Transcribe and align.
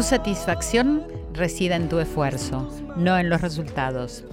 tu 0.00 0.06
satisfacción 0.06 1.04
resida 1.34 1.76
en 1.76 1.90
tu 1.90 1.98
esfuerzo, 1.98 2.66
no 2.96 3.18
en 3.18 3.28
los 3.28 3.42
resultados. 3.42 4.24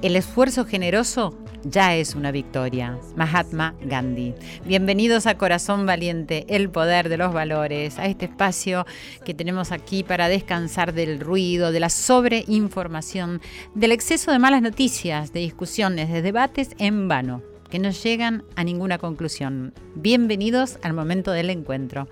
El 0.00 0.14
esfuerzo 0.14 0.64
generoso 0.64 1.36
ya 1.64 1.96
es 1.96 2.14
una 2.14 2.30
victoria. 2.30 2.96
Mahatma 3.16 3.74
Gandhi. 3.82 4.34
Bienvenidos 4.64 5.26
a 5.26 5.36
Corazón 5.36 5.84
Valiente, 5.84 6.46
el 6.48 6.70
poder 6.70 7.08
de 7.08 7.16
los 7.16 7.32
valores, 7.32 7.98
a 7.98 8.06
este 8.06 8.26
espacio 8.26 8.86
que 9.24 9.34
tenemos 9.34 9.72
aquí 9.72 10.04
para 10.04 10.28
descansar 10.28 10.92
del 10.92 11.18
ruido, 11.18 11.72
de 11.72 11.80
la 11.80 11.90
sobreinformación, 11.90 13.40
del 13.74 13.90
exceso 13.90 14.30
de 14.30 14.38
malas 14.38 14.62
noticias, 14.62 15.32
de 15.32 15.40
discusiones, 15.40 16.08
de 16.08 16.22
debates 16.22 16.70
en 16.78 17.08
vano 17.08 17.55
que 17.68 17.78
no 17.78 17.90
llegan 17.90 18.44
a 18.54 18.64
ninguna 18.64 18.98
conclusión. 18.98 19.74
Bienvenidos 19.94 20.78
al 20.82 20.92
momento 20.92 21.32
del 21.32 21.50
encuentro, 21.50 22.08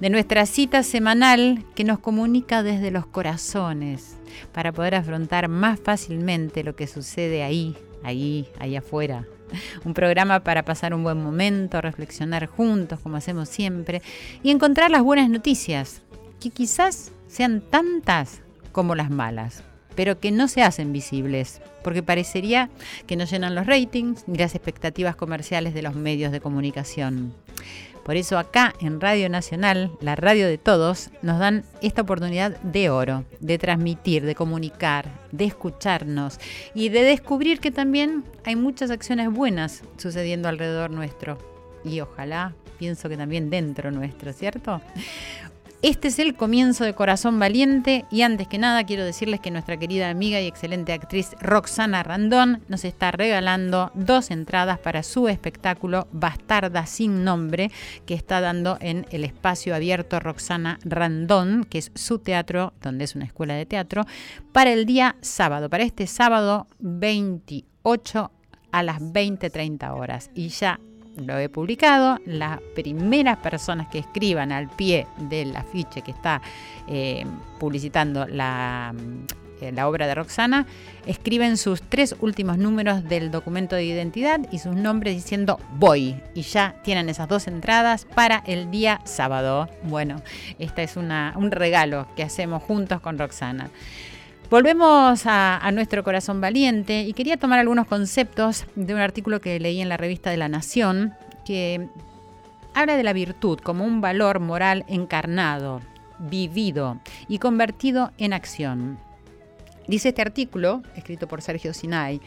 de 0.00 0.10
nuestra 0.10 0.46
cita 0.46 0.82
semanal 0.82 1.64
que 1.74 1.84
nos 1.84 1.98
comunica 1.98 2.62
desde 2.62 2.90
los 2.90 3.06
corazones 3.06 4.16
para 4.52 4.72
poder 4.72 4.94
afrontar 4.94 5.48
más 5.48 5.80
fácilmente 5.80 6.64
lo 6.64 6.76
que 6.76 6.86
sucede 6.86 7.42
ahí, 7.42 7.76
ahí, 8.02 8.48
ahí 8.58 8.76
afuera. 8.76 9.26
Un 9.84 9.94
programa 9.94 10.44
para 10.44 10.64
pasar 10.64 10.92
un 10.92 11.02
buen 11.02 11.22
momento, 11.22 11.80
reflexionar 11.80 12.46
juntos 12.46 13.00
como 13.00 13.16
hacemos 13.16 13.48
siempre 13.48 14.02
y 14.42 14.50
encontrar 14.50 14.90
las 14.90 15.02
buenas 15.02 15.30
noticias, 15.30 16.02
que 16.38 16.50
quizás 16.50 17.12
sean 17.26 17.62
tantas 17.62 18.42
como 18.72 18.94
las 18.94 19.10
malas 19.10 19.64
pero 19.98 20.20
que 20.20 20.30
no 20.30 20.46
se 20.46 20.62
hacen 20.62 20.92
visibles, 20.92 21.60
porque 21.88 22.02
parecería 22.02 22.68
que 23.06 23.16
no 23.16 23.24
llenan 23.24 23.54
los 23.54 23.66
ratings 23.66 24.24
ni 24.28 24.36
las 24.36 24.54
expectativas 24.54 25.16
comerciales 25.16 25.72
de 25.72 25.80
los 25.80 25.94
medios 25.94 26.32
de 26.32 26.38
comunicación. 26.38 27.32
Por 28.04 28.16
eso 28.16 28.36
acá 28.36 28.74
en 28.82 29.00
Radio 29.00 29.30
Nacional, 29.30 29.90
la 30.02 30.14
radio 30.14 30.46
de 30.46 30.58
todos, 30.58 31.08
nos 31.22 31.38
dan 31.38 31.64
esta 31.80 32.02
oportunidad 32.02 32.60
de 32.60 32.90
oro, 32.90 33.24
de 33.40 33.56
transmitir, 33.56 34.26
de 34.26 34.34
comunicar, 34.34 35.08
de 35.32 35.46
escucharnos 35.46 36.38
y 36.74 36.90
de 36.90 37.04
descubrir 37.04 37.58
que 37.58 37.70
también 37.70 38.22
hay 38.44 38.54
muchas 38.54 38.90
acciones 38.90 39.32
buenas 39.32 39.82
sucediendo 39.96 40.50
alrededor 40.50 40.90
nuestro. 40.90 41.38
Y 41.86 42.00
ojalá, 42.00 42.52
pienso 42.78 43.08
que 43.08 43.16
también 43.16 43.48
dentro 43.48 43.90
nuestro, 43.90 44.34
¿cierto? 44.34 44.82
Este 45.80 46.08
es 46.08 46.18
el 46.18 46.34
comienzo 46.34 46.82
de 46.82 46.92
Corazón 46.92 47.38
Valiente 47.38 48.04
y 48.10 48.22
antes 48.22 48.48
que 48.48 48.58
nada 48.58 48.82
quiero 48.82 49.04
decirles 49.04 49.38
que 49.38 49.52
nuestra 49.52 49.76
querida 49.76 50.10
amiga 50.10 50.40
y 50.40 50.48
excelente 50.48 50.92
actriz 50.92 51.36
Roxana 51.38 52.02
Randón 52.02 52.64
nos 52.66 52.84
está 52.84 53.12
regalando 53.12 53.92
dos 53.94 54.32
entradas 54.32 54.80
para 54.80 55.04
su 55.04 55.28
espectáculo 55.28 56.08
Bastarda 56.10 56.84
sin 56.86 57.22
nombre 57.22 57.70
que 58.06 58.14
está 58.14 58.40
dando 58.40 58.76
en 58.80 59.06
el 59.12 59.22
espacio 59.22 59.72
abierto 59.72 60.18
Roxana 60.18 60.80
Randón, 60.82 61.62
que 61.62 61.78
es 61.78 61.92
su 61.94 62.18
teatro, 62.18 62.72
donde 62.82 63.04
es 63.04 63.14
una 63.14 63.26
escuela 63.26 63.54
de 63.54 63.64
teatro, 63.64 64.04
para 64.50 64.72
el 64.72 64.84
día 64.84 65.14
sábado, 65.20 65.70
para 65.70 65.84
este 65.84 66.08
sábado 66.08 66.66
28 66.80 68.32
a 68.72 68.82
las 68.82 69.00
20.30 69.00 69.96
horas. 69.96 70.30
Y 70.34 70.48
ya 70.48 70.80
lo 71.18 71.38
he 71.38 71.48
publicado. 71.48 72.18
Las 72.24 72.60
primeras 72.74 73.38
personas 73.38 73.88
que 73.88 73.98
escriban 73.98 74.52
al 74.52 74.68
pie 74.68 75.06
del 75.16 75.56
afiche 75.56 76.02
que 76.02 76.10
está 76.10 76.40
eh, 76.86 77.24
publicitando 77.58 78.26
la, 78.26 78.94
eh, 79.60 79.72
la 79.72 79.88
obra 79.88 80.06
de 80.06 80.14
Roxana, 80.14 80.66
escriben 81.06 81.56
sus 81.56 81.82
tres 81.82 82.14
últimos 82.20 82.58
números 82.58 83.04
del 83.04 83.30
documento 83.30 83.76
de 83.76 83.84
identidad 83.84 84.40
y 84.52 84.58
sus 84.58 84.74
nombres 84.74 85.14
diciendo 85.14 85.58
voy. 85.74 86.20
Y 86.34 86.42
ya 86.42 86.76
tienen 86.84 87.08
esas 87.08 87.28
dos 87.28 87.48
entradas 87.48 88.04
para 88.04 88.42
el 88.46 88.70
día 88.70 89.00
sábado. 89.04 89.68
Bueno, 89.82 90.22
este 90.58 90.84
es 90.84 90.96
un 90.96 91.50
regalo 91.50 92.06
que 92.16 92.22
hacemos 92.22 92.62
juntos 92.62 93.00
con 93.00 93.18
Roxana. 93.18 93.70
Volvemos 94.50 95.22
a, 95.26 95.70
nuestro 95.74 96.02
corazón 96.02 96.40
valiente 96.40 97.02
y 97.02 97.12
quería 97.12 97.36
tomar 97.36 97.58
algunos 97.58 97.86
conceptos 97.86 98.64
de 98.76 98.94
un 98.94 99.00
artículo 99.00 99.42
que 99.42 99.60
leí 99.60 99.82
en 99.82 99.90
la 99.90 99.98
revista 99.98 100.30
de 100.30 100.38
La 100.38 100.48
Nación 100.48 101.12
que 101.44 101.86
habla 102.72 102.96
de 102.96 103.02
la 103.02 103.12
virtud 103.12 103.58
como 103.58 103.84
un 103.84 104.00
valor 104.00 104.40
moral 104.40 104.86
encarnado, 104.88 105.82
vivido 106.18 106.98
y 107.28 107.40
convertido 107.40 108.12
en 108.16 108.32
acción. 108.32 108.98
Dice 109.86 110.08
este 110.08 110.22
artículo, 110.22 110.82
escrito 110.96 111.28
por 111.28 111.42
Sergio 111.42 111.74
Sinai, 111.74 112.18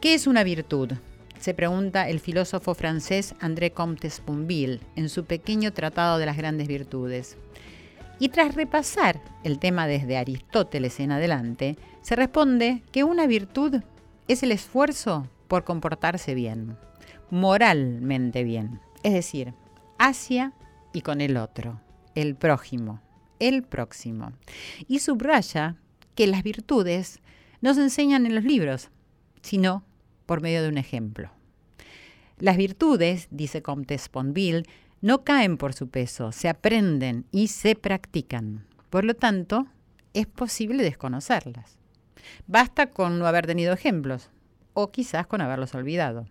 ¿qué 0.00 0.14
es 0.14 0.28
una 0.28 0.44
virtud? 0.44 0.92
Se 1.40 1.52
pregunta 1.52 2.08
el 2.08 2.20
filósofo 2.20 2.74
francés 2.74 3.34
André 3.40 3.72
Comte 3.72 4.08
Sponville 4.08 4.78
en 4.94 5.08
su 5.08 5.24
pequeño 5.24 5.72
Tratado 5.72 6.18
de 6.18 6.26
las 6.26 6.36
Grandes 6.36 6.68
Virtudes. 6.68 7.36
Y 8.20 8.28
tras 8.28 8.54
repasar 8.54 9.18
el 9.44 9.58
tema 9.58 9.86
desde 9.86 10.18
Aristóteles 10.18 11.00
en 11.00 11.10
adelante, 11.10 11.76
se 12.02 12.14
responde 12.16 12.82
que 12.92 13.02
una 13.02 13.26
virtud 13.26 13.82
es 14.28 14.42
el 14.42 14.52
esfuerzo 14.52 15.26
por 15.48 15.64
comportarse 15.64 16.34
bien, 16.34 16.76
moralmente 17.30 18.44
bien, 18.44 18.78
es 19.02 19.14
decir, 19.14 19.54
hacia 19.98 20.52
y 20.92 21.00
con 21.00 21.22
el 21.22 21.38
otro, 21.38 21.80
el 22.14 22.36
prójimo, 22.36 23.00
el 23.38 23.62
próximo. 23.62 24.32
Y 24.86 24.98
subraya 24.98 25.76
que 26.14 26.26
las 26.26 26.42
virtudes 26.42 27.20
no 27.62 27.72
se 27.72 27.80
enseñan 27.80 28.26
en 28.26 28.34
los 28.34 28.44
libros, 28.44 28.90
sino 29.40 29.82
por 30.26 30.42
medio 30.42 30.62
de 30.62 30.68
un 30.68 30.76
ejemplo. 30.76 31.30
Las 32.38 32.58
virtudes, 32.58 33.28
dice 33.30 33.62
Comte 33.62 33.96
Sponville, 33.96 34.66
no 35.00 35.24
caen 35.24 35.56
por 35.56 35.72
su 35.72 35.88
peso, 35.88 36.32
se 36.32 36.48
aprenden 36.48 37.24
y 37.30 37.48
se 37.48 37.74
practican. 37.74 38.66
Por 38.90 39.04
lo 39.04 39.14
tanto, 39.14 39.66
es 40.14 40.26
posible 40.26 40.82
desconocerlas. 40.82 41.78
Basta 42.46 42.90
con 42.90 43.18
no 43.18 43.26
haber 43.26 43.46
tenido 43.46 43.72
ejemplos, 43.72 44.30
o 44.74 44.90
quizás 44.90 45.26
con 45.26 45.40
haberlos 45.40 45.74
olvidado. 45.74 46.26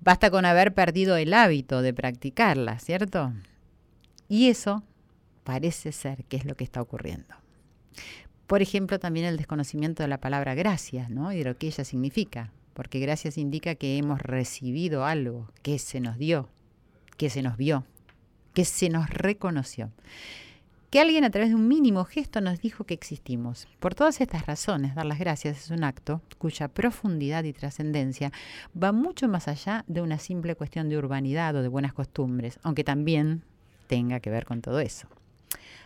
Basta 0.00 0.30
con 0.30 0.44
haber 0.44 0.74
perdido 0.74 1.16
el 1.16 1.34
hábito 1.34 1.82
de 1.82 1.92
practicarlas, 1.92 2.84
¿cierto? 2.84 3.32
Y 4.28 4.48
eso 4.48 4.84
parece 5.42 5.92
ser 5.92 6.24
que 6.24 6.36
es 6.36 6.44
lo 6.44 6.54
que 6.54 6.64
está 6.64 6.80
ocurriendo. 6.80 7.34
Por 8.46 8.62
ejemplo, 8.62 8.98
también 8.98 9.26
el 9.26 9.36
desconocimiento 9.36 10.02
de 10.02 10.08
la 10.08 10.20
palabra 10.20 10.54
gracias, 10.54 11.10
¿no? 11.10 11.32
Y 11.32 11.38
de 11.38 11.44
lo 11.44 11.56
que 11.56 11.66
ella 11.66 11.84
significa, 11.84 12.52
porque 12.74 13.00
gracias 13.00 13.38
indica 13.38 13.74
que 13.74 13.98
hemos 13.98 14.20
recibido 14.22 15.04
algo, 15.04 15.50
que 15.62 15.78
se 15.78 16.00
nos 16.00 16.16
dio, 16.16 16.48
que 17.16 17.28
se 17.28 17.42
nos 17.42 17.56
vio, 17.56 17.84
que 18.58 18.64
se 18.64 18.88
nos 18.88 19.08
reconoció. 19.08 19.92
Que 20.90 20.98
alguien 20.98 21.22
a 21.22 21.30
través 21.30 21.50
de 21.50 21.54
un 21.54 21.68
mínimo 21.68 22.04
gesto 22.04 22.40
nos 22.40 22.60
dijo 22.60 22.82
que 22.82 22.94
existimos. 22.94 23.68
Por 23.78 23.94
todas 23.94 24.20
estas 24.20 24.46
razones, 24.46 24.96
dar 24.96 25.06
las 25.06 25.20
gracias 25.20 25.58
es 25.58 25.70
un 25.70 25.84
acto 25.84 26.22
cuya 26.38 26.66
profundidad 26.66 27.44
y 27.44 27.52
trascendencia 27.52 28.32
va 28.74 28.90
mucho 28.90 29.28
más 29.28 29.46
allá 29.46 29.84
de 29.86 30.00
una 30.00 30.18
simple 30.18 30.56
cuestión 30.56 30.88
de 30.88 30.98
urbanidad 30.98 31.54
o 31.54 31.62
de 31.62 31.68
buenas 31.68 31.92
costumbres, 31.92 32.58
aunque 32.64 32.82
también 32.82 33.44
tenga 33.86 34.18
que 34.18 34.30
ver 34.30 34.44
con 34.44 34.60
todo 34.60 34.80
eso. 34.80 35.06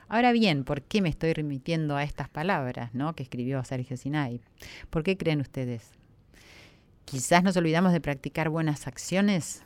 Ahora 0.08 0.32
bien, 0.32 0.64
¿por 0.64 0.80
qué 0.80 1.02
me 1.02 1.10
estoy 1.10 1.34
remitiendo 1.34 1.96
a 1.96 2.04
estas 2.04 2.30
palabras 2.30 2.94
¿no? 2.94 3.14
que 3.14 3.22
escribió 3.22 3.62
Sergio 3.64 3.98
Sinai? 3.98 4.40
¿Por 4.88 5.02
qué 5.02 5.18
creen 5.18 5.42
ustedes? 5.42 5.90
Quizás 7.04 7.42
nos 7.42 7.54
olvidamos 7.58 7.92
de 7.92 8.00
practicar 8.00 8.48
buenas 8.48 8.86
acciones 8.86 9.62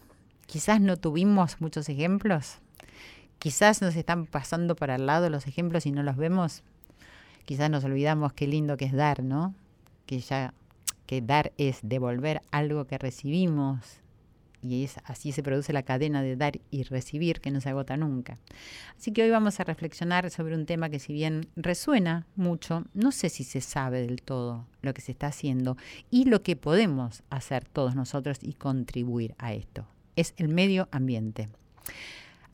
Quizás 0.47 0.81
no 0.81 0.97
tuvimos 0.97 1.61
muchos 1.61 1.88
ejemplos. 1.88 2.58
Quizás 3.46 3.81
nos 3.81 3.94
están 3.94 4.26
pasando 4.26 4.75
para 4.75 4.96
el 4.96 5.06
lado 5.06 5.31
los 5.31 5.46
ejemplos 5.46 5.87
y 5.87 5.93
no 5.93 6.02
los 6.02 6.16
vemos. 6.16 6.64
Quizás 7.44 7.70
nos 7.70 7.84
olvidamos 7.84 8.32
qué 8.32 8.48
lindo 8.48 8.76
que 8.76 8.87
es 8.87 8.93
dar, 8.93 9.22
¿no? 9.22 9.54
Que 10.04 10.19
ya 10.19 10.52
que 11.06 11.20
dar 11.22 11.52
es 11.56 11.78
devolver 11.84 12.43
algo 12.50 12.88
que 12.88 12.98
recibimos 12.98 14.00
y 14.62 14.82
es, 14.82 14.96
así 15.04 15.31
se 15.31 15.44
produce 15.44 15.72
la 15.72 15.84
cadena 15.84 16.22
de 16.22 16.34
dar 16.34 16.54
y 16.72 16.82
recibir 16.82 17.40
que 17.40 17.52
no 17.52 17.60
se 17.60 17.69
agota 17.69 17.96
nunca. 17.96 18.37
Así 18.98 19.12
que 19.12 19.22
hoy 19.22 19.31
vamos 19.31 19.60
a 19.60 19.62
reflexionar 19.62 20.28
sobre 20.32 20.56
un 20.56 20.66
tema 20.66 20.90
que 20.90 20.98
si 20.98 21.12
bien 21.12 21.46
resuena 21.54 22.26
mucho, 22.34 22.84
no 22.94 23.12
sé 23.12 23.28
si 23.28 23.44
se 23.44 23.60
sabe 23.60 24.00
del 24.00 24.22
todo 24.22 24.66
lo 24.82 24.93
que 24.93 25.02
se 25.02 25.12
está 25.12 25.28
haciendo 25.28 25.76
y 26.10 26.25
lo 26.25 26.43
que 26.43 26.56
podemos 26.56 27.22
hacer 27.31 27.64
todos 27.64 27.94
nosotros 27.94 28.38
y 28.43 28.54
contribuir 28.54 29.37
a 29.38 29.52
esto. 29.52 29.87
Es 30.16 30.34
el 30.37 30.48
medio 30.48 30.88
ambiente. 30.90 31.48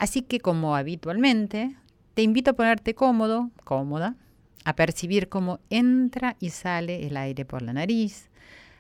Así 0.03 0.23
que 0.23 0.41
como 0.41 0.75
habitualmente, 0.75 1.77
te 2.15 2.23
invito 2.23 2.51
a 2.51 2.55
ponerte 2.55 2.93
cómodo, 2.93 3.53
cómoda, 3.63 4.17
a 4.65 4.75
percibir 4.75 5.29
cómo 5.29 5.61
entra 5.71 6.35
y 6.41 6.51
sale 6.51 7.07
el 7.07 7.17
aire 7.17 7.45
por 7.45 7.63
la 7.63 7.73
nariz, 7.73 8.29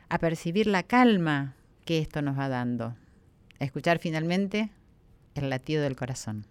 a 0.08 0.18
percibir 0.18 0.66
la 0.66 0.82
calma 0.82 1.54
que 1.84 2.00
esto 2.00 2.22
nos 2.22 2.36
va 2.36 2.48
dando, 2.48 2.96
a 3.60 3.64
escuchar 3.64 4.00
finalmente 4.00 4.70
el 5.36 5.48
latido 5.48 5.84
del 5.84 5.94
corazón 5.94 6.44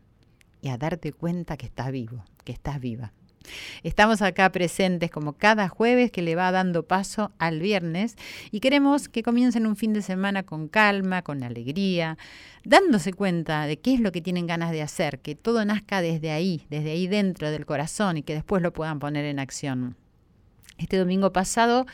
y 0.62 0.70
a 0.70 0.78
darte 0.78 1.12
cuenta 1.12 1.58
que 1.58 1.66
estás 1.66 1.92
vivo, 1.92 2.24
que 2.46 2.54
estás 2.54 2.80
viva. 2.80 3.12
Estamos 3.84 4.22
acá 4.22 4.52
presentes 4.52 5.12
como 5.12 5.34
cada 5.34 5.68
jueves 5.68 6.12
que 6.12 6.22
le 6.22 6.36
va 6.36 6.52
dando 6.52 6.84
paso 6.84 7.32
al 7.40 7.60
viernes 7.60 8.16
y 8.52 8.60
queremos 8.60 9.10
que 9.10 9.24
comiencen 9.24 9.66
un 9.66 9.76
fin 9.76 9.94
de 9.94 10.02
semana 10.02 10.44
con 10.44 10.68
calma, 10.68 11.22
con 11.22 11.44
alegría, 11.44 12.18
dándose 12.64 13.14
cuenta 13.14 13.66
de 13.66 13.78
qué 13.78 13.94
es 13.94 14.00
lo 14.00 14.12
que 14.12 14.22
tienen 14.22 14.48
ganas 14.48 14.72
de 14.72 14.82
hacer, 14.82 15.20
que 15.20 15.36
todo 15.36 15.64
nazca 15.66 16.02
desde 16.02 16.32
ahí, 16.32 16.66
desde 16.70 16.92
ahí 16.92 17.08
dentro 17.08 17.52
del 17.52 17.66
corazón 17.66 18.18
y 18.18 18.24
que 18.24 18.34
después 18.34 18.62
lo 18.62 18.74
puedan 18.74 19.00
poner 19.00 19.26
en 19.26 19.40
acción. 19.40 19.96
Este 20.78 20.98
domingo 20.98 21.32
pasado 21.32 21.86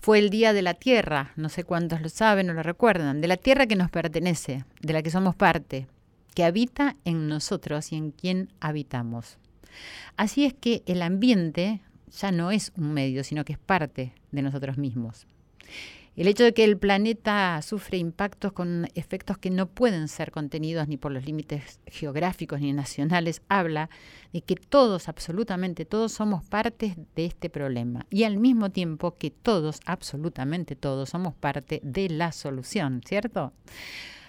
fue 0.00 0.18
el 0.18 0.30
Día 0.30 0.52
de 0.52 0.62
la 0.62 0.74
Tierra, 0.74 1.32
no 1.36 1.48
sé 1.48 1.64
cuántos 1.64 2.00
lo 2.00 2.08
saben 2.08 2.50
o 2.50 2.52
lo 2.54 2.62
recuerdan, 2.62 3.20
de 3.20 3.28
la 3.28 3.36
Tierra 3.36 3.66
que 3.66 3.76
nos 3.76 3.90
pertenece, 3.90 4.64
de 4.80 4.92
la 4.92 5.02
que 5.02 5.10
somos 5.10 5.34
parte, 5.34 5.86
que 6.34 6.44
habita 6.44 6.96
en 7.04 7.28
nosotros 7.28 7.92
y 7.92 7.96
en 7.96 8.10
quien 8.10 8.52
habitamos. 8.60 9.38
Así 10.16 10.44
es 10.44 10.54
que 10.54 10.82
el 10.86 11.02
ambiente 11.02 11.80
ya 12.10 12.32
no 12.32 12.50
es 12.50 12.72
un 12.76 12.92
medio, 12.92 13.24
sino 13.24 13.44
que 13.44 13.54
es 13.54 13.58
parte 13.58 14.12
de 14.32 14.42
nosotros 14.42 14.78
mismos. 14.78 15.26
El 16.16 16.28
hecho 16.28 16.44
de 16.44 16.54
que 16.54 16.64
el 16.64 16.78
planeta 16.78 17.60
sufre 17.60 17.98
impactos 17.98 18.52
con 18.52 18.88
efectos 18.94 19.36
que 19.36 19.50
no 19.50 19.66
pueden 19.66 20.08
ser 20.08 20.30
contenidos 20.30 20.88
ni 20.88 20.96
por 20.96 21.12
los 21.12 21.26
límites 21.26 21.78
geográficos 21.86 22.58
ni 22.58 22.72
nacionales 22.72 23.42
habla 23.50 23.90
de 24.32 24.40
que 24.40 24.54
todos, 24.54 25.10
absolutamente 25.10 25.84
todos, 25.84 26.12
somos 26.12 26.42
partes 26.42 26.94
de 27.14 27.26
este 27.26 27.50
problema 27.50 28.06
y 28.08 28.24
al 28.24 28.38
mismo 28.38 28.70
tiempo 28.70 29.18
que 29.18 29.30
todos, 29.30 29.80
absolutamente 29.84 30.74
todos, 30.74 31.10
somos 31.10 31.34
parte 31.34 31.82
de 31.84 32.08
la 32.08 32.32
solución, 32.32 33.02
¿cierto? 33.06 33.52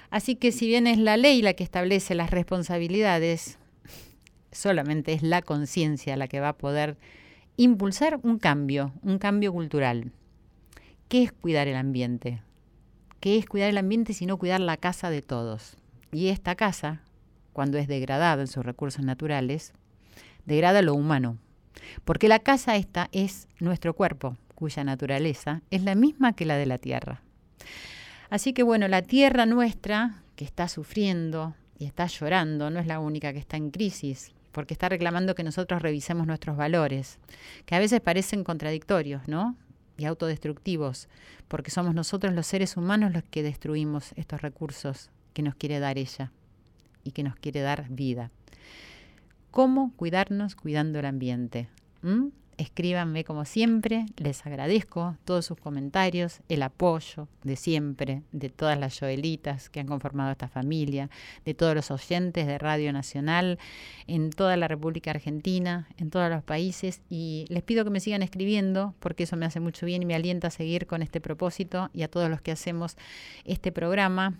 Así 0.09 0.35
que 0.35 0.51
si 0.51 0.67
bien 0.67 0.87
es 0.87 0.97
la 0.97 1.15
ley 1.15 1.41
la 1.41 1.53
que 1.53 1.63
establece 1.63 2.15
las 2.15 2.31
responsabilidades, 2.31 3.59
solamente 4.57 5.13
es 5.13 5.23
la 5.23 5.41
conciencia 5.41 6.17
la 6.17 6.27
que 6.27 6.39
va 6.39 6.49
a 6.49 6.57
poder 6.57 6.97
impulsar 7.55 8.19
un 8.23 8.39
cambio, 8.39 8.93
un 9.01 9.17
cambio 9.17 9.51
cultural. 9.53 10.11
¿Qué 11.07 11.23
es 11.23 11.31
cuidar 11.31 11.67
el 11.67 11.75
ambiente? 11.75 12.41
¿Qué 13.19 13.37
es 13.37 13.45
cuidar 13.45 13.69
el 13.69 13.77
ambiente 13.77 14.13
sino 14.13 14.37
cuidar 14.37 14.59
la 14.59 14.77
casa 14.77 15.09
de 15.09 15.21
todos? 15.21 15.77
Y 16.11 16.27
esta 16.27 16.55
casa, 16.55 17.01
cuando 17.53 17.77
es 17.77 17.87
degradada 17.87 18.41
en 18.41 18.47
sus 18.47 18.65
recursos 18.65 19.03
naturales, 19.03 19.73
degrada 20.45 20.81
lo 20.81 20.93
humano. 20.93 21.37
Porque 22.05 22.27
la 22.27 22.39
casa 22.39 22.75
esta 22.75 23.09
es 23.11 23.47
nuestro 23.59 23.93
cuerpo, 23.93 24.37
cuya 24.55 24.83
naturaleza 24.83 25.61
es 25.71 25.83
la 25.83 25.95
misma 25.95 26.33
que 26.33 26.45
la 26.45 26.57
de 26.57 26.65
la 26.65 26.77
tierra. 26.77 27.21
Así 28.29 28.53
que 28.53 28.63
bueno, 28.63 28.87
la 28.87 29.01
tierra 29.01 29.45
nuestra, 29.45 30.23
que 30.35 30.45
está 30.45 30.67
sufriendo 30.67 31.55
y 31.79 31.85
está 31.85 32.07
llorando, 32.07 32.69
no 32.69 32.79
es 32.79 32.87
la 32.87 32.99
única 32.99 33.33
que 33.33 33.39
está 33.39 33.57
en 33.57 33.71
crisis, 33.71 34.33
porque 34.51 34.73
está 34.73 34.89
reclamando 34.89 35.35
que 35.35 35.43
nosotros 35.43 35.81
revisemos 35.81 36.27
nuestros 36.27 36.57
valores, 36.57 37.19
que 37.65 37.75
a 37.75 37.79
veces 37.79 38.01
parecen 38.01 38.43
contradictorios, 38.43 39.27
¿no? 39.27 39.55
y 39.97 40.05
autodestructivos, 40.05 41.09
porque 41.47 41.71
somos 41.71 41.95
nosotros 41.95 42.33
los 42.33 42.47
seres 42.47 42.77
humanos 42.77 43.13
los 43.13 43.23
que 43.23 43.43
destruimos 43.43 44.13
estos 44.15 44.41
recursos 44.41 45.09
que 45.33 45.41
nos 45.41 45.55
quiere 45.55 45.79
dar 45.79 45.97
ella 45.97 46.31
y 47.03 47.11
que 47.11 47.23
nos 47.23 47.35
quiere 47.35 47.61
dar 47.61 47.87
vida. 47.89 48.31
¿Cómo 49.51 49.91
cuidarnos 49.95 50.55
cuidando 50.55 50.99
el 50.99 51.05
ambiente? 51.05 51.67
¿Mm? 52.03 52.27
Escríbanme 52.57 53.23
como 53.23 53.45
siempre, 53.45 54.07
les 54.17 54.43
agradezco 54.47 55.15
todos 55.25 55.45
sus 55.45 55.59
comentarios, 55.59 56.39
el 56.49 56.63
apoyo 56.63 57.27
de 57.43 57.55
siempre, 57.55 58.23
de 58.31 58.49
todas 58.49 58.79
las 58.79 58.99
Joelitas 58.99 59.69
que 59.69 59.79
han 59.79 59.85
conformado 59.85 60.31
esta 60.31 60.47
familia, 60.47 61.11
de 61.45 61.53
todos 61.53 61.75
los 61.75 61.91
oyentes 61.91 62.47
de 62.47 62.57
Radio 62.57 62.91
Nacional 62.91 63.59
en 64.07 64.31
toda 64.31 64.57
la 64.57 64.67
República 64.67 65.11
Argentina, 65.11 65.87
en 65.97 66.09
todos 66.09 66.31
los 66.31 66.43
países 66.43 67.01
y 67.09 67.45
les 67.49 67.61
pido 67.61 67.83
que 67.83 67.91
me 67.91 67.99
sigan 67.99 68.23
escribiendo 68.23 68.95
porque 68.99 69.23
eso 69.23 69.37
me 69.37 69.45
hace 69.45 69.59
mucho 69.59 69.85
bien 69.85 70.01
y 70.01 70.07
me 70.07 70.15
alienta 70.15 70.47
a 70.47 70.51
seguir 70.51 70.87
con 70.87 71.03
este 71.03 71.21
propósito 71.21 71.91
y 71.93 72.01
a 72.01 72.09
todos 72.09 72.27
los 72.27 72.41
que 72.41 72.51
hacemos 72.51 72.97
este 73.45 73.71
programa, 73.71 74.33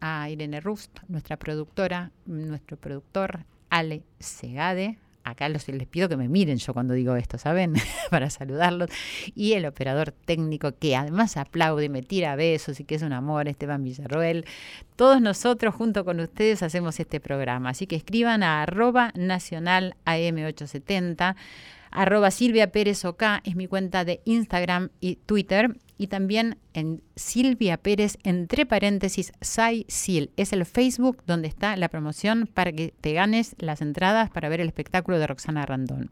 a 0.00 0.28
Irene 0.28 0.60
Rust, 0.60 0.98
nuestra 1.08 1.36
productora, 1.36 2.10
nuestro 2.26 2.76
productor 2.76 3.44
Ale 3.68 4.02
Segade, 4.18 4.98
acá 5.24 5.48
les 5.48 5.64
pido 5.88 6.08
que 6.08 6.16
me 6.16 6.28
miren 6.28 6.58
yo 6.58 6.72
cuando 6.72 6.94
digo 6.94 7.16
esto, 7.16 7.38
¿saben? 7.38 7.74
Para 8.10 8.30
saludarlos. 8.30 8.90
Y 9.34 9.52
el 9.52 9.66
operador 9.66 10.12
técnico 10.12 10.72
que 10.72 10.96
además 10.96 11.36
aplaude, 11.36 11.88
me 11.88 12.02
tira 12.02 12.36
besos 12.36 12.80
y 12.80 12.84
que 12.84 12.94
es 12.94 13.02
un 13.02 13.12
amor, 13.12 13.48
Esteban 13.48 13.84
Villarroel. 13.84 14.44
Todos 14.96 15.20
nosotros 15.20 15.74
junto 15.74 16.04
con 16.04 16.20
ustedes 16.20 16.62
hacemos 16.62 16.98
este 17.00 17.20
programa. 17.20 17.70
Así 17.70 17.86
que 17.86 17.96
escriban 17.96 18.42
a 18.42 18.62
arroba 18.62 19.12
nacional 19.14 19.96
AM870. 20.06 21.36
Arroba 21.90 22.30
Silvia 22.30 22.70
Pérez 22.70 23.04
OK 23.04 23.22
es 23.44 23.56
mi 23.56 23.66
cuenta 23.66 24.04
de 24.04 24.20
Instagram 24.24 24.90
y 25.00 25.16
Twitter 25.16 25.76
y 25.98 26.06
también 26.06 26.56
en 26.72 27.02
Silvia 27.20 27.76
Pérez, 27.76 28.16
entre 28.24 28.64
paréntesis, 28.64 29.32
Sai 29.42 29.84
Sil. 29.92 30.32
Es 30.38 30.54
el 30.54 30.64
Facebook 30.64 31.22
donde 31.26 31.48
está 31.48 31.76
la 31.76 31.90
promoción 31.90 32.48
para 32.52 32.72
que 32.72 32.94
te 33.00 33.12
ganes 33.12 33.54
las 33.58 33.82
entradas 33.82 34.30
para 34.30 34.48
ver 34.48 34.60
el 34.60 34.68
espectáculo 34.68 35.18
de 35.18 35.26
Roxana 35.26 35.66
Randón. 35.66 36.08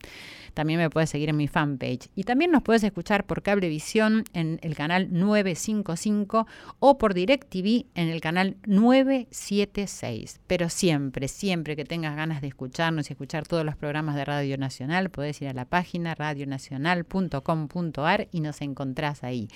También 0.52 0.78
me 0.78 0.90
puedes 0.90 1.08
seguir 1.08 1.30
en 1.30 1.38
mi 1.38 1.48
fanpage. 1.48 2.10
Y 2.14 2.24
también 2.24 2.50
nos 2.50 2.62
puedes 2.62 2.84
escuchar 2.84 3.24
por 3.24 3.40
Cablevisión 3.42 4.24
en 4.34 4.60
el 4.62 4.76
canal 4.76 5.08
955 5.10 6.46
o 6.78 6.98
por 6.98 7.14
DirecTV 7.14 7.86
en 7.94 8.08
el 8.08 8.20
canal 8.20 8.58
976. 8.66 10.40
Pero 10.46 10.68
siempre, 10.68 11.28
siempre 11.28 11.74
que 11.74 11.86
tengas 11.86 12.16
ganas 12.16 12.42
de 12.42 12.48
escucharnos 12.48 13.08
y 13.08 13.14
escuchar 13.14 13.46
todos 13.46 13.64
los 13.64 13.76
programas 13.76 14.14
de 14.14 14.26
Radio 14.26 14.58
Nacional, 14.58 15.08
puedes 15.08 15.40
ir 15.40 15.48
a 15.48 15.54
la 15.54 15.64
página 15.64 16.14
radionacional.com.ar 16.14 18.28
y 18.30 18.40
nos 18.40 18.60
encontrás 18.60 19.24
ahí. 19.24 19.48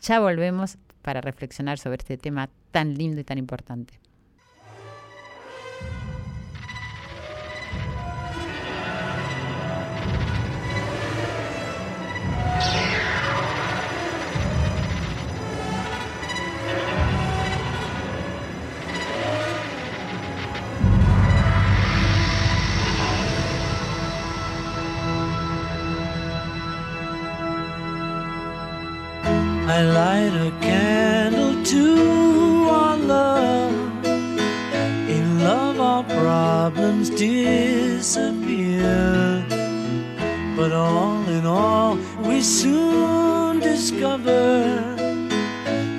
Ya 0.00 0.20
volvemos 0.20 0.78
para 1.04 1.20
reflexionar 1.20 1.78
sobre 1.78 1.98
este 1.98 2.16
tema 2.16 2.48
tan 2.72 2.94
lindo 2.94 3.20
y 3.20 3.24
tan 3.24 3.36
importante. 3.36 4.00
Problems 36.74 37.10
disappear. 37.10 38.82
But 40.56 40.72
all 40.72 41.22
in 41.28 41.46
all, 41.46 41.96
we 42.22 42.40
soon 42.40 43.60
discover 43.60 44.96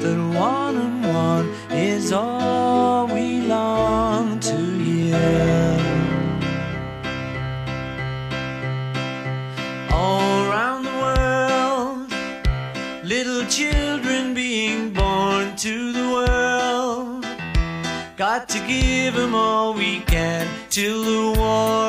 that 0.01 0.17
one 0.37 0.75
and 0.77 1.05
one 1.05 1.49
is 1.71 2.11
all 2.11 3.07
we 3.07 3.41
long 3.41 4.39
to 4.41 4.57
hear. 4.85 5.79
All 9.91 10.49
around 10.49 10.83
the 10.83 10.95
world, 11.05 12.11
little 13.03 13.45
children 13.45 14.33
being 14.33 14.93
born 14.93 15.55
to 15.57 15.93
the 15.93 16.09
world. 16.15 17.25
Got 18.17 18.47
to 18.49 18.59
give 18.65 19.13
them 19.15 19.35
all 19.35 19.73
we 19.73 19.84
till 20.75 21.03
the 21.05 21.39
war 21.39 21.84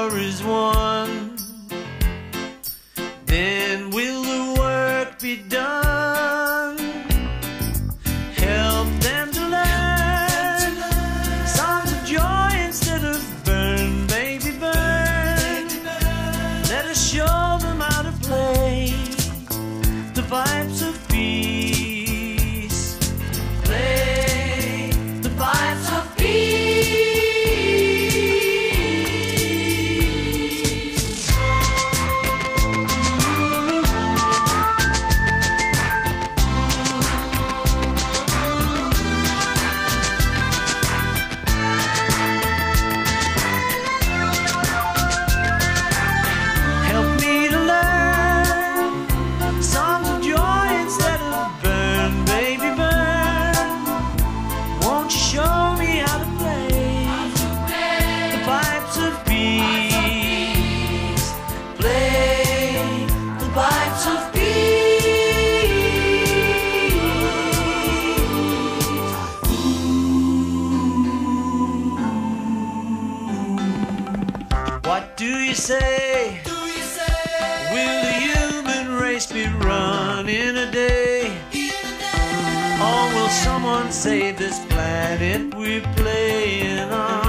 save 83.92 84.36
this 84.38 84.58
planet 84.66 85.54
we're 85.54 85.80
playing 85.94 86.90
on. 86.90 87.25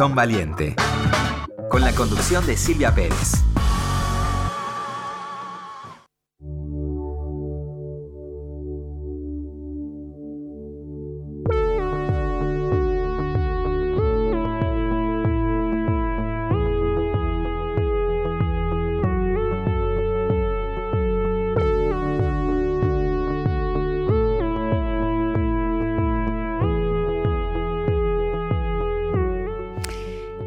Corazón 0.00 0.16
Valiente, 0.16 0.74
con 1.68 1.82
la 1.82 1.92
conducción 1.92 2.46
de 2.46 2.56
Silvia 2.56 2.94
Pérez. 2.94 3.49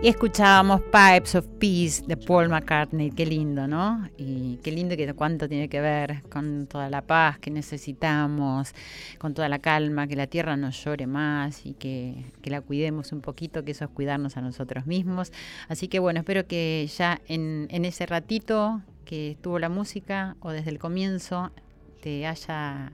Y 0.03 0.10
escuchábamos 0.10 0.81
Pipes 0.81 1.33
of 1.36 1.48
Peace 1.62 2.03
de 2.05 2.17
Paul 2.17 2.50
McCartney, 2.50 3.10
qué 3.12 3.25
lindo, 3.25 3.69
¿no? 3.69 4.05
Y 4.17 4.57
qué 4.57 4.69
lindo 4.69 4.98
que 4.98 5.13
cuánto 5.13 5.48
tiene 5.48 5.69
que 5.69 5.79
ver 5.79 6.24
con 6.24 6.67
toda 6.67 6.89
la 6.89 7.03
paz 7.03 7.39
que 7.39 7.50
necesitamos, 7.50 8.74
con 9.17 9.33
toda 9.33 9.48
la 9.48 9.60
calma, 9.60 10.05
que 10.05 10.17
la 10.17 10.27
tierra 10.27 10.57
no 10.57 10.72
llore 10.72 11.07
más 11.07 11.65
y 11.65 11.74
que, 11.74 12.33
la 12.43 12.60
cuidemos 12.60 13.13
un 13.13 13.22
poquito, 13.22 13.63
que 13.63 13.72
eso 13.72 13.86
es 13.86 13.91
cuidarnos 13.91 14.36
a 14.36 14.41
nosotros 14.41 14.86
mismos. 14.88 15.31
Así 15.69 15.88
que 15.88 16.00
bueno, 16.00 16.19
espero 16.19 16.48
que 16.48 16.86
ya 16.98 17.22
en, 17.29 17.67
en 17.72 17.86
ese 17.86 18.05
ratito 18.05 18.81
que 19.05 19.31
estuvo 19.31 19.57
la 19.57 19.69
música 19.69 20.36
o 20.41 20.51
desde 20.51 20.72
el 20.72 20.79
comienzo 20.79 21.53
te 22.01 22.27
haya 22.27 22.91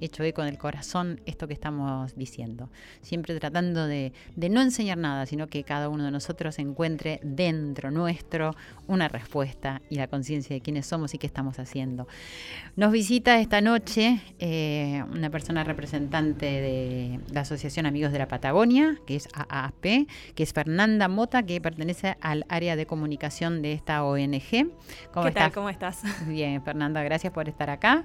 hecho 0.00 0.22
eco 0.24 0.42
en 0.42 0.48
el 0.48 0.58
corazón 0.58 1.20
esto 1.26 1.46
que 1.46 1.54
estamos 1.54 2.16
diciendo. 2.16 2.70
Siempre 3.02 3.38
tratando 3.38 3.86
de, 3.86 4.12
no 4.36 4.60
enseñar 4.60 4.98
nada, 4.98 5.26
sino 5.26 5.46
que 5.46 5.62
cada 5.62 5.88
uno 5.88 6.04
de 6.04 6.10
nosotros 6.10 6.58
encuentre 6.58 7.20
dentro 7.22 7.90
nuestro 7.90 8.54
una 8.86 9.08
respuesta 9.08 9.82
y 9.88 9.96
la 9.96 10.08
conciencia 10.08 10.54
de 10.54 10.60
quiénes 10.60 10.86
somos 10.86 11.14
y 11.14 11.18
qué 11.18 11.26
estamos 11.26 11.58
haciendo. 11.58 12.08
Nos 12.76 12.92
visita 12.92 13.38
esta 13.38 13.60
noche 13.60 14.20
eh, 14.38 15.04
una 15.12 15.30
persona 15.30 15.62
representante 15.64 16.46
de 16.46 17.20
la 17.32 17.42
Asociación 17.42 17.86
Amigos 17.86 18.12
de 18.12 18.18
la 18.18 18.28
Patagonia, 18.28 18.96
que 19.06 19.16
es 19.16 19.28
AAP, 19.34 20.06
que 20.34 20.42
es 20.42 20.52
Fernanda 20.52 21.08
Mota, 21.08 21.42
que 21.42 21.60
pertenece 21.60 22.16
al 22.20 22.44
área 22.48 22.76
de 22.76 22.86
comunicación 22.86 23.62
de 23.62 23.72
esta 23.72 24.04
ONG. 24.04 24.70
¿Cómo 25.12 25.26
¿Qué 25.26 25.32
tal? 25.32 25.52
¿Cómo 25.52 25.68
estás? 25.68 26.02
Bien, 26.26 26.62
Fernanda, 26.62 27.02
gracias 27.02 27.32
por 27.32 27.48
estar 27.48 27.70
acá. 27.70 28.02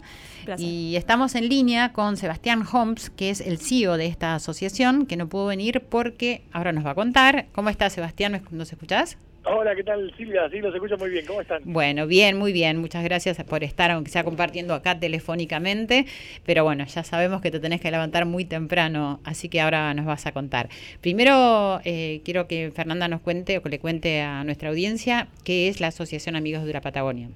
Y 0.57 0.95
estamos 0.95 1.35
en 1.35 1.49
línea 1.49 1.84
con 1.93 2.17
Sebastián 2.17 2.63
Holmes, 2.71 3.09
que 3.09 3.29
es 3.29 3.41
el 3.41 3.57
CEO 3.57 3.97
de 3.97 4.07
esta 4.07 4.35
asociación, 4.35 5.05
que 5.05 5.17
no 5.17 5.27
pudo 5.27 5.47
venir 5.47 5.81
porque 5.81 6.41
ahora 6.51 6.71
nos 6.71 6.85
va 6.85 6.91
a 6.91 6.95
contar. 6.95 7.45
¿Cómo 7.51 7.69
estás, 7.69 7.93
Sebastián? 7.93 8.41
¿Nos 8.51 8.71
escuchás? 8.71 9.17
Hola, 9.47 9.75
¿qué 9.75 9.83
tal 9.83 10.11
Silvia? 10.17 10.49
Sí, 10.49 10.57
los 10.57 10.73
escucho 10.73 10.97
muy 10.97 11.11
bien. 11.11 11.23
¿Cómo 11.25 11.39
están? 11.39 11.61
Bueno, 11.65 12.07
bien, 12.07 12.35
muy 12.35 12.51
bien. 12.51 12.77
Muchas 12.77 13.03
gracias 13.03 13.37
por 13.43 13.63
estar, 13.63 13.91
aunque 13.91 14.09
sea 14.09 14.23
compartiendo 14.23 14.73
acá 14.73 14.99
telefónicamente. 14.99 16.07
Pero 16.47 16.63
bueno, 16.63 16.83
ya 16.85 17.03
sabemos 17.03 17.41
que 17.41 17.51
te 17.51 17.59
tenés 17.59 17.79
que 17.79 17.91
levantar 17.91 18.25
muy 18.25 18.45
temprano, 18.45 19.19
así 19.23 19.47
que 19.47 19.61
ahora 19.61 19.93
nos 19.93 20.07
vas 20.07 20.25
a 20.25 20.31
contar. 20.31 20.69
Primero, 20.99 21.79
eh, 21.85 22.21
quiero 22.25 22.47
que 22.47 22.71
Fernanda 22.75 23.07
nos 23.07 23.21
cuente 23.21 23.59
o 23.59 23.61
que 23.61 23.69
le 23.69 23.79
cuente 23.79 24.21
a 24.21 24.43
nuestra 24.43 24.69
audiencia 24.69 25.27
qué 25.43 25.67
es 25.67 25.79
la 25.79 25.87
Asociación 25.87 26.35
Amigos 26.35 26.65
de 26.65 26.73
la 26.73 26.81
Patagonia. 26.81 27.29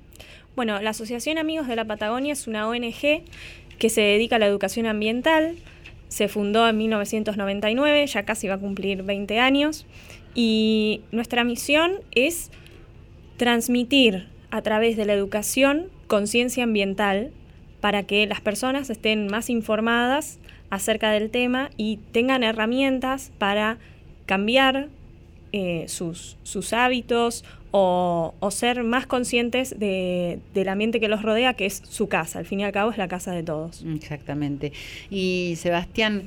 Bueno, 0.56 0.82
la 0.82 0.90
Asociación 0.90 1.38
Amigos 1.38 1.68
de 1.68 1.76
la 1.76 1.86
Patagonia 1.86 2.34
es 2.34 2.48
una 2.48 2.68
ONG 2.68 3.24
que 3.80 3.90
se 3.90 4.02
dedica 4.02 4.36
a 4.36 4.40
la 4.40 4.46
educación 4.46 4.86
ambiental. 4.86 5.56
Se 6.10 6.28
fundó 6.28 6.68
en 6.68 6.78
1999, 6.78 8.06
ya 8.08 8.24
casi 8.24 8.48
va 8.48 8.56
a 8.56 8.60
cumplir 8.60 9.04
20 9.04 9.40
años. 9.40 9.86
Y 10.36 11.02
nuestra 11.12 11.44
misión 11.44 11.94
es 12.12 12.52
transmitir 13.38 14.28
a 14.52 14.62
través 14.62 14.98
de 14.98 15.06
la 15.06 15.14
educación 15.14 15.88
conciencia 16.08 16.64
ambiental 16.64 17.32
para 17.82 18.04
que 18.04 18.28
las 18.28 18.42
personas 18.42 18.90
estén 18.90 19.28
más 19.28 19.50
informadas 19.50 20.40
acerca 20.70 21.12
del 21.12 21.30
tema 21.30 21.70
y 21.78 21.98
tengan 22.12 22.44
herramientas 22.44 23.32
para 23.38 23.78
cambiar 24.26 24.90
eh, 25.52 25.86
sus, 25.88 26.38
sus 26.44 26.74
hábitos 26.74 27.44
o, 27.72 28.34
ser 28.52 28.84
más 28.84 29.06
conscientes 29.06 29.78
de, 29.80 30.40
del 30.54 30.70
ambiente 30.70 31.00
que 31.00 31.08
los 31.08 31.22
rodea, 31.22 31.54
que 31.54 31.66
es 31.66 31.82
su 31.88 32.10
casa. 32.10 32.40
Al 32.40 32.46
fin 32.46 32.60
y 32.60 32.64
al 32.64 32.72
cabo 32.72 32.92
es 32.92 32.98
la 32.98 33.08
casa 33.08 33.32
de 33.32 33.44
todos. 33.44 33.84
Exactamente. 33.84 34.72
Y 35.10 35.54
Sebastián, 35.58 36.24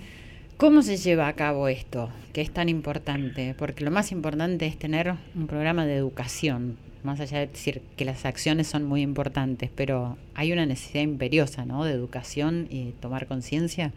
¿cómo 0.57 0.83
se 0.83 0.97
lleva 0.97 1.29
a 1.29 1.33
cabo 1.35 1.69
esto, 1.69 2.11
que 2.33 2.41
es 2.41 2.53
tan 2.53 2.69
importante? 2.69 3.55
Porque 3.59 3.85
lo 3.85 3.91
más 3.91 4.13
importante 4.13 4.67
es 4.67 4.79
tener 4.79 5.15
un 5.35 5.47
programa 5.47 5.87
de 5.87 5.97
educación 5.97 6.77
más 7.05 7.21
allá 7.21 7.41
de 7.41 7.49
decir 7.49 7.83
que 7.97 8.05
las 8.05 8.25
acciones 8.25 8.69
son 8.69 8.85
muy 8.85 9.03
importantes, 9.03 9.71
pero 9.75 10.17
hay 10.35 10.53
una 10.53 10.67
necesidad 10.67 11.03
imperiosa, 11.03 11.65
¿no? 11.65 11.85
De 11.85 11.93
educación 11.93 12.69
y 12.71 12.93
tomar 13.01 13.27
conciencia. 13.27 13.93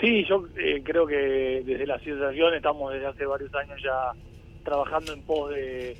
Sí, 0.00 0.24
yo 0.24 0.46
eh, 0.56 0.80
creo 0.84 1.06
que 1.06 1.62
desde 1.66 1.86
la 1.86 1.96
asociación 1.96 2.54
estamos 2.54 2.92
desde 2.92 3.06
hace 3.06 3.26
varios 3.26 3.52
años 3.54 3.80
ya 3.82 4.12
trabajando 4.68 5.12
en 5.12 5.22
pos 5.22 5.50
de, 5.50 5.96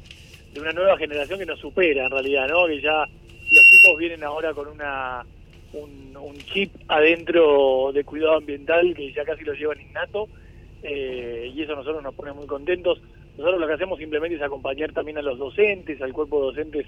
una 0.60 0.72
nueva 0.72 0.98
generación 0.98 1.38
que 1.38 1.46
nos 1.46 1.58
supera 1.60 2.04
en 2.04 2.10
realidad, 2.10 2.48
¿no? 2.48 2.66
Que 2.66 2.80
ya 2.80 3.06
los 3.50 3.64
chicos 3.64 3.98
vienen 3.98 4.24
ahora 4.24 4.52
con 4.52 4.68
una 4.68 5.24
un, 5.72 6.36
chip 6.52 6.72
adentro 6.88 7.90
de 7.92 8.04
cuidado 8.04 8.36
ambiental 8.36 8.94
que 8.94 9.12
ya 9.12 9.24
casi 9.24 9.44
lo 9.44 9.52
llevan 9.52 9.80
innato 9.80 10.28
eh, 10.82 11.52
y 11.54 11.62
eso 11.62 11.72
a 11.72 11.76
nosotros 11.76 12.02
nos 12.02 12.14
pone 12.14 12.32
muy 12.32 12.46
contentos. 12.46 13.00
Nosotros 13.36 13.60
lo 13.60 13.66
que 13.66 13.74
hacemos 13.74 13.98
simplemente 13.98 14.36
es 14.36 14.42
acompañar 14.42 14.92
también 14.92 15.18
a 15.18 15.22
los 15.22 15.38
docentes, 15.38 16.00
al 16.02 16.12
cuerpo 16.12 16.40
de 16.40 16.46
docentes 16.46 16.86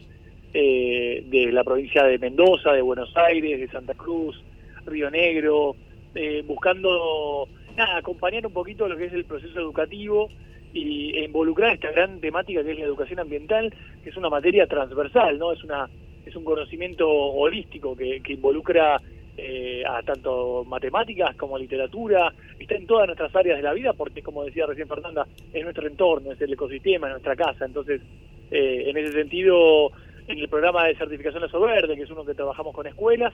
eh, 0.53 1.25
de 1.27 1.53
la 1.53 1.63
provincia 1.63 2.05
de 2.05 2.19
Mendoza, 2.19 2.73
de 2.73 2.83
Buenos 2.83 3.17
Aires, 3.17 3.61
de 3.61 3.69
Santa 3.69 3.95
Cruz, 3.95 4.43
Río 4.87 5.11
Negro, 5.11 5.77
eh, 6.15 6.43
buscando 6.47 7.49
acompañar 7.97 8.47
un 8.47 8.53
poquito 8.53 8.89
lo 8.89 8.97
que 8.97 9.07
es 9.07 9.13
el 9.13 9.25
proceso 9.25 9.61
educativo 9.61 10.29
y, 10.73 11.19
involucrar 11.25 11.75
esta 11.75 11.91
gran 11.91 12.21
temática 12.21 12.63
que 12.63 12.73
es 12.73 12.79
la 12.79 12.85
educación 12.85 13.21
ambiental, 13.21 13.73
que 14.03 14.11
es 14.11 14.17
una 14.17 14.29
materia 14.31 14.67
transversal, 14.67 15.39
no 15.39 15.53
es 15.53 15.63
una 15.65 15.89
es 16.25 16.37
un 16.37 16.45
conocimiento 16.45 17.09
holístico 17.09 17.97
que, 17.97 18.21
que 18.21 18.35
involucra 18.35 19.01
eh, 19.37 19.83
a 19.87 20.03
tanto 20.03 20.65
matemáticas 20.67 21.35
como 21.37 21.57
literatura, 21.57 22.33
está 22.59 22.75
en 22.75 22.87
todas 22.87 23.07
nuestras 23.07 23.35
áreas 23.35 23.57
de 23.57 23.63
la 23.63 23.73
vida 23.73 23.95
porque, 23.95 24.23
como 24.23 24.45
decía 24.45 24.67
recién 24.67 24.87
Fernanda, 24.87 25.27
es 25.53 25.63
nuestro 25.63 25.87
entorno, 25.87 26.33
es 26.33 26.41
el 26.43 26.53
ecosistema, 26.53 27.07
es 27.07 27.13
nuestra 27.13 27.37
casa. 27.37 27.65
Entonces, 27.65 28.03
eh, 28.51 28.85
en 28.89 28.97
ese 28.99 29.13
sentido, 29.13 29.93
en 30.29 30.39
el 30.39 30.49
programa 30.49 30.87
de 30.87 30.97
certificación 30.97 31.43
de 31.43 31.59
Verde, 31.59 31.97
que 31.97 32.03
es 32.03 32.11
uno 32.11 32.25
que 32.25 32.35
trabajamos 32.35 32.75
con 32.75 32.87
escuelas, 32.87 33.33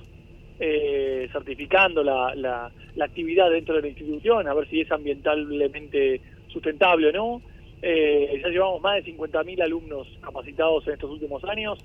eh, 0.61 1.29
certificando 1.33 2.05
la, 2.05 2.35
la, 2.37 2.71
actividad 3.05 3.51
dentro 3.51 3.75
de 3.75 3.83
la 3.83 3.89
institución, 3.89 4.47
a 4.47 4.55
ver 4.55 4.69
si 4.69 4.83
es 4.83 4.93
ambientalmente 4.93 6.21
sustentable 6.49 7.09
o 7.09 7.13
no. 7.13 7.43
Eh, 7.83 8.41
ya 8.43 8.49
llevamos 8.49 8.81
más 8.81 9.05
de 9.05 9.13
50.000 9.13 9.63
alumnos 9.63 10.09
capacitados 10.21 10.87
en 10.87 10.95
estos 10.95 11.11
últimos 11.11 11.45
años, 11.45 11.79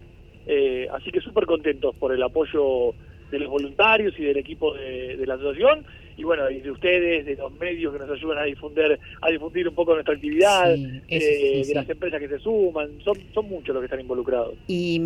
eh, 0.47 0.87
así 0.91 1.11
que 1.11 1.19
súper 1.19 1.45
contentos 1.45 1.95
por 1.95 2.13
el 2.13 2.23
apoyo 2.23 2.93
de 3.31 3.39
los 3.39 3.49
voluntarios 3.49 4.13
y 4.19 4.23
del 4.23 4.37
equipo 4.37 4.73
de, 4.73 5.23
la 5.25 5.35
asociación 5.35 5.85
y 6.17 6.23
bueno 6.23 6.49
y 6.51 6.59
de 6.59 6.69
ustedes 6.69 7.25
de 7.25 7.35
los 7.35 7.51
medios 7.53 7.93
que 7.93 7.99
nos 7.99 8.09
ayudan 8.11 8.39
a 8.39 8.43
difundir 8.43 8.99
a 9.21 9.29
difundir 9.29 9.69
un 9.69 9.73
poco 9.73 9.93
nuestra 9.93 10.13
actividad 10.13 10.75
eh, 10.75 11.63
de 11.65 11.73
las 11.73 11.89
empresas 11.89 12.19
que 12.19 12.27
se 12.27 12.39
suman 12.39 12.89
son 13.03 13.17
son 13.33 13.47
muchos 13.47 13.73
los 13.73 13.81
que 13.81 13.85
están 13.85 14.01
involucrados. 14.01 14.55
Y 14.67 15.01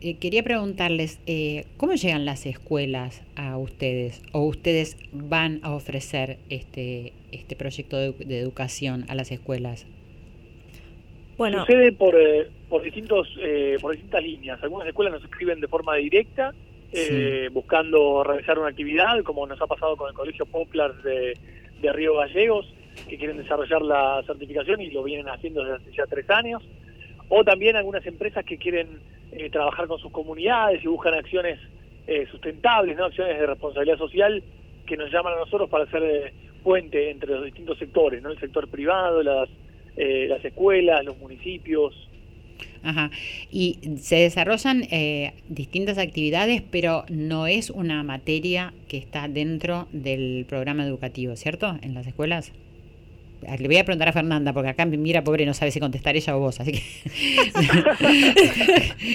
eh, 0.00 0.16
quería 0.18 0.42
preguntarles 0.44 1.18
eh, 1.26 1.64
cómo 1.76 1.94
llegan 1.94 2.24
las 2.24 2.46
escuelas 2.46 3.22
a 3.34 3.58
ustedes 3.58 4.22
o 4.32 4.42
ustedes 4.46 4.96
van 5.12 5.58
a 5.62 5.74
ofrecer 5.74 6.38
este 6.48 7.12
este 7.34 7.56
proyecto 7.56 7.96
de, 7.96 8.38
educación 8.38 9.04
a 9.08 9.14
las 9.14 9.30
escuelas 9.30 9.86
bueno 11.36 11.60
sucede 11.60 11.92
por 11.92 12.14
por 12.68 12.82
distintos 12.82 13.28
por 13.80 13.92
distintas 13.92 14.22
líneas 14.22 14.62
algunas 14.62 14.88
escuelas 14.88 15.14
nos 15.14 15.24
escriben 15.24 15.60
de 15.60 15.68
forma 15.68 15.96
directa 15.96 16.52
eh, 16.96 17.48
buscando 17.52 18.22
realizar 18.22 18.56
una 18.56 18.68
actividad, 18.68 19.20
como 19.24 19.44
nos 19.48 19.60
ha 19.60 19.66
pasado 19.66 19.96
con 19.96 20.08
el 20.10 20.14
Colegio 20.14 20.46
Poplar 20.46 20.94
de, 21.02 21.36
Río 21.92 22.14
Gallegos, 22.14 22.72
que 23.08 23.18
quieren 23.18 23.36
desarrollar 23.36 23.82
la 23.82 24.22
certificación 24.24 24.80
y 24.80 24.92
lo 24.92 25.02
vienen 25.02 25.28
haciendo 25.28 25.64
desde 25.64 25.74
hace 25.74 25.92
ya 25.96 26.06
tres 26.06 26.30
años. 26.30 26.62
O 27.28 27.42
también 27.42 27.74
algunas 27.74 28.06
empresas 28.06 28.44
que 28.44 28.58
quieren 28.58 29.00
eh, 29.32 29.50
trabajar 29.50 29.88
con 29.88 29.98
sus 29.98 30.12
comunidades 30.12 30.84
y 30.84 30.86
buscan 30.86 31.14
acciones 31.14 31.58
eh, 32.06 32.28
sustentables, 32.30 32.96
¿no? 32.96 33.06
acciones 33.06 33.40
de 33.40 33.46
responsabilidad 33.46 33.98
social 33.98 34.40
que 34.86 34.96
nos 34.96 35.10
llaman 35.10 35.32
a 35.32 35.38
nosotros 35.38 35.68
para 35.68 35.90
ser 35.90 36.32
puente 36.64 37.10
entre 37.10 37.30
los 37.30 37.44
distintos 37.44 37.78
sectores, 37.78 38.20
¿no? 38.22 38.30
el 38.30 38.40
sector 38.40 38.68
privado, 38.68 39.22
las, 39.22 39.48
las 39.96 40.44
escuelas, 40.44 41.04
los 41.04 41.16
municipios, 41.18 41.94
Ajá. 42.84 43.10
Y 43.50 43.78
se 43.98 44.16
desarrollan 44.16 44.86
eh, 44.90 45.32
distintas 45.48 45.96
actividades, 45.96 46.62
pero 46.70 47.04
no 47.08 47.46
es 47.46 47.70
una 47.70 48.02
materia 48.02 48.74
que 48.88 48.98
está 48.98 49.26
dentro 49.26 49.88
del 49.92 50.44
programa 50.46 50.84
educativo, 50.84 51.34
¿cierto? 51.36 51.78
En 51.80 51.94
las 51.94 52.06
escuelas. 52.06 52.52
Ah, 53.48 53.56
le 53.58 53.66
voy 53.66 53.76
a 53.78 53.84
preguntar 53.84 54.08
a 54.08 54.12
Fernanda, 54.12 54.52
porque 54.52 54.70
acá 54.70 54.86
mira, 54.86 55.24
pobre, 55.24 55.44
no 55.46 55.54
sabe 55.54 55.70
si 55.70 55.80
contestar 55.80 56.16
ella 56.16 56.36
o 56.36 56.40
vos, 56.40 56.60
así 56.60 56.72
que. 56.72 56.82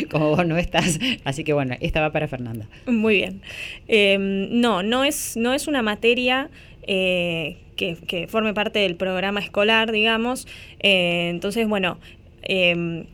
Como 0.12 0.36
vos 0.36 0.46
no 0.46 0.58
estás. 0.58 1.00
Así 1.24 1.44
que 1.44 1.54
bueno, 1.54 1.76
esta 1.80 2.02
va 2.02 2.12
para 2.12 2.28
Fernanda. 2.28 2.68
Muy 2.88 3.16
bien. 3.18 3.42
Em, 3.88 4.60
no, 4.60 4.84
no 4.84 5.04
es, 5.04 5.38
no 5.38 5.54
es 5.54 5.68
una 5.68 5.82
materia. 5.82 6.50
Eh, 6.92 7.58
que, 7.76 7.96
que, 7.96 8.28
forme 8.28 8.56
parte 8.56 8.80
del 8.80 8.96
programa 8.96 9.42
escolar, 9.42 9.92
digamos. 9.92 10.48
Eh, 10.80 11.28
entonces, 11.30 11.68
bueno, 11.68 12.00
em, 12.42 13.06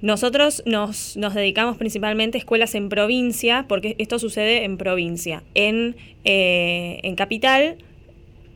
nosotros 0.00 0.64
nos, 0.66 1.16
nos, 1.16 1.32
dedicamos 1.32 1.76
principalmente 1.76 2.38
a 2.38 2.40
escuelas 2.40 2.74
en 2.74 2.88
provincia, 2.88 3.66
porque 3.68 3.94
esto 3.98 4.18
sucede 4.18 4.64
en 4.64 4.78
provincia. 4.78 5.44
En, 5.54 5.94
eh, 6.24 6.98
en 7.04 7.14
capital, 7.14 7.76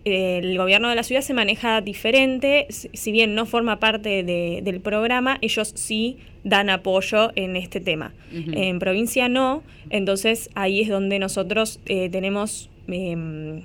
el 0.04 0.58
gobierno 0.58 0.88
de 0.88 0.96
la 0.96 1.04
ciudad 1.04 1.20
se 1.20 1.32
maneja 1.32 1.80
diferente, 1.80 2.66
si 2.70 3.12
bien 3.12 3.36
no 3.36 3.46
forma 3.46 3.78
parte 3.78 4.24
del 4.24 4.80
programa, 4.80 5.38
ellos 5.40 5.72
sí 5.76 6.16
dan 6.42 6.68
apoyo 6.68 7.30
en 7.36 7.54
este 7.54 7.80
tema. 7.80 8.12
En 8.32 8.80
provincia 8.80 9.28
no, 9.28 9.62
entonces 9.90 10.50
ahí 10.56 10.80
es 10.80 10.88
donde 10.88 11.20
nosotros 11.20 11.78
eh, 11.86 12.08
tenemos 12.08 12.70
em, 12.88 13.62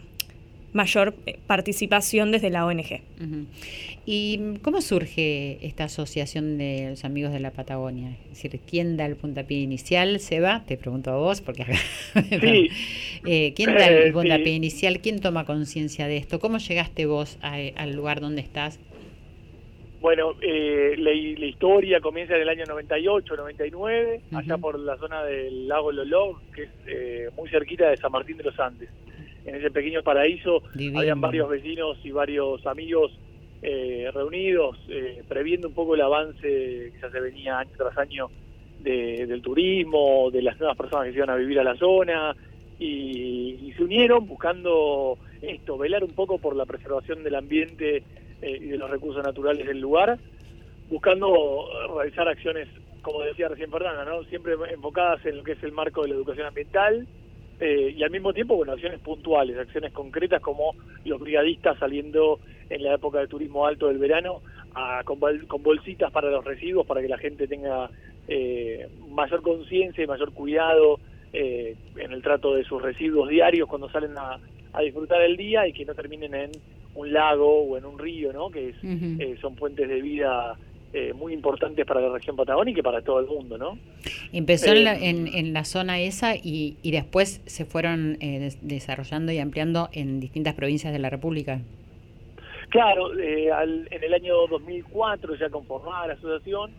mayor 0.73 1.13
eh, 1.25 1.39
participación 1.47 2.31
desde 2.31 2.49
la 2.49 2.65
ONG. 2.65 3.01
¿Y 4.05 4.57
cómo 4.62 4.81
surge 4.81 5.60
esta 5.62 5.84
asociación 5.86 6.57
de 6.57 6.88
los 6.91 7.05
amigos 7.05 7.34
de 7.34 7.39
la 7.39 7.51
Patagonia? 7.51 8.12
Es 8.31 8.41
decir, 8.41 8.60
¿quién 8.67 8.97
da 8.97 9.05
el 9.05 9.15
puntapié 9.15 9.60
inicial? 9.60 10.19
¿Seba? 10.19 10.63
Te 10.65 10.77
pregunto 10.77 11.12
a 11.12 11.17
vos, 11.17 11.41
porque 11.41 11.63
acá... 11.63 11.75
Sí. 12.41 12.69
Eh, 13.23 13.53
¿Quién 13.55 13.75
da 13.75 13.88
el 13.88 14.07
eh, 14.07 14.12
puntapié 14.12 14.53
inicial? 14.53 14.99
¿Quién 14.99 15.21
toma 15.21 15.45
conciencia 15.45 16.07
de 16.07 16.17
esto? 16.17 16.39
¿Cómo 16.39 16.57
llegaste 16.57 17.05
vos 17.05 17.38
al 17.43 17.91
lugar 17.91 18.19
donde 18.19 18.41
estás? 18.41 18.79
Bueno, 20.01 20.34
la, 20.41 21.12
historia 21.13 22.01
comienza 22.01 22.36
en 22.36 22.41
el 22.41 22.49
año 22.49 22.65
98, 22.65 23.36
99, 23.36 24.21
allá 24.31 24.57
por 24.57 24.79
la 24.79 24.97
zona 24.97 25.23
del 25.23 25.67
lago 25.67 25.91
Loló, 25.91 26.41
que 26.51 26.63
es 26.63 27.36
muy 27.36 27.47
cerquita 27.47 27.91
de 27.91 27.97
San 27.97 28.12
Martín 28.12 28.38
de 28.38 28.45
los 28.45 28.60
Andes 28.60 28.89
en 29.45 29.56
ese 29.56 29.71
pequeño 29.71 30.04
paraíso 30.04 30.62
habían 30.95 31.21
varios 31.21 31.49
vecinos 31.49 31.97
y 32.04 32.12
varios 32.12 32.65
amigos 32.65 33.12
eh, 33.63 34.10
reunidos, 34.13 34.77
eh, 34.89 35.23
previendo 35.27 35.67
un 35.67 35.73
poco 35.73 35.95
el 35.95 36.01
avance 36.01 36.41
que 36.41 36.93
ya 36.99 37.12
se 37.12 37.19
venía 37.19 37.60
año 37.60 37.71
tras 37.77 37.97
año 37.97 38.30
del 38.80 39.43
turismo, 39.43 40.32
de 40.32 40.41
las 40.41 40.60
nuevas 40.60 40.75
personas 40.75 41.06
que 41.06 41.12
se 41.12 41.17
iban 41.17 41.30
a 41.30 41.36
vivir 41.36 41.60
a 41.60 41.63
la 41.63 41.75
zona, 41.75 42.36
y, 42.80 43.71
se 43.77 43.84
unieron 43.84 44.27
buscando 44.27 45.19
esto, 45.41 45.77
velar 45.77 46.04
un 46.04 46.12
poco 46.12 46.39
por 46.39 46.56
la 46.56 46.65
preservación 46.65 47.23
del 47.23 47.36
ambiente 47.36 48.04
eh, 48.41 48.58
y 48.60 48.65
de 48.65 48.77
los 48.77 48.89
recursos 48.89 49.23
naturales 49.23 49.67
del 49.67 49.80
lugar, 49.80 50.17
buscando 50.89 51.69
realizar 51.95 52.27
acciones, 52.27 52.67
como 53.04 53.21
decía 53.21 53.49
recién 53.49 53.69
Fernanda, 53.69 54.04
¿no? 54.04 54.23
siempre 54.23 54.56
enfocadas 54.73 55.23
en 55.27 55.38
lo 55.38 55.43
que 55.43 55.51
es 55.51 55.63
el 55.63 55.71
marco 55.71 56.01
de 56.01 56.10
la 56.10 56.15
educación 56.15 56.47
ambiental, 56.47 57.08
eh, 57.63 57.93
y 57.95 58.02
al 58.02 58.10
mismo 58.10 58.34
tiempo, 58.34 58.56
bueno, 58.56 58.71
acciones 58.71 59.00
puntuales, 59.02 59.56
acciones 59.56 59.93
concretas 59.93 60.41
como 60.41 60.74
los 61.06 61.19
brigadistas 61.19 61.78
saliendo 61.78 62.39
en 62.71 62.84
la 62.84 62.95
época 62.95 63.19
de 63.19 63.28
turismo 63.28 63.67
alto 63.67 63.88
del 63.88 64.00
verano 64.00 64.41
con, 65.06 65.19
bolsitas 65.62 66.12
para 66.12 66.32
los 66.32 66.43
residuos 66.43 66.88
para 66.88 67.02
que 67.02 67.08
la 67.08 67.19
gente 67.19 67.47
tenga 67.47 67.88
eh, 68.28 68.89
mayor 69.10 69.43
conciencia 69.43 70.04
y 70.04 70.08
mayor 70.08 70.34
cuidado 70.34 71.00
eh, 71.34 71.76
en 71.97 72.12
el 72.12 72.24
trato 72.24 72.56
de 72.56 72.63
sus 72.63 72.82
residuos 72.82 73.30
diarios 73.30 73.69
cuando 73.69 73.91
salen 73.91 74.17
a, 74.17 74.39
disfrutar 74.82 75.21
el 75.21 75.38
día 75.38 75.67
y 75.67 75.74
que 75.74 75.86
no 75.86 75.93
terminen 75.93 76.34
en 76.34 76.52
un 76.95 77.13
lago 77.13 77.62
o 77.62 77.78
en 77.78 77.86
un 77.86 78.00
río, 78.00 78.34
¿no? 78.34 78.50
Que 78.50 78.74
son 79.39 79.56
fuentes 79.56 79.88
de 79.88 80.02
vida 80.02 80.58
eh, 80.93 81.13
muy 81.13 81.32
importantes 81.32 81.86
para 81.86 82.01
la 82.01 82.10
región 82.10 82.36
patagónica 82.36 82.82
y 82.82 82.84
para 82.84 83.01
todo 83.01 83.21
el 83.21 83.25
mundo, 83.25 83.58
¿no? 83.58 83.77
Empezó 84.34 84.73
en, 84.73 84.84
la, 84.84 84.95
eh, 85.62 85.63
zona 85.63 86.01
esa 86.01 86.36
y, 86.36 86.75
después 86.84 87.41
se 87.45 87.63
fueron 87.63 88.17
eh, 88.19 88.51
desarrollando 88.62 89.32
y 89.32 89.39
ampliando 89.39 89.88
en 89.93 90.19
distintas 90.19 90.54
provincias 90.54 90.91
de 90.91 90.99
la 90.99 91.10
República. 91.10 91.62
Claro, 92.67 93.17
en 93.17 94.04
el 94.04 94.13
año 94.13 94.36
2004 94.49 95.36
ya 95.36 95.49
conformada 95.49 96.08
la 96.08 96.13
asociación, 96.13 96.71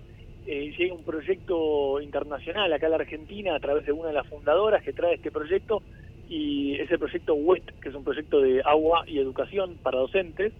llega 0.44 0.92
un 0.92 1.04
proyecto 1.04 1.98
internacional 2.02 2.70
acá 2.70 2.86
en 2.86 2.92
la 2.92 2.98
Argentina 2.98 3.54
a 3.54 3.60
través 3.60 3.86
de 3.86 3.92
una 3.92 4.08
de 4.08 4.14
las 4.14 4.26
fundadoras 4.26 4.82
que 4.82 4.92
trae 4.92 5.14
este 5.14 5.30
proyecto 5.30 5.82
y 6.28 6.74
es 6.74 6.90
el 6.90 6.98
proyecto 6.98 7.32
WET, 7.32 7.62
que 7.80 7.88
es 7.88 7.94
un 7.94 8.04
proyecto 8.04 8.40
de 8.40 8.60
agua 8.62 9.04
y 9.06 9.18
educación 9.18 9.76
para 9.82 9.98
docentes. 9.98 10.52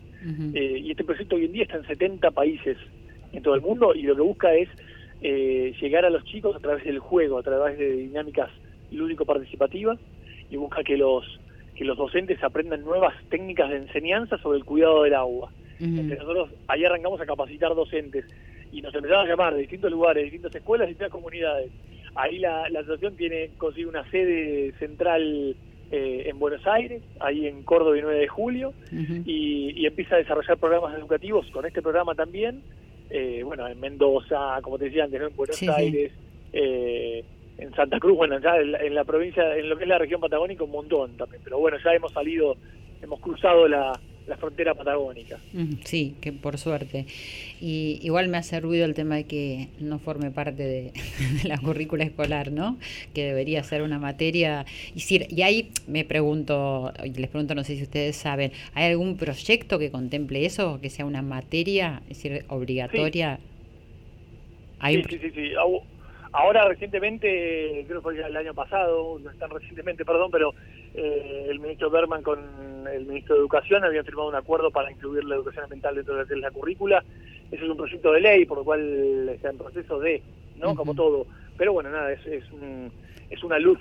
y 0.55 0.91
este 0.91 1.05
proyecto 1.05 1.37
hoy 1.37 1.47
en 1.47 1.53
día 1.53 1.65
está 1.65 1.77
en 1.77 1.87
70 1.87 2.31
países 2.31 2.79
en 3.33 3.43
todo 3.43 3.55
el 3.55 3.61
mundo 3.61 3.95
y 3.95 4.03
lo 4.03 4.15
que 4.15 4.23
busca 4.23 4.55
es 4.55 4.69
eh, 5.23 5.75
llegar 5.81 6.05
a 6.05 6.11
los 6.11 6.25
chicos 6.25 6.57
a 6.57 6.61
través 6.61 6.85
del 6.85 6.99
juego, 6.99 7.39
a 7.39 7.43
través 7.43 7.79
de 7.79 7.93
dinámicas 7.93 8.51
lúdico-participativas 8.91 9.99
y 10.51 10.57
busca 10.57 10.83
que 10.83 10.97
los 10.97 11.25
que 11.75 11.85
los 11.85 11.97
docentes 11.97 12.43
aprendan 12.45 12.83
nuevas 12.83 13.15
técnicas 13.31 13.71
de 13.71 13.77
enseñanza 13.77 14.37
sobre 14.39 14.59
el 14.59 14.65
cuidado 14.65 15.05
del 15.05 15.15
agua. 15.15 15.51
nosotros 15.81 16.51
ahí 16.69 16.85
arrancamos 16.85 17.21
a 17.21 17.27
capacitar 17.27 17.75
docentes 17.75 18.27
y 18.71 18.83
nos 18.83 18.95
empezaron 18.95 19.27
a 19.27 19.29
llamar 19.29 19.55
de 19.55 19.61
distintos 19.61 19.91
lugares, 19.91 20.21
de 20.21 20.25
distintas 20.25 20.55
escuelas, 20.55 20.87
de 20.87 20.91
distintas 20.91 21.13
comunidades. 21.13 21.71
Ahí 22.15 22.39
la, 22.39 22.69
la 22.69 22.81
asociación 22.81 23.17
tiene 23.17 23.51
consigue 23.57 23.87
una 23.87 24.09
sede 24.11 24.73
central 24.79 25.57
eh, 25.95 26.31
en 26.31 26.39
Buenos 26.39 26.67
Aires, 26.67 27.03
ahí 27.21 27.47
en 27.47 27.65
Córdoba 27.65 27.99
y 27.99 28.01
9 28.01 28.21
de 28.21 28.27
julio, 28.27 28.73
y, 29.27 29.85
empieza 29.85 30.15
a 30.15 30.19
desarrollar 30.19 30.57
programas 30.57 30.97
educativos 30.99 31.47
con 31.51 31.67
este 31.67 31.83
programa 31.83 32.15
también, 32.15 32.63
eh, 33.11 33.43
bueno, 33.45 33.67
en 33.69 33.79
Mendoza, 33.81 34.61
como 34.63 34.79
te 34.79 34.87
decía 34.87 35.05
antes, 35.05 35.21
en 35.21 35.37
Buenos 35.37 35.63
Aires, 35.63 36.13
eh, 36.53 37.25
en 37.59 37.75
Santa 37.75 37.99
Cruz, 37.99 38.17
bueno, 38.17 38.39
ya 38.41 38.57
en 38.57 38.95
la, 38.95 39.05
provincia, 39.05 39.57
en 39.57 39.69
lo 39.69 39.77
que 39.77 39.85
es 39.85 39.89
la 39.89 39.99
región 39.99 40.21
patagónica, 40.21 40.65
un 40.65 40.71
montón 40.71 41.17
también, 41.17 41.43
pero 41.45 41.59
bueno, 41.59 41.77
ya 41.85 41.93
hemos 41.93 42.13
salido, 42.13 42.57
hemos 43.03 43.21
cruzado 43.21 43.69
la, 43.69 43.93
la 44.27 44.37
frontera 44.37 44.75
patagónica. 44.75 45.39
Sí, 45.85 46.15
que 46.21 46.33
por 46.33 46.59
suerte. 46.59 47.07
Y 47.61 47.99
igual 48.03 48.29
me 48.29 48.39
hace 48.39 48.61
ruido 48.61 48.85
el 48.85 48.95
tema 48.95 49.17
de 49.17 49.25
que 49.25 49.69
no 49.81 49.99
forme 49.99 50.31
parte 50.31 50.63
de, 50.63 50.93
la 51.45 51.59
currícula 51.59 52.05
escolar, 52.05 52.53
¿no? 52.53 52.79
Que 53.15 53.25
debería 53.25 53.63
ser 53.63 53.83
una 53.83 53.99
materia. 53.99 54.65
Y, 54.95 55.03
y 55.35 55.43
ahí 55.43 55.71
me 55.87 56.05
pregunto, 56.05 56.93
les 57.03 57.29
pregunto, 57.29 57.55
no 57.55 57.65
sé 57.65 57.77
si 57.77 57.83
ustedes 57.83 58.17
saben, 58.17 58.53
¿hay 58.75 58.91
algún 58.91 59.17
proyecto 59.17 59.79
que 59.79 59.91
contemple 59.91 60.45
eso, 60.45 60.81
que 60.81 60.91
sea 60.91 61.05
una 61.05 61.23
materia, 61.23 62.03
es 62.09 62.23
decir, 62.23 62.45
obligatoria? 62.49 63.39
Sí, 64.85 65.03
sí, 65.09 65.19
sí, 65.19 65.31
sí, 65.31 65.53
Ahora 66.35 66.67
recientemente, 66.67 67.85
creo 67.87 67.99
que 67.99 68.03
fue 68.03 68.27
el 68.27 68.37
año 68.37 68.55
pasado, 68.55 69.19
no 69.19 69.31
tan 69.35 69.51
recientemente, 69.51 70.03
perdón, 70.03 70.31
pero 70.31 70.55
eh, 70.95 71.47
el 71.49 71.61
ministro 71.61 71.91
Berman 71.91 72.23
con 72.23 72.41
el 72.87 73.07
ministro 73.07 73.35
de 73.35 73.41
Educación 73.41 73.85
habían 73.85 74.05
firmado 74.05 74.29
un 74.29 74.35
acuerdo 74.35 74.71
para 74.71 74.91
incluir 74.91 75.25
la 75.25 75.37
educación 75.37 75.65
ambiental 75.65 75.95
dentro 75.95 76.25
de 76.25 76.37
la 76.37 76.51
currícula. 76.51 77.03
Ese 77.51 77.65
es 77.65 77.71
un 77.71 77.77
proyecto 77.77 78.13
de 78.13 78.21
ley, 78.21 78.45
por 78.45 78.59
lo 78.59 78.65
cual 78.65 79.29
está 79.29 79.51
en 79.51 79.59
proceso 79.59 79.99
de, 79.99 80.23
¿no? 80.57 80.75
Como 80.75 80.95
todo. 80.95 81.27
Pero 81.57 81.73
bueno, 81.73 81.91
nada, 81.91 82.13
es, 82.13 82.27
es, 82.27 82.51
un, 82.53 82.91
es 83.31 83.43
una 83.45 83.59
luz 83.59 83.79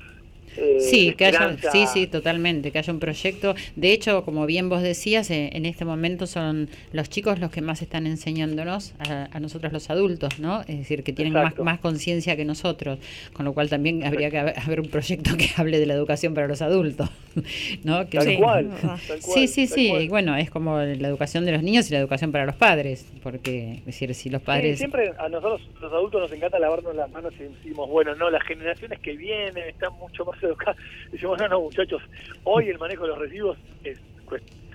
eh, 0.57 0.77
sí, 0.79 1.13
que 1.13 1.25
haya, 1.25 1.55
sí, 1.71 1.85
sí, 1.87 2.07
totalmente, 2.07 2.71
que 2.71 2.79
haya 2.79 2.91
un 2.91 2.99
proyecto. 2.99 3.55
De 3.75 3.93
hecho, 3.93 4.23
como 4.23 4.45
bien 4.45 4.69
vos 4.69 4.81
decías, 4.81 5.29
eh, 5.31 5.49
en 5.53 5.65
este 5.65 5.85
momento 5.85 6.27
son 6.27 6.69
los 6.91 7.09
chicos 7.09 7.39
los 7.39 7.51
que 7.51 7.61
más 7.61 7.81
están 7.81 8.07
enseñándonos 8.07 8.93
a, 8.99 9.39
nosotros 9.39 9.73
los 9.73 9.89
adultos, 9.89 10.39
¿no? 10.39 10.61
Es 10.61 10.77
decir, 10.77 11.03
que 11.03 11.13
tienen 11.13 11.33
más, 11.33 11.57
más 11.57 11.79
conciencia 11.79 12.35
que 12.35 12.45
nosotros, 12.45 12.99
con 13.33 13.45
lo 13.45 13.53
cual 13.53 13.69
también 13.69 14.03
habría 14.03 14.29
que 14.29 14.39
haber, 14.39 14.81
un 14.81 14.89
proyecto 14.89 15.31
que 15.37 15.49
hable 15.57 15.79
de 15.79 15.85
la 15.85 15.93
educación 15.93 16.33
para 16.33 16.47
los 16.47 16.61
adultos, 16.61 17.09
¿no? 17.83 18.05
tal, 18.07 18.23
sí. 18.23 18.37
Cual, 18.37 18.71
sí, 19.19 19.47
sí, 19.47 19.67
sí, 19.67 20.07
bueno, 20.09 20.35
es 20.35 20.49
como 20.49 20.77
la 20.79 21.07
educación 21.07 21.45
de 21.45 21.53
los 21.53 21.63
niños 21.63 21.89
y 21.89 21.93
la 21.93 21.99
educación 21.99 22.31
para 22.31 22.45
los 22.45 22.55
padres, 22.55 23.11
porque, 23.23 23.73
es 23.79 23.85
decir, 23.85 24.13
si 24.13 24.29
los 24.29 24.41
padres... 24.41 24.77
siempre 24.77 25.11
a 25.17 25.29
nosotros 25.29 25.61
los 25.81 25.91
adultos 25.91 26.21
nos 26.21 26.31
encanta 26.31 26.59
lavarnos 26.59 26.95
las 26.95 27.09
manos 27.11 27.33
y 27.39 27.43
decimos, 27.43 27.89
bueno, 27.89 28.15
no, 28.15 28.29
las 28.29 28.43
generaciones 28.43 28.99
que 28.99 29.15
vienen 29.15 29.69
están 29.69 29.93
mucho 29.93 30.25
más 30.25 30.40
Decimos, 31.11 31.39
no, 31.39 31.47
no, 31.47 31.61
muchachos, 31.61 32.01
hoy 32.43 32.69
el 32.69 32.77
manejo 32.77 33.03
de 33.03 33.09
los 33.09 33.19
residuos 33.19 33.57
es 33.83 33.99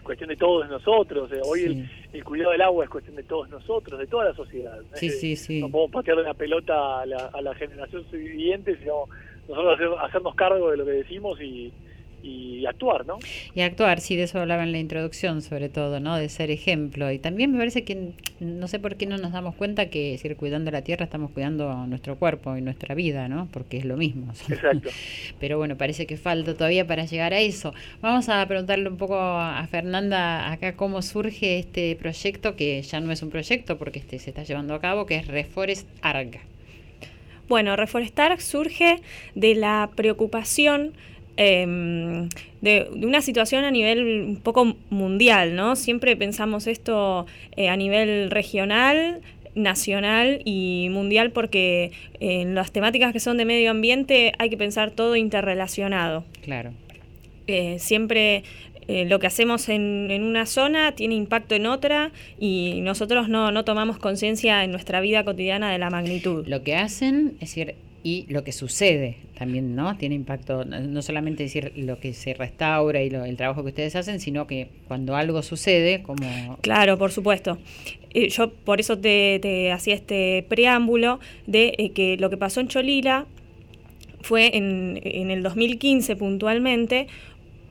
cuestión 0.03 0.29
de 0.29 0.37
todos 0.37 0.69
nosotros, 0.69 1.31
eh, 1.33 1.41
hoy 1.45 1.89
el, 2.13 2.25
cuidado 2.25 2.53
del 2.53 2.63
agua 2.63 2.85
es 2.85 2.91
cuestión 2.91 3.17
de 3.17 3.25
todos 3.25 3.49
nosotros, 3.51 3.99
de 3.99 4.07
toda 4.07 4.27
la 4.27 4.35
sociedad. 4.35 4.79
Sí, 4.95 5.11
sí, 5.11 5.35
sí. 5.35 5.61
No 5.61 5.69
podemos 5.69 5.93
patearle 5.93 6.23
la 6.23 6.35
pelota 6.35 7.01
a 7.01 7.07
la, 7.07 7.27
a 7.27 7.43
la 7.43 7.55
generación 7.55 8.09
siguiente, 8.11 8.77
sino 8.79 9.07
nosotros 9.49 9.99
hacernos 10.01 10.35
cargo 10.35 10.71
de 10.71 10.77
lo 10.77 10.85
que 10.85 10.93
decimos 10.93 11.41
y, 11.41 11.73
y 12.23 12.67
actuar, 12.67 13.07
¿no? 13.07 13.19
Y 13.55 13.61
actuar, 13.61 14.01
sí, 14.01 14.17
de 14.17 14.25
eso 14.25 14.41
hablaba 14.41 14.63
en 14.63 14.73
la 14.73 14.79
introducción, 14.79 15.43
sobre 15.43 15.69
todo, 15.69 16.01
¿no? 16.01 16.17
De 16.17 16.29
ser 16.29 16.51
ejemplo. 16.51 17.11
Y 17.13 17.19
también 17.19 17.53
me 17.53 17.59
parece 17.59 17.85
que 17.85 18.13
no 18.41 18.69
sé 18.69 18.79
por 18.79 18.97
qué 18.97 19.07
no 19.07 19.19
nos 19.19 19.33
damos 19.33 19.55
cuenta 19.55 19.87
que, 19.87 20.13
decir, 20.13 20.37
cuidando 20.37 20.71
la 20.71 20.83
tierra 20.83 21.05
estamos 21.05 21.31
cuidando 21.31 21.87
nuestro 21.87 22.17
cuerpo 22.17 22.57
y 22.57 22.63
nuestra 22.63 22.95
vida, 22.95 23.29
¿no? 23.29 23.49
Porque 23.53 23.77
es 23.77 23.85
lo 23.85 23.97
mismo. 23.97 24.33
Exacto. 24.49 24.91
Pero 25.41 25.59
bueno, 25.59 25.77
parece 25.77 26.07
que 26.07 26.17
falta 26.17 26.55
todavía 26.55 26.87
para 26.87 27.05
llegar 27.05 27.33
a 27.33 27.41
eso. 27.41 27.73
Vamos 28.01 28.29
a 28.29 28.45
preguntarle 28.47 28.89
un 28.89 28.97
poco 28.97 29.19
a 29.19 29.67
Fernanda 29.71 30.51
acá 30.51 30.77
cómo 30.77 31.03
surge 31.03 31.59
este 31.59 31.97
proyecto, 31.97 32.57
que 32.57 32.83
ya 32.83 33.01
no 33.01 33.13
es 33.13 33.23
un 33.23 33.31
proyecto 33.31 33.79
porque 33.79 33.99
este 34.01 34.19
se 34.19 34.31
está 34.31 34.43
llevando 34.43 34.75
a 34.75 34.81
cabo, 34.81 35.07
que 35.07 35.17
es 35.17 35.27
Reforest 35.27 35.89
Arg. 36.03 36.41
Bueno, 37.49 37.77
Reforestar 37.77 38.41
surge 38.41 39.01
de 39.37 39.55
la 39.55 39.91
preocupación 39.95 40.95
Em, 41.37 42.29
de, 42.63 42.89
una 42.95 43.21
situación 43.21 43.65
a 43.65 43.71
nivel 43.71 44.25
un 44.27 44.37
poco 44.37 44.77
mundial, 44.89 45.55
¿no? 45.55 45.77
Siempre 45.77 46.17
pensamos 46.17 46.67
esto 46.67 47.27
eh, 47.57 47.69
a 47.69 47.77
nivel 47.77 48.31
regional, 48.31 49.21
nacional 49.55 50.41
y 50.45 50.89
mundial 50.91 51.33
porque 51.33 51.93
en 52.21 52.55
las 52.55 52.73
temáticas 52.73 53.13
que 53.13 53.21
son 53.21 53.37
de 53.37 53.45
medio 53.45 53.71
ambiente 53.71 54.33
hay 54.39 54.49
que 54.49 54.57
pensar 54.57 54.91
todo 54.91 55.17
interrelacionado. 55.17 56.25
Claro. 56.43 56.73
Eh, 57.47 57.79
siempre 57.79 58.43
eh, 58.89 59.05
lo 59.05 59.19
que 59.19 59.27
hacemos 59.27 59.69
en, 59.69 60.11
en, 60.11 60.23
una 60.23 60.47
zona 60.47 60.93
tiene 60.93 61.15
impacto 61.15 61.55
en 61.55 61.67
otra 61.67 62.13
y 62.39 62.81
nosotros 62.83 63.29
no, 63.29 63.51
no 63.51 63.65
tomamos 63.65 63.99
conciencia 63.99 64.65
en 64.65 64.71
nuestra 64.71 65.01
vida 65.01 65.25
cotidiana 65.25 65.71
de 65.71 65.79
la 65.79 65.91
magnitud. 65.91 66.47
Lo 66.47 66.63
que 66.63 66.77
hacen, 66.77 67.35
es 67.41 67.51
decir, 67.51 67.75
y 68.07 68.25
lo 68.29 68.45
que 68.45 68.53
sucede 68.53 69.17
también, 69.37 69.75
¿no? 69.75 69.97
Tiene 69.97 70.15
impacto, 70.15 70.65
no 70.65 71.03
solamente 71.03 71.43
decir 71.43 71.73
lo 71.75 71.99
que 71.99 72.13
se 72.13 72.35
restaura 72.35 73.03
y 73.03 73.09
el 73.09 73.37
trabajo 73.37 73.65
que 73.65 73.71
ustedes 73.71 73.97
hacen, 73.97 74.21
sino 74.21 74.47
que 74.47 74.69
cuando 74.87 75.17
algo 75.17 75.43
sucede, 75.43 76.05
como... 76.05 76.57
Claro, 76.61 76.99
por 76.99 77.11
supuesto. 77.11 77.59
Eh, 78.15 78.29
yo 78.29 78.53
por 78.53 78.79
eso 78.79 78.97
te, 78.97 79.73
hacía 79.73 79.97
este 79.97 80.47
preámbulo 80.49 81.19
de 81.49 81.75
eh, 81.79 81.91
que 81.91 82.17
lo 82.17 82.31
que 82.31 82.37
pasó 82.37 82.61
en 82.61 82.69
Cholila 82.69 83.27
fue 84.21 84.57
en, 84.57 85.01
en 85.03 85.33
el 85.33 85.43
2015 85.43 86.15
puntualmente, 86.15 87.09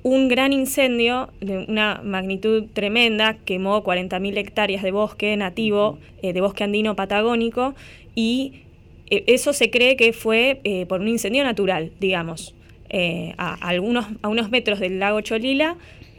un 0.04 0.28
gran 0.28 0.52
incendio 0.52 1.30
de 1.40 1.60
una 1.60 2.02
magnitud 2.04 2.66
tremenda, 2.74 3.38
quemó 3.46 3.86
40.000 3.86 4.38
hectáreas 4.38 4.84
de 4.84 4.92
bosque 4.92 5.38
nativo, 5.38 5.98
eh, 6.22 6.34
de 6.34 6.42
bosque 6.42 6.66
andino 6.66 6.98
patagónico, 6.98 7.74
y 8.16 8.65
eso 9.10 9.54
se 9.54 9.70
cree 9.70 9.96
que 9.96 10.14
fue 10.14 10.62
eh, 10.64 10.86
por 10.86 11.02
un 11.02 11.08
incendio 11.08 11.44
natural, 11.44 11.92
digamos. 12.00 12.56
Eh, 12.90 13.34
a, 13.38 13.54
algunos, 13.68 14.06
a 14.22 14.30
unos 14.30 14.52
metros 14.52 14.80
del 14.80 15.00
lago 15.00 15.20
Cholila 15.22 15.76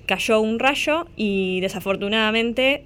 cayó 0.06 0.40
un 0.40 0.58
rayo 0.58 1.06
y 1.16 1.60
desafortunadamente 1.60 2.84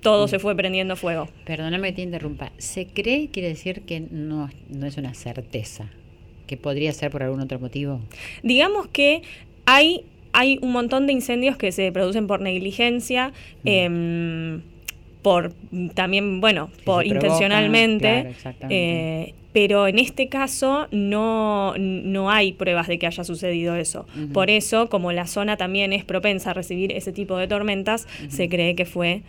todo 0.00 0.26
mm. 0.26 0.28
se 0.28 0.38
fue 0.38 0.54
prendiendo 0.54 0.96
fuego. 0.96 1.28
Perdóname 1.44 1.88
que 1.88 1.96
te 1.96 2.02
interrumpa. 2.02 2.52
¿Se 2.58 2.86
cree, 2.86 3.28
quiere 3.28 3.48
decir 3.48 3.82
que 3.82 4.00
no, 4.00 4.50
no 4.68 4.86
es 4.86 4.96
una 4.96 5.14
certeza? 5.14 5.90
¿Que 6.46 6.56
podría 6.56 6.92
ser 6.92 7.10
por 7.10 7.22
algún 7.22 7.40
otro 7.40 7.58
motivo? 7.58 8.00
Digamos 8.42 8.86
que 8.88 9.22
hay, 9.64 10.04
hay 10.32 10.58
un 10.62 10.70
montón 10.70 11.06
de 11.06 11.12
incendios 11.12 11.56
que 11.56 11.72
se 11.72 11.90
producen 11.90 12.26
por 12.26 12.40
negligencia. 12.40 13.32
Mm. 13.64 13.68
Em, 13.68 14.62
por 15.26 15.54
también, 15.94 16.40
bueno, 16.40 16.70
por 16.84 17.04
intencionalmente, 17.04 18.30
eh, 18.70 19.34
pero 19.52 19.88
en 19.88 19.98
este 19.98 20.28
caso 20.28 20.86
no, 20.92 21.74
no 21.76 22.30
hay 22.30 22.52
pruebas 22.52 22.86
de 22.86 23.00
que 23.00 23.08
haya 23.08 23.24
sucedido 23.24 23.74
eso. 23.74 24.06
Por 24.32 24.50
eso, 24.50 24.88
como 24.88 25.10
la 25.10 25.26
zona 25.26 25.56
también 25.56 25.92
es 25.92 26.04
propensa 26.04 26.52
a 26.52 26.54
recibir 26.54 26.92
ese 26.92 27.10
tipo 27.10 27.36
de 27.38 27.48
tormentas, 27.48 28.06
se 28.28 28.48
cree 28.48 28.76
que 28.76 28.84
fue 28.84 29.22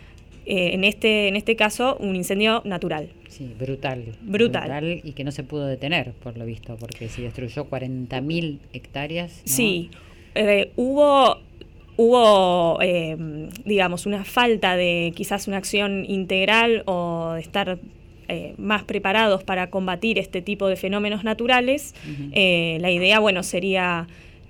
eh, 0.46 0.70
en, 0.74 0.84
este, 0.84 1.26
en 1.26 1.34
este 1.34 1.56
caso 1.56 1.96
un 1.98 2.14
incendio 2.14 2.62
natural. 2.64 3.08
Sí, 3.28 3.52
brutal, 3.58 4.04
brutal. 4.22 5.00
y 5.02 5.12
que 5.14 5.24
no 5.24 5.32
se 5.32 5.42
pudo 5.42 5.66
detener, 5.66 6.12
por 6.12 6.38
lo 6.38 6.44
visto, 6.44 6.76
porque 6.76 7.08
se 7.08 7.22
destruyó 7.22 7.68
40.000 7.68 8.58
hectáreas. 8.72 9.42
Sí, 9.46 9.90
eh, 10.36 10.70
hubo 10.76 11.40
hubo, 11.98 12.78
eh, 12.80 13.16
digamos, 13.64 14.06
una 14.06 14.24
falta 14.24 14.76
de 14.76 15.12
quizás 15.16 15.48
una 15.48 15.56
acción 15.56 16.04
integral 16.08 16.84
o 16.86 17.32
de 17.34 17.40
estar 17.40 17.80
eh, 18.28 18.54
más 18.56 18.84
preparados 18.84 19.42
para 19.42 19.68
combatir 19.68 20.16
este 20.16 20.40
tipo 20.40 20.68
de 20.68 20.76
fenómenos 20.76 21.24
naturales, 21.24 21.96
eh, 22.32 22.78
la 22.80 22.92
idea, 22.92 23.18
bueno, 23.18 23.42
sería 23.42 24.06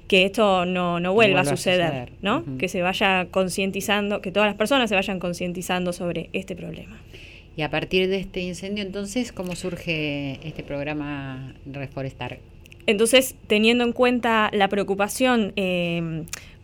que 0.09 0.27
esto 0.27 0.67
no, 0.67 1.01
no, 1.01 1.15
vuelva, 1.15 1.41
a 1.41 1.45
suceder, 1.47 2.13
¿no? 2.21 2.45
Que 2.59 2.69
se 2.69 2.83
vaya 2.83 3.29
concientizando, 3.31 4.21
que 4.21 4.31
todas 4.31 4.47
las 4.47 4.57
personas 4.57 4.91
se 4.91 4.95
vayan 4.95 5.19
concientizando 5.19 5.95
sobre 5.95 6.29
este 6.35 6.55
problema. 6.55 6.99
Y 7.57 7.63
a 7.63 7.71
partir 7.71 8.09
de 8.09 8.19
este 8.19 8.41
incendio, 8.41 8.85
entonces, 8.85 9.33
¿cómo 9.33 9.57
surge 9.57 10.39
este 10.47 10.63
programa 10.63 11.55
Reforestar? 11.65 12.41
Entonces, 12.87 13.37
teniendo 13.47 13.85
en 13.85 13.93
cuenta 13.93 14.51
la 14.53 14.69
preocupación 14.69 15.53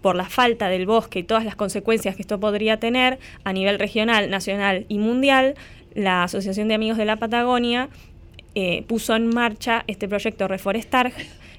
por 0.04 0.16
la 0.16 0.28
falta 0.28 0.68
del 0.68 0.84
bosque 0.84 1.20
y 1.20 1.22
todas 1.22 1.46
las 1.46 1.56
consecuencias 1.56 2.14
que 2.14 2.20
esto 2.20 2.38
podría 2.38 2.78
tener 2.78 3.18
a 3.42 3.54
nivel 3.54 3.78
regional, 3.78 4.28
nacional 4.28 4.84
y 4.90 4.98
mundial, 4.98 5.54
la 5.94 6.24
Asociación 6.24 6.68
de 6.68 6.74
Amigos 6.74 6.98
de 6.98 7.06
la 7.06 7.16
Patagonia 7.16 7.88
eh, 8.54 8.84
puso 8.86 9.16
en 9.16 9.28
marcha 9.28 9.82
este 9.86 10.06
proyecto 10.06 10.46
Reforestar, 10.46 11.14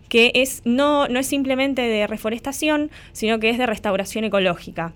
que 0.10 0.32
es, 0.36 0.62
no, 0.64 1.08
no 1.08 1.18
es 1.18 1.26
simplemente 1.26 1.82
de 1.82 2.06
reforestación, 2.06 2.92
sino 3.14 3.40
que 3.40 3.50
es 3.50 3.58
de 3.58 3.66
restauración 3.66 4.26
ecológica. 4.26 4.94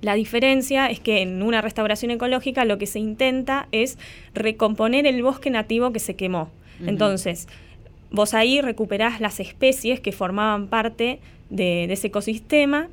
La 0.00 0.14
diferencia 0.14 0.88
es 0.88 0.98
que 0.98 1.22
en 1.22 1.44
una 1.44 1.60
restauración 1.60 2.10
ecológica 2.10 2.64
lo 2.64 2.78
que 2.78 2.88
se 2.88 2.98
intenta 2.98 3.68
es 3.70 3.96
recomponer 4.34 5.06
el 5.06 5.22
bosque 5.22 5.50
nativo 5.50 5.92
que 5.92 6.00
se 6.00 6.16
quemó. 6.16 6.50
Entonces, 6.84 7.46
vos 8.10 8.34
ahí 8.34 8.60
recuperás 8.60 9.20
las 9.20 9.38
especies 9.38 10.00
que 10.00 10.10
formaban 10.10 10.66
parte 10.66 11.20
de, 11.50 11.84
ese 11.84 12.08
ecosistema 12.08 12.88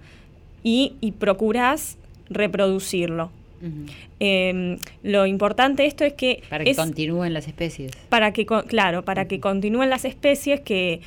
y, 0.63 0.93
y 1.01 1.11
procurás 1.13 1.97
reproducirlo. 2.29 3.31
Em, 4.19 4.77
lo 5.03 5.25
importante 5.25 5.83
de 5.83 5.87
esto 5.87 6.03
es 6.03 6.13
que... 6.13 6.43
Para 6.49 6.63
que 6.65 6.75
continúen 6.75 7.33
las 7.33 7.47
especies. 7.47 7.91
Para 8.09 8.33
que, 8.33 8.45
claro, 8.45 9.05
para 9.05 9.27
que 9.27 9.39
continúen 9.39 9.89
las 9.89 10.03
especies 10.03 10.59
que, 10.59 10.99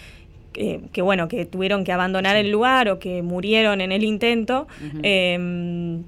que, 0.93 1.03
bueno, 1.03 1.29
que 1.29 1.45
tuvieron 1.45 1.85
que 1.85 1.93
abandonar 1.93 2.37
el 2.37 2.51
lugar 2.51 2.89
o 2.89 2.99
que 2.99 3.23
murieron 3.23 3.81
en 3.81 3.93
el 3.93 4.05
intento. 4.05 4.67
Em, 5.03 6.03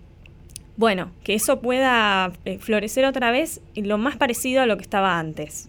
bueno, 0.77 1.11
que 1.25 1.35
eso 1.35 1.61
pueda 1.61 2.33
eh, 2.45 2.59
florecer 2.59 3.05
otra 3.05 3.31
vez 3.31 3.61
lo 3.75 3.99
más 3.99 4.17
parecido 4.17 4.63
a 4.63 4.67
lo 4.67 4.77
que 4.77 4.83
estaba 4.83 5.19
antes. 5.19 5.69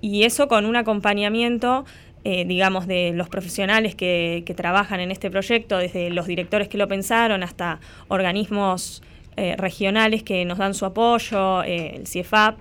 Y 0.00 0.24
eso 0.24 0.48
con 0.48 0.66
un 0.66 0.76
acompañamiento 0.76 1.86
eh, 2.28 2.44
digamos, 2.44 2.88
de 2.88 3.12
los 3.14 3.28
profesionales 3.28 3.94
que, 3.94 4.42
que, 4.44 4.52
trabajan 4.52 4.98
en 4.98 5.12
este 5.12 5.30
proyecto, 5.30 5.78
desde 5.78 6.10
los 6.10 6.26
directores 6.26 6.66
que 6.66 6.76
lo 6.76 6.88
pensaron 6.88 7.44
hasta 7.44 7.78
organismos 8.08 9.00
eh, 9.36 9.54
regionales 9.56 10.24
que 10.24 10.44
nos 10.44 10.58
dan 10.58 10.74
su 10.74 10.86
apoyo, 10.86 11.62
el 11.62 12.04
CIEFAP. 12.04 12.58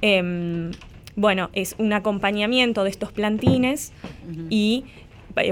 Em, 0.00 0.72
bueno, 1.14 1.50
es 1.52 1.76
un 1.78 1.92
acompañamiento 1.92 2.82
de 2.82 2.90
estos 2.90 3.12
plantines 3.12 3.92
y, 4.50 4.84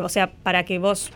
o 0.03 0.09
sea, 0.09 0.33
para 0.33 0.65
que 0.65 0.81
vos 0.81 1.13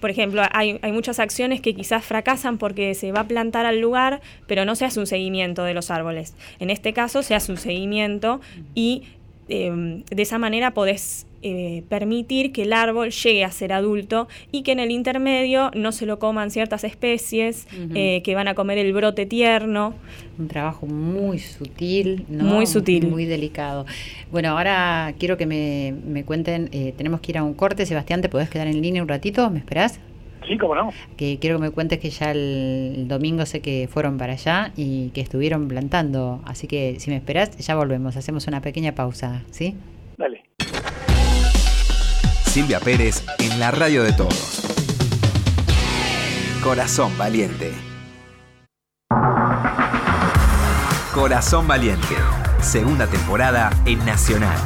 por 0.00 0.08
ejemplo, 0.08 0.40
hay, 0.52 0.78
hay, 0.80 0.92
muchas 0.92 1.18
acciones 1.18 1.60
que 1.60 1.74
quizás 1.74 2.02
fracasan 2.02 2.56
porque 2.56 2.94
se 2.94 3.12
va 3.12 3.20
a 3.20 3.24
plantar 3.24 3.66
al 3.66 3.78
lugar, 3.78 4.22
pero 4.46 4.64
no 4.64 4.74
se 4.74 4.86
hace 4.86 5.00
un 5.00 5.06
seguimiento 5.06 5.64
de 5.64 5.74
los 5.74 5.90
árboles. 5.90 6.34
En 6.60 6.70
este 6.70 6.94
caso 6.94 7.22
se 7.22 7.34
hace 7.34 7.52
un 7.52 7.58
seguimiento 7.58 8.40
y 8.74 9.02
em, 9.50 10.02
de 10.04 10.22
esa 10.22 10.38
manera 10.38 10.72
podés 10.72 11.26
eh, 11.42 11.84
permitir 11.88 12.52
que 12.52 12.62
el 12.62 12.72
árbol 12.72 13.10
llegue 13.10 13.44
a 13.44 13.50
ser 13.50 13.72
adulto 13.72 14.28
y 14.52 14.62
que 14.62 14.72
en 14.72 14.80
el 14.80 14.90
intermedio 14.90 15.70
no 15.74 15.92
se 15.92 16.06
lo 16.06 16.18
coman 16.18 16.50
ciertas 16.50 16.84
especies 16.84 17.66
eh, 17.94 18.22
que 18.22 18.34
van 18.34 18.48
a 18.48 18.54
comer 18.54 18.78
el 18.78 18.92
brote 18.92 19.26
tierno. 19.26 19.94
Un 20.38 20.48
trabajo 20.48 20.86
muy 20.86 21.38
sutil, 21.38 22.24
muy 22.28 22.66
sutil, 22.66 23.08
muy 23.08 23.24
delicado. 23.24 23.86
Bueno, 24.30 24.50
ahora 24.50 25.14
quiero 25.18 25.36
que 25.36 25.46
me, 25.46 25.94
me 26.06 26.24
cuenten, 26.24 26.68
eh, 26.72 26.92
tenemos 26.96 27.20
que 27.20 27.32
ir 27.32 27.38
a 27.38 27.42
un 27.42 27.54
corte, 27.54 27.86
Sebastián, 27.86 28.22
¿te 28.22 28.28
podés 28.28 28.50
quedar 28.50 28.66
en 28.66 28.80
línea 28.80 29.02
un 29.02 29.08
ratito? 29.08 29.48
¿Me 29.50 29.58
esperás? 29.58 30.00
Sí, 30.46 30.58
cómo 30.58 30.74
no. 30.74 30.90
Que 31.16 31.38
quiero 31.38 31.58
que 31.58 31.62
me 31.62 31.70
cuentes 31.70 32.00
que 32.00 32.10
ya 32.10 32.32
el, 32.32 33.06
domingo 33.06 33.46
sé 33.46 33.60
que 33.60 33.88
fueron 33.90 34.18
para 34.18 34.32
allá 34.32 34.72
y 34.76 35.10
que 35.10 35.20
estuvieron 35.20 35.68
plantando. 35.68 36.40
Así 36.44 36.66
que 36.66 36.96
si 36.98 37.10
me 37.10 37.16
esperás, 37.16 37.56
ya 37.58 37.76
volvemos. 37.76 38.16
Hacemos 38.16 38.46
una 38.46 38.60
pequeña 38.60 38.94
pausa, 38.94 39.42
¿sí? 39.50 39.76
Dale. 40.18 40.42
Silvia 42.50 42.80
Pérez 42.80 43.22
en 43.38 43.60
la 43.60 43.70
radio 43.70 44.02
de 44.02 44.12
todos. 44.12 44.60
Corazón 46.64 47.16
Valiente. 47.16 47.72
Corazón 51.14 51.68
Valiente, 51.68 52.16
segunda 52.60 53.06
temporada 53.06 53.70
en 53.86 54.04
Nacional. 54.04 54.58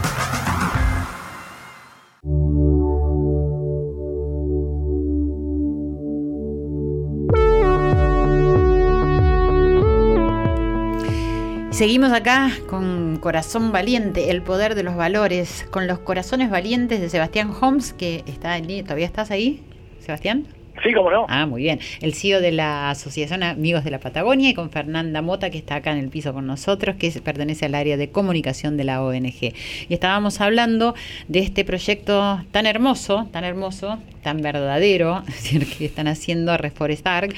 Seguimos 11.74 12.12
acá 12.12 12.52
con 12.68 13.16
Corazón 13.16 13.72
Valiente, 13.72 14.30
el 14.30 14.42
poder 14.42 14.76
de 14.76 14.84
los 14.84 14.94
valores, 14.94 15.66
con 15.72 15.88
los 15.88 15.98
corazones 15.98 16.48
valientes 16.48 17.00
de 17.00 17.10
Sebastián 17.10 17.50
Holmes, 17.60 17.92
que 17.92 18.22
está 18.28 18.56
en 18.56 18.84
¿Todavía 18.84 19.06
estás 19.06 19.32
ahí, 19.32 19.60
Sebastián? 19.98 20.46
Sí, 20.84 20.92
cómo 20.92 21.10
no. 21.10 21.26
Ah, 21.28 21.46
muy 21.46 21.62
bien. 21.62 21.80
El 22.00 22.14
CEO 22.14 22.40
de 22.40 22.52
la 22.52 22.90
Asociación 22.90 23.42
Amigos 23.42 23.82
de 23.82 23.90
la 23.90 23.98
Patagonia 23.98 24.50
y 24.50 24.54
con 24.54 24.70
Fernanda 24.70 25.20
Mota, 25.20 25.50
que 25.50 25.58
está 25.58 25.74
acá 25.74 25.90
en 25.90 25.98
el 25.98 26.10
piso 26.10 26.32
con 26.32 26.46
nosotros, 26.46 26.94
que 26.94 27.10
pertenece 27.20 27.66
al 27.66 27.74
área 27.74 27.96
de 27.96 28.08
comunicación 28.08 28.76
de 28.76 28.84
la 28.84 29.02
ONG. 29.02 29.52
Y 29.88 29.94
estábamos 29.94 30.40
hablando 30.40 30.94
de 31.26 31.40
este 31.40 31.64
proyecto 31.64 32.40
tan 32.52 32.66
hermoso, 32.66 33.28
tan 33.32 33.42
hermoso, 33.42 33.98
tan 34.22 34.42
verdadero, 34.42 35.24
que 35.76 35.86
están 35.86 36.06
haciendo 36.06 36.56
Reforestar 36.56 37.30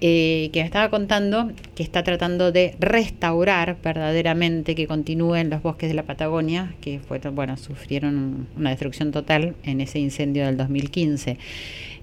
eh, 0.00 0.50
que 0.52 0.60
me 0.60 0.66
estaba 0.66 0.90
contando 0.90 1.50
que 1.74 1.82
está 1.82 2.04
tratando 2.04 2.52
de 2.52 2.76
restaurar 2.78 3.76
verdaderamente 3.82 4.74
que 4.74 4.86
continúen 4.86 5.50
los 5.50 5.62
bosques 5.62 5.88
de 5.88 5.94
la 5.94 6.04
Patagonia, 6.04 6.74
que 6.80 7.00
fue, 7.00 7.18
bueno, 7.18 7.56
sufrieron 7.56 8.46
una 8.56 8.70
destrucción 8.70 9.10
total 9.10 9.56
en 9.64 9.80
ese 9.80 9.98
incendio 9.98 10.46
del 10.46 10.56
2015. 10.56 11.38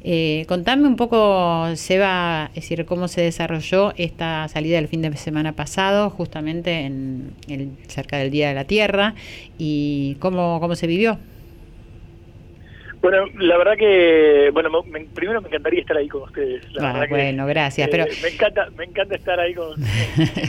Eh, 0.08 0.45
contame 0.47 0.88
un 0.88 0.97
poco, 0.97 1.65
Seba, 1.75 2.51
es 2.53 2.63
decir, 2.63 2.86
cómo 2.86 3.08
se 3.08 3.21
desarrolló 3.21 3.91
esta 3.97 4.47
salida 4.49 4.75
del 4.75 4.88
fin 4.88 5.01
de 5.01 5.15
semana 5.17 5.53
pasado, 5.53 6.10
justamente 6.10 6.81
en 6.81 7.34
el, 7.47 7.71
cerca 7.88 8.17
del 8.17 8.29
Día 8.29 8.49
de 8.49 8.53
la 8.53 8.65
Tierra, 8.65 9.15
y 9.58 10.15
cómo, 10.19 10.60
cómo 10.60 10.75
se 10.75 10.86
vivió. 10.86 11.17
Bueno, 13.06 13.28
la 13.38 13.56
verdad 13.60 13.78
que, 13.78 14.50
bueno, 14.52 14.84
primero 15.13 15.39
me 15.39 15.48
encantaría 15.48 15.82
estar 15.82 15.96
ahí 15.96 16.08
con 16.08 16.24
ustedes. 16.24 16.65
Ah, 16.80 17.06
bueno, 17.08 17.46
gracias. 17.46 17.88
pero 17.91 18.06
eh, 18.06 18.10
me 18.24 18.30
encanta, 18.30 18.68
me 18.76 18.84
encanta 18.84 19.15
estar 19.15 19.39
ahí 19.39 19.54
con 19.54 19.76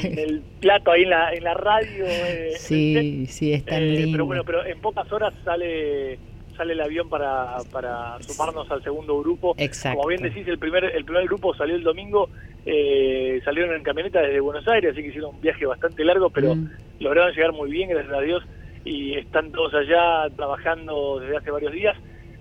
el 0.04 0.40
plato 0.58 0.90
ahí 0.90 1.02
en 1.02 1.10
la, 1.10 1.34
en 1.34 1.44
la 1.44 1.52
radio. 1.52 2.06
Eh, 2.06 2.52
sí, 2.58 3.26
sí, 3.26 3.52
está 3.52 3.76
eh, 3.76 3.82
lindo. 3.82 4.12
Pero 4.12 4.24
bueno, 4.24 4.44
pero 4.44 4.64
en 4.64 4.80
pocas 4.80 5.12
horas 5.12 5.34
sale 5.44 6.18
sale 6.56 6.72
el 6.72 6.80
avión 6.80 7.10
para, 7.10 7.58
para 7.70 8.16
sumarnos 8.22 8.70
al 8.70 8.82
segundo 8.82 9.20
grupo. 9.20 9.54
Exacto. 9.58 9.98
Como 9.98 10.08
bien 10.08 10.22
decís, 10.22 10.48
el 10.48 10.58
primer 10.58 10.82
el 10.84 11.04
primer 11.04 11.26
grupo 11.26 11.54
salió 11.54 11.76
el 11.76 11.82
domingo, 11.82 12.30
eh, 12.64 13.38
salieron 13.44 13.76
en 13.76 13.82
camioneta 13.82 14.22
desde 14.22 14.40
Buenos 14.40 14.66
Aires, 14.66 14.92
así 14.92 15.02
que 15.02 15.08
hicieron 15.08 15.34
un 15.34 15.42
viaje 15.42 15.66
bastante 15.66 16.02
largo, 16.06 16.30
pero 16.30 16.54
mm. 16.54 16.70
lograron 17.00 17.34
llegar 17.34 17.52
muy 17.52 17.70
bien, 17.70 17.90
gracias 17.90 18.14
a 18.14 18.22
Dios, 18.22 18.42
y 18.82 19.12
están 19.18 19.52
todos 19.52 19.74
allá 19.74 20.34
trabajando 20.34 21.20
desde 21.20 21.36
hace 21.36 21.50
varios 21.50 21.72
días 21.74 21.94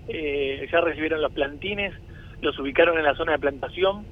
eh, 0.08 0.66
ya 0.70 0.80
recibieron 0.80 1.20
los 1.20 1.32
plantines, 1.32 1.94
los 2.40 2.58
ubicaron 2.58 2.98
en 2.98 3.04
la 3.04 3.14
zona 3.14 3.32
de 3.32 3.38
plantación, 3.38 4.04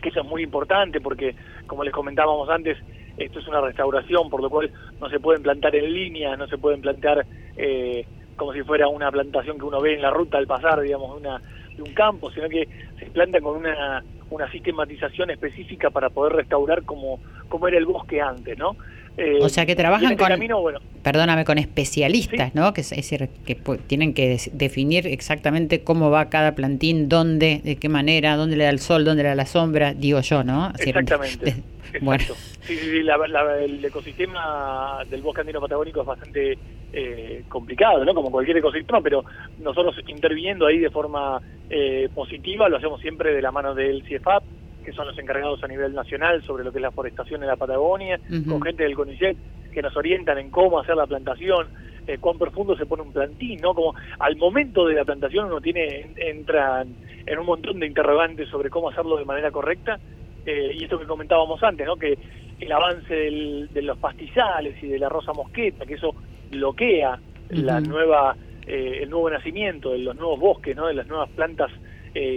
que 0.00 0.08
eso 0.08 0.20
es 0.20 0.26
muy 0.26 0.42
importante 0.42 1.00
porque, 1.00 1.34
como 1.66 1.84
les 1.84 1.92
comentábamos 1.92 2.48
antes, 2.48 2.76
esto 3.16 3.38
es 3.38 3.46
una 3.46 3.60
restauración, 3.60 4.30
por 4.30 4.42
lo 4.42 4.50
cual 4.50 4.70
no 5.00 5.08
se 5.08 5.20
pueden 5.20 5.42
plantar 5.42 5.76
en 5.76 5.92
línea, 5.92 6.36
no 6.36 6.46
se 6.46 6.58
pueden 6.58 6.80
plantar 6.80 7.24
eh, 7.56 8.06
como 8.36 8.52
si 8.52 8.62
fuera 8.62 8.88
una 8.88 9.10
plantación 9.10 9.58
que 9.58 9.64
uno 9.64 9.80
ve 9.80 9.94
en 9.94 10.02
la 10.02 10.10
ruta 10.10 10.38
al 10.38 10.46
pasar, 10.46 10.80
digamos, 10.80 11.16
una, 11.18 11.40
de 11.76 11.82
un 11.82 11.94
campo, 11.94 12.30
sino 12.30 12.48
que 12.48 12.68
se 12.98 13.06
planta 13.06 13.40
con 13.40 13.56
una, 13.56 14.02
una 14.30 14.50
sistematización 14.50 15.30
específica 15.30 15.90
para 15.90 16.10
poder 16.10 16.34
restaurar 16.34 16.82
como, 16.84 17.20
como 17.48 17.68
era 17.68 17.78
el 17.78 17.86
bosque 17.86 18.20
antes, 18.20 18.58
¿no? 18.58 18.76
Eh, 19.18 19.38
o 19.42 19.48
sea 19.50 19.66
que 19.66 19.76
trabajan 19.76 20.12
este 20.12 20.48
con, 20.48 20.74
perdóname, 21.02 21.44
con 21.44 21.58
especialistas, 21.58 22.54
¿no? 22.54 22.72
Que 22.72 22.80
es, 22.80 22.90
decir, 22.90 23.28
que 23.44 23.56
tienen 23.86 24.14
que 24.14 24.38
definir 24.52 25.06
exactamente 25.06 25.82
cómo 25.82 26.10
va 26.10 26.30
cada 26.30 26.54
plantín, 26.54 27.08
dónde, 27.08 27.60
de 27.62 27.76
qué 27.76 27.88
manera, 27.90 28.36
dónde 28.36 28.56
le 28.56 28.64
da 28.64 28.70
el 28.70 28.78
sol, 28.78 29.04
dónde 29.04 29.22
le 29.22 29.28
da 29.28 29.34
la 29.34 29.46
sombra, 29.46 29.92
digo 29.92 30.20
yo, 30.20 30.44
¿no? 30.44 30.72
Exactamente. 30.78 31.56
bueno. 32.00 32.24
Sí, 32.62 32.76
sí, 32.76 32.98
el 32.98 33.84
ecosistema 33.84 35.04
del 35.10 35.20
bosque 35.20 35.42
andino 35.42 35.60
patagónico 35.60 36.00
es 36.00 36.06
bastante 36.06 36.58
eh, 36.92 37.44
complicado, 37.48 38.04
¿no? 38.04 38.14
Como 38.14 38.30
cualquier 38.30 38.56
ecosistema, 38.58 39.00
pero 39.02 39.24
nosotros 39.60 39.96
interviniendo 40.06 40.66
ahí 40.66 40.78
de 40.78 40.90
forma 40.90 41.40
eh, 41.68 42.08
positiva 42.14 42.68
lo 42.68 42.78
hacemos 42.78 43.00
siempre 43.00 43.34
de 43.34 43.42
la 43.42 43.50
mano 43.50 43.74
del 43.74 44.02
CIEFAP, 44.04 44.42
que 44.82 44.92
son 44.92 45.06
los 45.06 45.18
encargados 45.18 45.62
a 45.62 45.68
nivel 45.68 45.94
nacional 45.94 46.42
sobre 46.42 46.64
lo 46.64 46.72
que 46.72 46.78
es 46.78 46.82
la 46.82 46.90
forestación 46.90 47.42
en 47.42 47.48
la 47.48 47.56
Patagonia, 47.56 48.18
con 48.48 48.62
gente 48.62 48.84
del 48.84 48.94
CONICET 48.94 49.36
que 49.72 49.82
nos 49.82 49.96
orientan 49.96 50.38
en 50.38 50.50
cómo 50.50 50.78
hacer 50.78 50.94
la 50.94 51.06
plantación, 51.06 51.66
eh, 52.06 52.18
cuán 52.18 52.38
profundo 52.38 52.76
se 52.76 52.86
pone 52.86 53.02
un 53.02 53.12
plantín, 53.12 53.60
¿no? 53.60 53.74
Como 53.74 53.94
al 54.18 54.36
momento 54.36 54.86
de 54.86 54.94
la 54.94 55.04
plantación 55.04 55.46
uno 55.46 55.60
tiene 55.60 56.10
entra 56.16 56.84
en 57.26 57.38
un 57.38 57.46
montón 57.46 57.78
de 57.78 57.86
interrogantes 57.86 58.48
sobre 58.48 58.70
cómo 58.70 58.90
hacerlo 58.90 59.16
de 59.16 59.24
manera 59.24 59.50
correcta, 59.50 60.00
eh, 60.44 60.72
y 60.74 60.84
esto 60.84 60.98
que 60.98 61.06
comentábamos 61.06 61.62
antes, 61.62 61.86
¿no? 61.86 61.96
Que 61.96 62.18
el 62.60 62.72
avance 62.72 63.14
de 63.14 63.82
los 63.82 63.98
pastizales 63.98 64.80
y 64.82 64.88
de 64.88 64.98
la 64.98 65.08
rosa 65.08 65.32
mosqueta, 65.32 65.86
que 65.86 65.94
eso 65.94 66.14
bloquea 66.50 67.18
la 67.50 67.80
nueva 67.80 68.36
eh, 68.66 69.00
el 69.02 69.10
nuevo 69.10 69.30
nacimiento 69.30 69.92
de 69.92 69.98
los 69.98 70.16
nuevos 70.16 70.40
bosques, 70.40 70.76
¿no? 70.76 70.86
De 70.86 70.94
las 70.94 71.06
nuevas 71.06 71.28
plantas 71.30 71.70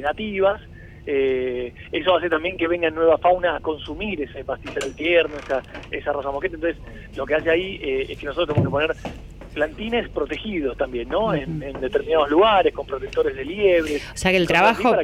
nativas, 0.02 0.62
eh, 1.06 1.74
eso 1.92 2.16
hace 2.16 2.30
también 2.30 2.58
que 2.58 2.68
venga 2.68 2.90
nueva 2.90 3.18
fauna 3.18 3.58
a 3.58 3.60
consumir 3.60 4.22
ese 4.22 4.44
pastizal 4.44 4.94
tierno, 4.96 5.36
esa, 5.38 5.62
esa 5.92 6.12
rosa 6.12 6.32
moqueta. 6.32 6.56
Entonces, 6.56 6.82
lo 7.16 7.26
que 7.26 7.36
hace 7.36 7.50
ahí 7.50 7.80
eh, 7.82 8.08
es 8.10 8.18
que 8.18 8.26
nosotros 8.26 8.48
tenemos 8.48 8.68
que 8.68 8.72
poner 8.72 8.96
plantines 9.56 10.10
protegidos 10.10 10.78
también, 10.78 11.10
¿no? 11.10 11.34
en, 11.34 11.60
determinados 11.80 12.30
lugares, 12.30 12.74
con 12.74 12.86
protectores 12.86 13.36
de 13.36 13.46
liebre. 13.46 13.98
O 14.14 14.18
sea 14.18 14.32
que 14.32 14.38
el 14.38 14.48
trabajo 14.48 14.96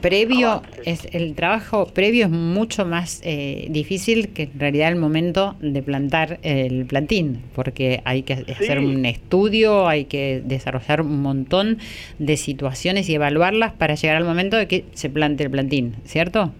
previo 0.00 0.62
es 0.84 1.08
el 1.12 1.34
trabajo 1.34 1.86
previo 1.86 2.26
es 2.26 2.30
mucho 2.30 2.84
más 2.84 3.22
eh, 3.24 3.66
difícil 3.70 4.28
que 4.28 4.44
en 4.44 4.60
realidad 4.60 4.90
el 4.90 4.96
momento 4.96 5.56
de 5.60 5.82
plantar 5.82 6.38
el 6.42 6.84
plantín, 6.86 7.42
porque 7.54 8.02
hay 8.04 8.22
que 8.22 8.34
hacer 8.34 8.78
un 8.78 9.06
estudio, 9.06 9.88
hay 9.88 10.04
que 10.04 10.42
desarrollar 10.44 11.00
un 11.00 11.22
montón 11.22 11.78
de 12.18 12.36
situaciones 12.36 13.08
y 13.08 13.14
evaluarlas 13.14 13.72
para 13.72 13.94
llegar 13.94 14.16
al 14.16 14.24
momento 14.24 14.56
de 14.56 14.68
que 14.68 14.84
se 14.92 15.08
plante 15.08 15.44
el 15.44 15.50
plantín, 15.50 15.96
¿cierto? 16.04 16.52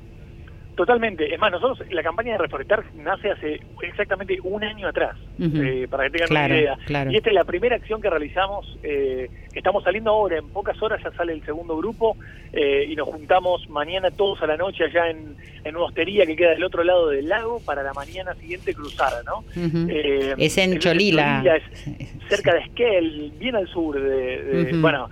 Totalmente. 0.76 1.32
Es 1.32 1.40
más, 1.40 1.50
nosotros, 1.50 1.90
la 1.90 2.02
campaña 2.02 2.32
de 2.32 2.38
Reforestar 2.38 2.84
nace 2.96 3.30
hace 3.30 3.60
exactamente 3.80 4.38
un 4.42 4.62
año 4.62 4.86
atrás, 4.86 5.16
eh, 5.40 5.86
para 5.90 6.04
que 6.04 6.18
tengan 6.18 6.30
una 6.30 6.48
idea. 6.48 6.78
Y 7.10 7.16
esta 7.16 7.30
es 7.30 7.34
la 7.34 7.44
primera 7.44 7.76
acción 7.76 8.02
que 8.02 8.10
realizamos, 8.10 8.78
eh, 8.82 9.30
estamos 9.54 9.82
saliendo 9.84 10.10
ahora, 10.10 10.36
en 10.36 10.48
pocas 10.50 10.80
horas 10.82 11.00
ya 11.02 11.10
sale 11.12 11.32
el 11.32 11.42
segundo 11.46 11.78
grupo, 11.78 12.18
eh, 12.52 12.84
y 12.90 12.94
nos 12.94 13.08
juntamos 13.08 13.66
mañana 13.70 14.10
todos 14.10 14.42
a 14.42 14.46
la 14.46 14.58
noche 14.58 14.84
allá 14.84 15.08
en, 15.08 15.34
en 15.64 15.76
una 15.76 15.86
hostería 15.86 16.26
que 16.26 16.36
queda 16.36 16.50
del 16.50 16.64
otro 16.64 16.84
lado 16.84 17.08
del 17.08 17.26
lago 17.26 17.58
para 17.64 17.82
la 17.82 17.94
mañana 17.94 18.34
siguiente 18.34 18.74
cruzar, 18.74 19.14
¿no? 19.24 19.44
es 20.36 20.58
en 20.58 20.78
Cholila. 20.78 21.42
cerca 22.28 22.52
de 22.52 22.60
Esquel, 22.60 23.32
bien 23.38 23.56
al 23.56 23.66
sur 23.68 23.98
de, 23.98 24.72
bueno, 24.74 25.08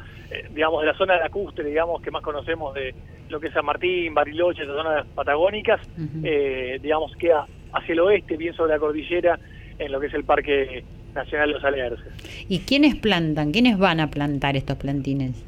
digamos, 0.51 0.81
de 0.81 0.87
la 0.87 0.95
zona 0.95 1.15
de 1.15 1.21
lacustre, 1.21 1.65
digamos, 1.65 2.01
que 2.03 2.11
más 2.11 2.23
conocemos 2.23 2.75
de 2.75 2.95
lo 3.29 3.41
que 3.41 3.49
es 3.49 3.55
San 3.55 3.65
Martín, 3.65 4.15
Bariloche, 4.15 4.63
esas 4.63 4.77
zonas 4.77 5.07
patagónicas, 5.15 5.81
eh, 6.23 6.79
digamos, 6.83 7.15
queda 7.17 7.47
hacia 7.73 7.93
el 7.93 8.01
oeste, 8.01 8.37
bien 8.37 8.55
sobre 8.55 8.73
la 8.73 8.79
cordillera, 8.79 9.39
en 9.79 9.93
lo 9.93 10.01
que 10.01 10.07
es 10.07 10.15
el 10.15 10.25
Parque 10.25 10.85
Nacional 11.15 11.51
Los 11.51 11.65
Alerces. 11.65 12.47
¿Y 12.49 12.61
quiénes 12.61 12.95
plantan? 12.95 13.53
¿Quiénes 13.53 13.79
van 13.79 14.01
a 14.01 14.11
plantar 14.11 14.57
estos 14.57 14.77
plantines? 14.77 15.45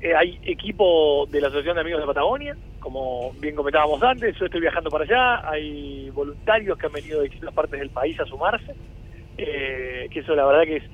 Eh, 0.00 0.14
hay 0.14 0.38
equipo 0.44 1.26
de 1.26 1.40
la 1.40 1.48
Asociación 1.48 1.74
de 1.74 1.80
Amigos 1.80 2.00
de 2.00 2.06
Patagonia, 2.06 2.56
como 2.78 3.32
bien 3.40 3.56
comentábamos 3.56 4.00
antes, 4.02 4.36
yo 4.38 4.46
estoy 4.46 4.60
viajando 4.60 4.90
para 4.90 5.04
allá, 5.04 5.50
hay 5.50 6.10
voluntarios 6.10 6.78
que 6.78 6.86
han 6.86 6.92
venido 6.92 7.18
de 7.18 7.24
distintas 7.24 7.52
partes 7.52 7.80
del 7.80 7.90
país 7.90 8.18
a 8.20 8.24
sumarse, 8.24 8.74
eh, 9.36 10.06
que 10.10 10.20
eso 10.20 10.34
la 10.36 10.46
verdad 10.46 10.62
que 10.62 10.76
es 10.76 10.84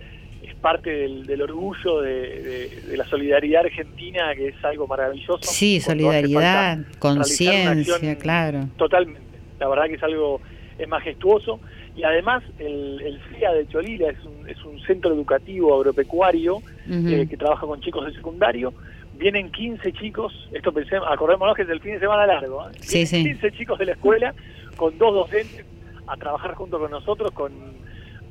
parte 0.64 0.88
del, 0.90 1.42
orgullo 1.42 2.00
de, 2.00 2.94
la 2.96 3.04
solidaridad 3.04 3.66
argentina, 3.66 4.34
que 4.34 4.48
es 4.48 4.64
algo 4.64 4.86
maravilloso. 4.86 5.42
Sí, 5.42 5.78
solidaridad, 5.78 6.78
conciencia, 6.98 8.16
claro. 8.16 8.68
Totalmente. 8.78 9.20
La 9.60 9.68
verdad 9.68 9.84
que 9.88 9.96
es 9.96 10.02
algo 10.02 10.40
es 10.78 10.88
majestuoso. 10.88 11.60
Y 11.94 12.02
además, 12.02 12.42
el, 12.58 12.98
el 13.02 13.20
CIA 13.28 13.52
de 13.52 13.68
Cholila 13.68 14.08
es 14.08 14.24
un, 14.24 14.48
es 14.48 14.64
un 14.64 14.80
centro 14.86 15.12
educativo 15.12 15.74
agropecuario 15.76 16.62
eh, 16.88 17.26
que 17.28 17.36
trabaja 17.36 17.66
con 17.66 17.82
chicos 17.82 18.06
de 18.06 18.14
secundario. 18.14 18.72
Vienen 19.18 19.52
15 19.52 19.92
chicos, 19.92 20.48
esto 20.50 20.72
pensemos, 20.72 21.06
acordémonos 21.10 21.54
que 21.56 21.62
es 21.62 21.68
el 21.68 21.80
fin 21.80 21.92
de 21.92 22.00
semana 22.00 22.26
largo, 22.26 22.66
¿eh? 22.70 22.72
sí, 22.80 23.04
15 23.04 23.52
chicos 23.52 23.78
de 23.78 23.84
la 23.84 23.92
escuela 23.92 24.34
con 24.76 24.96
dos 24.96 25.14
docentes 25.14 25.64
a 26.06 26.16
trabajar 26.16 26.54
junto 26.54 26.80
con 26.80 26.90
nosotros 26.90 27.30
con 27.32 27.52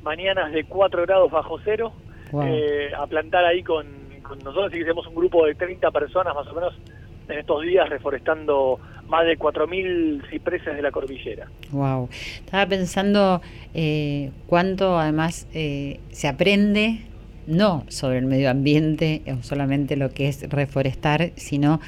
mañanas 0.02 0.52
de 0.52 0.64
4 0.64 1.02
grados 1.06 1.30
bajo 1.30 1.58
cero, 1.64 1.94
eh, 2.42 2.90
a 2.96 3.06
plantar 3.06 3.44
ahí 3.44 3.62
con, 3.62 3.86
nosotros, 4.42 4.72
y 4.72 4.78
que 4.78 4.84
tenemos 4.84 5.06
un 5.06 5.14
grupo 5.14 5.46
de 5.46 5.54
30 5.54 5.90
personas 5.90 6.34
más 6.34 6.46
o 6.48 6.54
menos 6.54 6.74
en 7.28 7.38
estos 7.38 7.62
días 7.62 7.88
reforestando 7.88 8.78
más 9.08 9.26
de 9.26 9.38
4.000 9.38 10.28
cipreses 10.30 10.74
de 10.74 10.82
la 10.82 10.90
cordillera. 10.90 11.48
Wow. 11.70 12.08
Estaba 12.10 12.66
pensando 12.66 13.40
eh, 13.74 14.30
cuánto 14.46 14.98
además 14.98 15.46
eh, 15.54 16.00
se 16.10 16.28
aprende, 16.28 17.02
no 17.46 17.84
sobre 17.88 18.18
el 18.18 18.26
medio 18.26 18.50
ambiente 18.50 19.22
o 19.26 19.42
solamente 19.42 19.96
lo 19.96 20.10
que 20.10 20.28
es 20.28 20.48
reforestar, 20.48 21.30
sino 21.36 21.80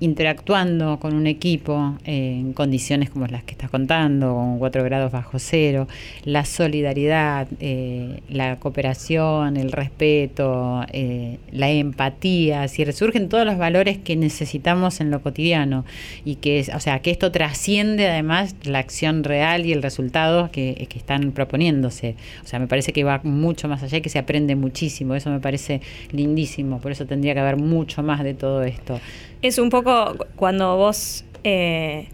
interactuando 0.00 0.98
con 0.98 1.14
un 1.14 1.26
equipo 1.26 1.96
en 2.04 2.52
condiciones 2.54 3.10
como 3.10 3.26
las 3.26 3.44
que 3.44 3.52
estás 3.52 3.70
contando, 3.70 4.34
con 4.34 4.58
4 4.58 4.82
grados 4.84 5.12
bajo 5.12 5.38
cero, 5.38 5.86
la 6.24 6.44
solidaridad, 6.44 7.46
eh, 7.60 8.20
la 8.28 8.56
cooperación, 8.56 9.56
el 9.56 9.72
respeto, 9.72 10.84
eh, 10.92 11.38
la 11.52 11.70
empatía, 11.70 12.66
si 12.68 12.84
resurgen 12.84 13.28
todos 13.28 13.44
los 13.44 13.58
valores 13.58 13.98
que 13.98 14.16
necesitamos 14.16 15.00
en 15.00 15.10
lo 15.10 15.20
cotidiano 15.20 15.84
y 16.24 16.36
que, 16.36 16.64
o 16.74 16.80
sea, 16.80 17.00
que 17.00 17.10
esto 17.10 17.30
trasciende 17.30 18.08
además 18.08 18.54
la 18.64 18.78
acción 18.78 19.22
real 19.22 19.66
y 19.66 19.72
el 19.72 19.82
resultado 19.82 20.50
que, 20.50 20.86
que 20.88 20.98
están 20.98 21.32
proponiéndose. 21.32 22.16
O 22.42 22.46
sea, 22.46 22.58
me 22.58 22.66
parece 22.66 22.92
que 22.92 23.04
va 23.04 23.20
mucho 23.22 23.68
más 23.68 23.82
allá 23.82 23.98
y 23.98 24.00
que 24.00 24.08
se 24.08 24.18
aprende 24.18 24.56
muchísimo, 24.56 25.14
eso 25.14 25.30
me 25.30 25.40
parece 25.40 25.82
lindísimo, 26.10 26.80
por 26.80 26.92
eso 26.92 27.04
tendría 27.04 27.34
que 27.34 27.40
haber 27.40 27.56
mucho 27.56 28.02
más 28.02 28.24
de 28.24 28.34
todo 28.34 28.62
esto. 28.62 28.98
Es 29.42 29.58
un 29.58 29.70
poco 29.70 29.89
cuando 30.36 30.76
vos 30.76 31.24
eh, 31.44 32.08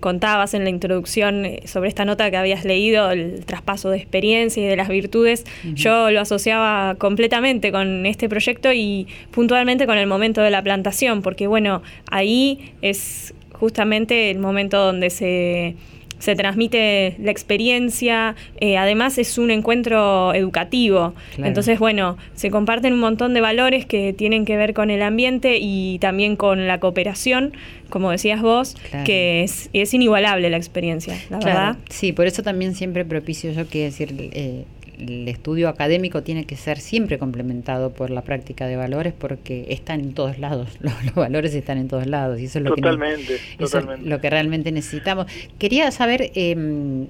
contabas 0.00 0.54
en 0.54 0.64
la 0.64 0.70
introducción 0.70 1.44
eh, 1.44 1.62
sobre 1.66 1.88
esta 1.88 2.04
nota 2.04 2.30
que 2.30 2.36
habías 2.36 2.64
leído, 2.64 3.10
el 3.10 3.44
traspaso 3.44 3.90
de 3.90 3.98
experiencia 3.98 4.62
y 4.62 4.66
de 4.66 4.76
las 4.76 4.88
virtudes, 4.88 5.44
yo 5.74 6.10
lo 6.10 6.20
asociaba 6.20 6.96
completamente 6.96 7.70
con 7.70 8.06
este 8.06 8.28
proyecto 8.28 8.72
y 8.72 9.06
puntualmente 9.30 9.86
con 9.86 9.98
el 9.98 10.06
momento 10.06 10.40
de 10.40 10.50
la 10.50 10.62
plantación, 10.62 11.22
porque 11.22 11.46
bueno, 11.46 11.82
ahí 12.10 12.72
es 12.82 13.34
justamente 13.52 14.30
el 14.30 14.38
momento 14.38 14.78
donde 14.78 15.10
se 15.10 15.76
se 16.20 16.36
transmite 16.36 17.16
la 17.18 17.32
experiencia, 17.32 18.36
eh, 18.60 18.76
además 18.76 19.18
es 19.18 19.38
un 19.38 19.50
encuentro 19.50 20.32
educativo. 20.34 21.14
Entonces, 21.38 21.78
bueno, 21.78 22.16
se 22.34 22.50
comparten 22.50 22.92
un 22.92 23.00
montón 23.00 23.34
de 23.34 23.40
valores 23.40 23.86
que 23.86 24.12
tienen 24.12 24.44
que 24.44 24.56
ver 24.56 24.74
con 24.74 24.90
el 24.90 25.02
ambiente 25.02 25.58
y 25.60 25.98
también 25.98 26.36
con 26.36 26.68
la 26.68 26.78
cooperación, 26.78 27.54
como 27.88 28.10
decías 28.10 28.42
vos, 28.42 28.76
que 29.04 29.42
es, 29.42 29.70
es, 29.72 29.94
inigualable 29.94 30.48
la 30.50 30.56
experiencia, 30.56 31.16
la 31.30 31.38
verdad. 31.38 31.76
Sí, 31.88 32.12
por 32.12 32.26
eso 32.26 32.42
también 32.42 32.74
siempre 32.74 33.04
propicio 33.04 33.50
yo 33.50 33.68
que 33.68 33.84
decir... 33.84 34.14
Eh, 34.32 34.64
el 35.00 35.28
estudio 35.28 35.68
académico 35.68 36.22
tiene 36.22 36.44
que 36.44 36.56
ser 36.56 36.78
siempre 36.78 37.18
complementado 37.18 37.92
por 37.92 38.10
la 38.10 38.22
práctica 38.22 38.66
de 38.66 38.76
valores 38.76 39.12
porque 39.16 39.66
están 39.68 40.00
en 40.00 40.12
todos 40.14 40.38
lados, 40.38 40.68
los, 40.80 41.14
valores 41.14 41.54
están 41.54 41.78
en 41.78 41.88
todos 41.88 42.06
lados 42.06 42.40
y 42.40 42.44
eso 42.44 42.58
es 42.58 42.64
lo, 42.64 42.74
totalmente, 42.74 43.38
que, 43.58 43.98
lo 44.04 44.20
que 44.20 44.30
realmente 44.30 44.72
necesitamos. 44.72 45.26
Quería 45.58 45.90
saber 45.90 46.30
eh, 46.34 47.06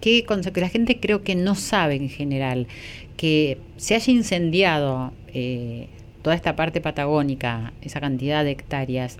qué 0.00 0.24
que 0.24 0.60
la 0.60 0.68
gente 0.68 1.00
creo 1.00 1.22
que 1.22 1.34
no 1.34 1.54
sabe 1.54 1.96
en 1.96 2.08
general, 2.08 2.66
que 3.16 3.58
se 3.76 3.94
haya 3.94 4.12
incendiado 4.12 5.12
eh, 5.32 5.88
toda 6.22 6.34
esta 6.36 6.56
parte 6.56 6.80
patagónica, 6.80 7.72
esa 7.82 8.00
cantidad 8.00 8.44
de 8.44 8.50
hectáreas, 8.50 9.18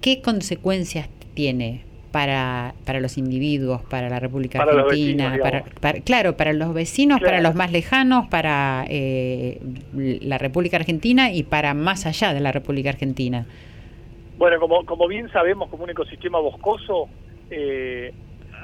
¿qué 0.00 0.20
consecuencias 0.20 1.08
tiene 1.34 1.82
para, 2.14 2.74
para 2.86 3.00
los 3.00 3.18
individuos, 3.18 3.82
para 3.82 4.08
la 4.08 4.20
República 4.20 4.62
Argentina, 4.62 5.36
para, 5.80 5.94
claro, 5.94 6.36
para 6.36 6.52
los 6.52 6.72
vecinos, 6.72 7.20
para 7.20 7.40
los 7.40 7.56
más 7.56 7.72
lejanos, 7.72 8.28
para 8.28 8.84
eh, 8.88 9.58
la 9.92 10.38
República 10.38 10.76
Argentina 10.76 11.32
y 11.32 11.42
para 11.42 11.74
más 11.74 12.06
allá 12.06 12.32
de 12.32 12.38
la 12.38 12.52
República 12.52 12.90
Argentina. 12.90 13.46
Bueno, 14.38 14.60
como, 14.60 14.86
como 14.86 15.08
bien 15.08 15.28
sabemos, 15.32 15.68
como 15.68 15.82
un 15.82 15.90
ecosistema 15.90 16.38
boscoso, 16.38 17.08
eh, 17.50 18.14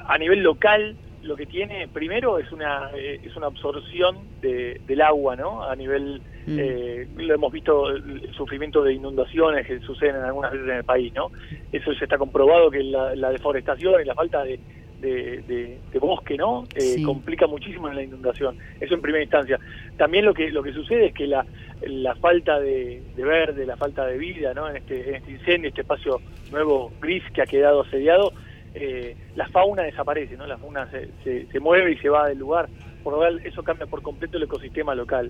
a 0.07 0.17
nivel 0.17 0.43
local, 0.43 0.95
lo 1.23 1.35
que 1.35 1.45
tiene 1.45 1.87
primero 1.87 2.39
es 2.39 2.51
una 2.51 2.91
eh, 2.95 3.19
es 3.23 3.35
una 3.35 3.47
absorción 3.47 4.17
de, 4.41 4.81
del 4.87 5.01
agua 5.01 5.35
no 5.35 5.63
a 5.63 5.75
nivel 5.75 6.21
mm. 6.47 6.57
eh, 6.59 7.07
lo 7.17 7.33
hemos 7.33 7.51
visto 7.51 7.89
el 7.89 8.33
sufrimiento 8.33 8.83
de 8.83 8.93
inundaciones 8.93 9.67
que 9.67 9.79
suceden 9.81 10.15
en 10.15 10.23
algunas 10.23 10.51
veces 10.51 10.67
en 10.67 10.77
el 10.77 10.83
país 10.83 11.13
no 11.13 11.31
eso 11.71 11.93
se 11.93 12.03
está 12.03 12.17
comprobado 12.17 12.71
que 12.71 12.83
la, 12.83 13.31
deforestación 13.31 14.01
y 14.01 14.05
la 14.05 14.15
falta 14.15 14.43
de, 14.43 14.59
de, 15.01 15.99
bosque 15.99 16.37
no 16.37 16.65
eh, 16.75 17.01
complica 17.03 17.47
muchísimo 17.47 17.89
en 17.89 17.95
la 17.95 18.03
inundación. 18.03 18.57
Eso 18.79 18.95
en 18.95 19.01
primera 19.01 19.23
instancia. 19.23 19.59
También 19.97 20.25
lo 20.25 20.33
que 20.33 20.51
lo 20.51 20.63
que 20.63 20.73
sucede 20.73 21.07
es 21.07 21.13
que 21.13 21.27
la, 21.27 21.45
la 21.81 22.15
falta 22.15 22.59
de, 22.59 23.01
verde 23.15 23.65
la 23.65 23.77
falta 23.77 24.05
de 24.05 24.17
vida 24.17 24.53
no 24.53 24.69
en 24.69 24.77
este 24.77 25.09
en 25.09 25.15
este 25.15 25.31
incendio 25.31 25.69
este 25.69 25.81
espacio 25.81 26.21
nuevo 26.51 26.91
gris 27.01 27.23
que 27.33 27.41
ha 27.41 27.45
quedado 27.45 27.81
asediado 27.81 28.33
eh, 28.73 29.15
la 29.35 29.47
fauna 29.49 29.83
desaparece, 29.83 30.37
¿no? 30.37 30.47
La 30.47 30.57
fauna 30.57 30.89
se, 30.91 31.45
se, 31.51 31.59
mueve 31.59 31.91
y 31.91 31.97
se 31.97 32.09
va 32.09 32.29
del 32.29 32.39
lugar, 32.39 32.69
por 33.03 33.13
lo 33.13 33.19
cual 33.19 33.41
eso 33.43 33.63
cambia 33.63 33.85
por 33.85 34.01
completo 34.01 34.37
el 34.37 34.43
ecosistema 34.43 34.95
local. 34.95 35.29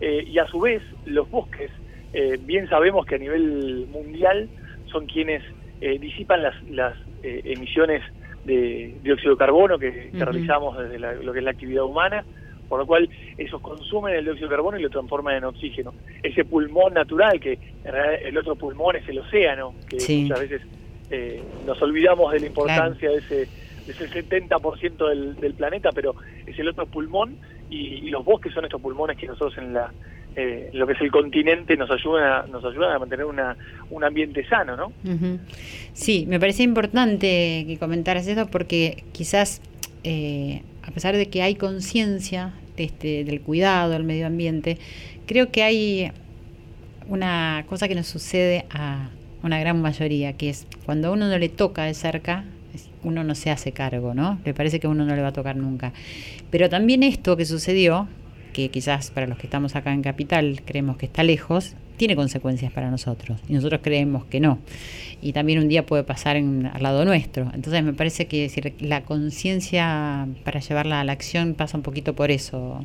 Eh, 0.00 0.24
y 0.26 0.38
a 0.38 0.46
su 0.46 0.60
vez, 0.60 0.82
los 1.04 1.30
bosques, 1.30 1.70
eh, 2.12 2.38
bien 2.40 2.68
sabemos 2.68 3.04
que 3.04 3.16
a 3.16 3.18
nivel 3.18 3.86
mundial 3.92 4.48
son 4.86 5.06
quienes 5.06 5.42
disipan 5.80 6.42
las, 6.42 6.62
las 6.64 6.94
emisiones 7.22 8.02
de 8.44 8.94
dióxido 9.02 9.32
de 9.32 9.38
carbono 9.38 9.78
que, 9.78 10.10
realizamos 10.12 10.76
desde 10.76 10.98
lo 10.98 11.32
que 11.32 11.38
es 11.38 11.44
la 11.44 11.52
actividad 11.52 11.84
humana, 11.84 12.22
por 12.68 12.80
lo 12.80 12.86
cual 12.86 13.08
esos 13.38 13.62
consumen 13.62 14.14
el 14.14 14.24
dióxido 14.24 14.48
de 14.48 14.56
carbono 14.56 14.78
y 14.78 14.82
lo 14.82 14.90
transforman 14.90 15.36
en 15.36 15.44
oxígeno. 15.44 15.94
Ese 16.22 16.44
pulmón 16.44 16.92
natural, 16.92 17.40
que 17.40 17.58
el 18.24 18.36
otro 18.36 18.56
pulmón 18.56 18.96
es 18.96 19.08
el 19.08 19.20
océano, 19.20 19.72
que 19.88 19.96
muchas 19.96 20.40
veces 20.40 20.62
eh, 21.10 21.42
nos 21.66 21.80
olvidamos 21.82 22.32
de 22.32 22.40
la 22.40 22.46
importancia 22.46 23.10
de 23.10 23.18
ese, 23.18 23.34
de 23.86 23.92
ese 23.92 24.08
70% 24.08 25.08
del, 25.08 25.36
del 25.36 25.54
planeta, 25.54 25.90
pero 25.92 26.14
es 26.46 26.58
el 26.58 26.68
otro 26.68 26.86
pulmón 26.86 27.36
y, 27.68 28.06
y 28.06 28.10
los 28.10 28.24
bosques 28.24 28.52
son 28.52 28.64
estos 28.64 28.80
pulmones 28.80 29.16
que 29.16 29.26
nosotros 29.26 29.58
en 29.58 29.72
la 29.74 29.90
eh, 30.36 30.70
lo 30.74 30.86
que 30.86 30.92
es 30.92 31.00
el 31.00 31.10
continente 31.10 31.76
nos 31.76 31.90
ayuda 31.90 32.46
nos 32.46 32.64
ayudan 32.64 32.92
a 32.92 32.98
mantener 33.00 33.26
una, 33.26 33.56
un 33.90 34.04
ambiente 34.04 34.46
sano, 34.46 34.76
¿no? 34.76 34.92
Sí, 35.92 36.24
me 36.28 36.38
parece 36.38 36.62
importante 36.62 37.64
que 37.66 37.76
comentaras 37.80 38.28
esto 38.28 38.46
porque 38.46 39.02
quizás 39.12 39.60
eh, 40.04 40.62
a 40.82 40.92
pesar 40.92 41.16
de 41.16 41.28
que 41.28 41.42
hay 41.42 41.56
conciencia 41.56 42.52
de 42.76 42.84
este, 42.84 43.24
del 43.24 43.40
cuidado 43.40 43.90
del 43.90 44.04
medio 44.04 44.26
ambiente, 44.26 44.78
creo 45.26 45.50
que 45.50 45.64
hay 45.64 46.12
una 47.08 47.64
cosa 47.68 47.88
que 47.88 47.96
nos 47.96 48.06
sucede 48.06 48.66
a 48.70 49.08
una 49.42 49.58
gran 49.58 49.80
mayoría, 49.80 50.34
que 50.34 50.50
es 50.50 50.66
cuando 50.84 51.08
a 51.08 51.10
uno 51.12 51.28
no 51.28 51.38
le 51.38 51.48
toca 51.48 51.84
de 51.84 51.94
cerca, 51.94 52.44
uno 53.02 53.24
no 53.24 53.34
se 53.34 53.50
hace 53.50 53.72
cargo, 53.72 54.14
¿no? 54.14 54.38
Le 54.44 54.54
parece 54.54 54.80
que 54.80 54.86
a 54.86 54.90
uno 54.90 55.04
no 55.04 55.14
le 55.14 55.22
va 55.22 55.28
a 55.28 55.32
tocar 55.32 55.56
nunca. 55.56 55.92
Pero 56.50 56.68
también 56.68 57.02
esto 57.02 57.36
que 57.36 57.44
sucedió, 57.44 58.08
que 58.52 58.68
quizás 58.68 59.10
para 59.10 59.26
los 59.26 59.38
que 59.38 59.46
estamos 59.46 59.76
acá 59.76 59.92
en 59.92 60.02
Capital 60.02 60.62
creemos 60.64 60.96
que 60.96 61.06
está 61.06 61.22
lejos, 61.22 61.74
tiene 61.96 62.16
consecuencias 62.16 62.72
para 62.72 62.90
nosotros 62.90 63.38
y 63.46 63.52
nosotros 63.52 63.80
creemos 63.82 64.24
que 64.24 64.40
no. 64.40 64.58
Y 65.20 65.32
también 65.32 65.58
un 65.58 65.68
día 65.68 65.84
puede 65.84 66.02
pasar 66.02 66.36
al 66.36 66.82
lado 66.82 67.04
nuestro. 67.04 67.50
Entonces 67.52 67.84
me 67.84 67.92
parece 67.92 68.26
que 68.26 68.42
decir, 68.42 68.74
la 68.80 69.02
conciencia 69.02 70.26
para 70.44 70.60
llevarla 70.60 71.00
a 71.00 71.04
la 71.04 71.12
acción 71.12 71.54
pasa 71.54 71.76
un 71.76 71.82
poquito 71.82 72.14
por 72.14 72.30
eso. 72.30 72.84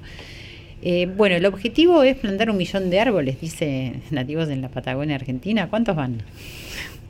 Eh, 0.87 1.07
bueno, 1.07 1.35
el 1.35 1.47
objetivo 1.47 2.03
es 2.03 2.15
plantar 2.15 2.51
un 2.51 2.57
millón 2.57 2.91
de 2.91 2.99
árboles, 2.99 3.41
dice 3.41 3.93
nativos 4.11 4.49
en 4.49 4.61
la 4.61 4.69
Patagonia 4.69 5.15
Argentina. 5.15 5.67
¿Cuántos 5.67 5.95
van? 5.95 6.21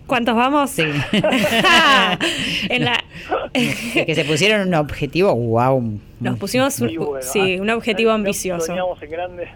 ¿Cuántos 0.07 0.33
vamos? 0.33 0.69
Sí. 0.69 0.83
en 2.69 2.85
la... 2.85 3.03
que 3.51 4.15
se 4.15 4.23
pusieron 4.23 4.65
un 4.65 4.75
objetivo, 4.75 5.35
wow. 5.35 5.99
Nos 6.21 6.39
pusimos 6.39 6.79
un, 6.79 6.89
sí, 7.19 7.59
un 7.59 7.69
objetivo 7.69 8.11
ambicioso. 8.11 8.73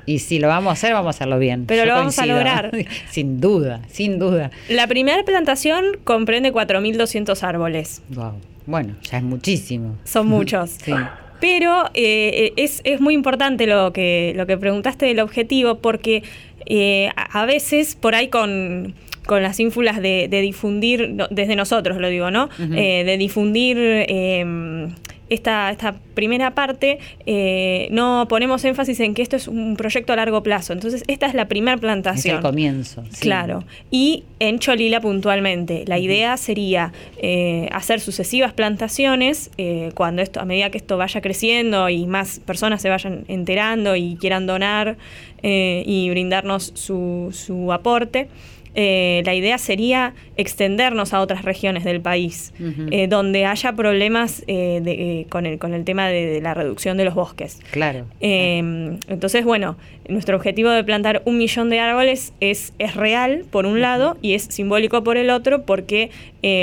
Y 0.06 0.20
si 0.20 0.40
lo 0.40 0.50
vamos 0.50 0.72
a 0.72 0.74
hacer, 0.74 0.92
vamos 0.92 1.08
a 1.08 1.10
hacerlo 1.12 1.40
bien. 1.40 1.66
Pero 1.66 1.86
lo 1.86 1.94
vamos 1.94 2.20
a 2.20 2.26
lograr. 2.26 2.72
sin 3.10 3.40
duda, 3.40 3.80
sin 3.88 4.20
duda. 4.20 4.52
La 4.68 4.88
primera 4.88 5.24
plantación 5.24 5.98
comprende 6.04 6.52
4.200 6.52 7.42
árboles. 7.42 8.02
Wow. 8.10 8.34
Bueno, 8.66 8.96
ya 9.04 9.20
es 9.20 9.24
muchísimo. 9.24 9.96
Son 10.04 10.28
muchos. 10.28 10.72
sí. 10.72 10.94
Pero 11.40 11.90
eh, 11.94 12.54
es, 12.58 12.82
es, 12.84 13.00
muy 13.00 13.14
importante 13.14 13.66
lo 13.66 13.94
que, 13.94 14.34
lo 14.36 14.46
que 14.46 14.58
preguntaste 14.58 15.06
del 15.06 15.20
objetivo, 15.20 15.76
porque 15.76 16.24
eh, 16.66 17.10
a 17.16 17.46
veces 17.46 17.96
por 17.96 18.16
ahí 18.16 18.28
con 18.28 18.94
con 19.30 19.44
las 19.44 19.60
ínfulas 19.60 20.02
de, 20.02 20.28
difundir, 20.28 21.16
desde 21.30 21.56
nosotros 21.56 21.98
lo 21.98 22.10
digo, 22.10 22.32
¿no? 22.32 22.50
Eh, 22.60 23.04
de 23.06 23.16
difundir 23.16 23.78
em, 23.78 24.90
esta, 25.30 25.72
esta 25.72 25.96
primera 26.14 26.56
parte, 26.56 27.00
eh, 27.26 27.88
no 27.92 28.28
ponemos 28.30 28.64
énfasis 28.66 29.00
en 29.00 29.14
que 29.14 29.22
esto 29.22 29.36
es 29.36 29.48
un 29.48 29.76
proyecto 29.76 30.14
a 30.14 30.16
largo 30.16 30.44
plazo. 30.44 30.74
Entonces, 30.74 31.04
esta 31.08 31.28
es 31.28 31.34
la 31.34 31.48
primera 31.48 31.78
plantación. 31.78 32.36
Es 32.36 32.40
el 32.40 32.42
comienzo. 32.44 33.04
Claro. 33.20 33.64
Y 33.92 34.24
en 34.40 34.60
Cholila 34.60 35.02
puntualmente. 35.02 35.84
La 35.88 35.98
idea 35.98 36.38
sería 36.38 36.94
eh, 37.18 37.70
hacer 37.72 38.00
sucesivas 38.00 38.54
plantaciones 38.54 39.52
cuando 39.94 40.22
esto, 40.22 40.40
a 40.40 40.46
medida 40.46 40.70
que 40.70 40.78
esto 40.78 40.98
vaya 40.98 41.22
creciendo 41.22 41.90
y 41.90 42.06
más 42.06 42.40
personas 42.40 42.82
se 42.82 42.90
vayan 42.90 43.26
enterando 43.28 43.96
y 43.96 44.16
quieran 44.20 44.48
donar 44.48 44.98
y 45.42 46.10
brindarnos 46.10 46.72
su, 46.76 47.30
su 47.32 47.72
aporte. 47.72 48.28
Eh, 48.76 49.24
la 49.26 49.34
idea 49.34 49.58
sería 49.58 50.14
extendernos 50.38 51.14
a 51.14 51.22
otras 51.22 51.44
regiones 51.44 51.84
del 51.84 52.02
país, 52.02 52.54
eh, 52.92 53.08
donde 53.08 53.46
haya 53.46 53.74
problemas 53.74 54.44
eh, 54.48 55.26
con, 55.30 55.46
el, 55.46 55.58
con 55.60 55.74
el 55.74 55.84
tema 55.84 56.08
de, 56.08 56.40
la 56.42 56.54
reducción 56.54 56.98
de 56.98 57.06
los 57.06 57.16
bosques. 57.16 57.60
Claro. 57.72 58.06
entonces, 58.20 59.44
bueno, 59.44 59.78
nuestro 60.08 60.38
objetivo 60.38 60.70
de 60.70 60.84
plantar 60.84 61.22
un 61.26 61.38
millón 61.38 61.70
de 61.70 61.80
árboles 61.80 62.34
es, 62.40 62.74
es 62.80 62.96
real, 62.96 63.46
por 63.50 63.66
un 63.66 63.82
lado, 63.82 64.18
y 64.22 64.34
es 64.34 64.44
simbólico 64.44 65.04
por 65.04 65.18
el 65.18 65.30
otro, 65.30 65.64
porque 65.64 66.12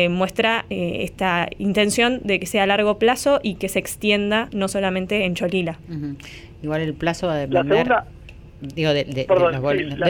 muestra 0.09 0.65
esta 0.71 1.49
intención 1.59 2.21
de 2.25 2.41
que 2.41 2.47
sea 2.47 2.63
a 2.63 2.67
largo 2.67 2.99
plazo 2.99 3.41
y 3.43 3.57
que 3.57 3.69
se 3.69 3.79
extienda 3.79 4.49
no 4.53 4.69
solamente 4.69 5.25
en 5.25 5.35
Cholila. 5.35 5.79
Igual 6.63 6.81
el 6.83 6.95
plazo 6.95 7.27
va 7.27 7.35
a 7.35 7.39
depender... 7.39 7.89
Digo, 8.59 8.95
de, 8.95 9.27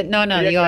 no, 0.09 0.25
no, 0.25 0.41
digo... 0.41 0.63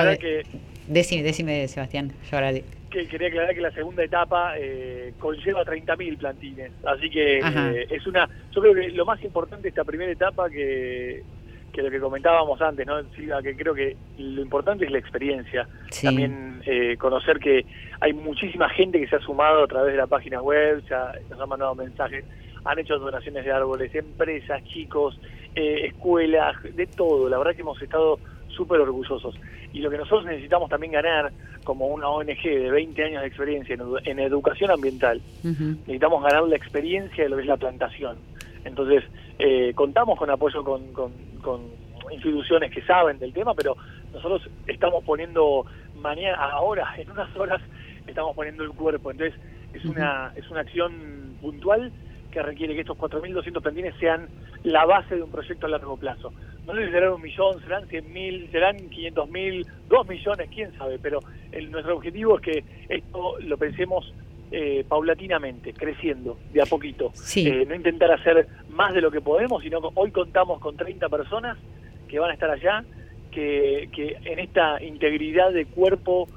Decime, 0.89 1.23
decime, 1.23 1.67
Sebastián. 1.67 2.11
Yo 2.29 2.37
ahora 2.37 2.51
que 2.89 3.07
quería 3.07 3.27
aclarar 3.27 3.53
que 3.53 3.61
la 3.61 3.71
segunda 3.71 4.03
etapa 4.03 4.55
eh, 4.57 5.13
conlleva 5.19 5.63
30.000 5.63 6.17
plantines. 6.17 6.71
Así 6.83 7.09
que 7.09 7.37
eh, 7.37 7.87
es 7.89 8.07
una. 8.07 8.27
Yo 8.51 8.61
creo 8.61 8.73
que 8.73 8.89
lo 8.89 9.05
más 9.05 9.23
importante 9.23 9.63
de 9.63 9.69
esta 9.69 9.83
primera 9.83 10.11
etapa 10.11 10.49
que, 10.49 11.23
que 11.71 11.83
lo 11.83 11.91
que 11.91 11.99
comentábamos 11.99 12.59
antes, 12.61 12.87
¿no? 12.87 12.95
que 13.43 13.55
creo 13.55 13.75
que 13.75 13.95
lo 14.17 14.41
importante 14.41 14.85
es 14.85 14.91
la 14.91 14.97
experiencia. 14.97 15.67
También 16.01 16.61
eh, 16.65 16.97
conocer 16.97 17.39
que 17.39 17.65
hay 17.99 18.13
muchísima 18.13 18.67
gente 18.69 18.99
que 18.99 19.07
se 19.07 19.17
ha 19.17 19.19
sumado 19.19 19.63
a 19.63 19.67
través 19.67 19.93
de 19.93 19.97
la 19.97 20.07
página 20.07 20.41
web, 20.41 20.83
ya 20.89 21.13
nos 21.29 21.39
han 21.39 21.49
mandado 21.49 21.75
mensajes, 21.75 22.25
han 22.65 22.79
hecho 22.79 22.97
donaciones 22.97 23.45
de 23.45 23.51
árboles, 23.51 23.93
empresas, 23.93 24.63
chicos, 24.65 25.19
eh, 25.55 25.85
escuelas, 25.85 26.55
de 26.63 26.87
todo. 26.87 27.29
La 27.29 27.37
verdad 27.37 27.55
que 27.55 27.61
hemos 27.61 27.79
estado 27.81 28.19
súper 28.47 28.81
orgullosos. 28.81 29.35
Y 29.71 29.79
lo 29.79 29.89
que 29.89 29.97
nosotros 29.97 30.25
necesitamos 30.25 30.69
también 30.69 30.93
ganar, 30.93 31.31
como 31.63 31.87
una 31.87 32.09
ONG 32.09 32.41
de 32.43 32.71
20 32.71 33.03
años 33.03 33.21
de 33.21 33.27
experiencia 33.27 33.77
en, 34.05 34.19
educación 34.19 34.71
ambiental, 34.71 35.21
necesitamos 35.43 36.23
ganar 36.23 36.43
la 36.43 36.55
experiencia 36.55 37.23
de 37.23 37.29
lo 37.29 37.35
que 37.35 37.43
es 37.43 37.47
la 37.47 37.57
plantación. 37.57 38.17
Entonces, 38.65 39.03
eh, 39.37 39.71
contamos 39.75 40.17
con 40.17 40.29
apoyo 40.29 40.63
con, 40.63 40.91
con, 40.93 41.79
instituciones 42.11 42.73
que 42.73 42.81
saben 42.81 43.19
del 43.19 43.31
tema, 43.33 43.53
pero 43.53 43.77
nosotros 44.11 44.49
estamos 44.65 45.03
poniendo 45.03 45.65
mañana, 46.01 46.37
ahora, 46.37 46.95
en 46.97 47.11
unas 47.11 47.35
horas, 47.35 47.61
estamos 48.07 48.35
poniendo 48.35 48.63
el 48.63 48.71
cuerpo. 48.71 49.11
Entonces, 49.11 49.39
es, 49.73 49.85
una, 49.85 50.33
es 50.35 50.49
una 50.49 50.61
acción 50.61 51.35
puntual 51.39 51.91
que 52.31 52.41
requiere 52.41 52.73
que 52.75 52.81
estos 52.81 52.97
4.200 52.97 53.61
plantines 53.61 53.95
sean 53.99 54.27
la 54.63 54.85
base 54.85 55.15
de 55.15 55.23
un 55.23 55.31
proyecto 55.31 55.65
a 55.65 55.69
largo 55.69 55.97
plazo. 55.97 56.31
No 56.65 56.75
sé 56.75 56.85
si 56.85 56.91
serán 56.91 57.13
un 57.13 57.21
millón, 57.21 57.59
serán 57.61 57.87
100.000, 57.87 58.51
serán 58.51 58.77
500.000, 58.77 59.65
2 59.87 60.07
millones, 60.07 60.49
quién 60.53 60.77
sabe, 60.77 60.99
pero 60.99 61.19
el, 61.51 61.71
nuestro 61.71 61.95
objetivo 61.95 62.37
es 62.37 62.41
que 62.41 62.63
esto 62.89 63.39
lo 63.39 63.57
pensemos 63.57 64.13
eh, 64.51 64.83
paulatinamente, 64.87 65.73
creciendo, 65.73 66.37
de 66.53 66.61
a 66.61 66.65
poquito. 66.65 67.11
Eh, 67.35 67.65
no 67.67 67.75
intentar 67.75 68.11
hacer 68.11 68.47
más 68.69 68.93
de 68.93 69.01
lo 69.01 69.11
que 69.11 69.21
podemos, 69.21 69.63
sino 69.63 69.81
que 69.81 69.89
hoy 69.95 70.11
contamos 70.11 70.59
con 70.59 70.75
30 70.75 71.09
personas 71.09 71.57
que 72.07 72.19
van 72.19 72.31
a 72.31 72.33
estar 72.33 72.49
allá, 72.49 72.83
que, 73.31 73.89
que 73.93 74.17
en 74.25 74.39
esta 74.39 74.81
integridad 74.83 75.51
de 75.51 75.65
cuerpo, 75.65 76.27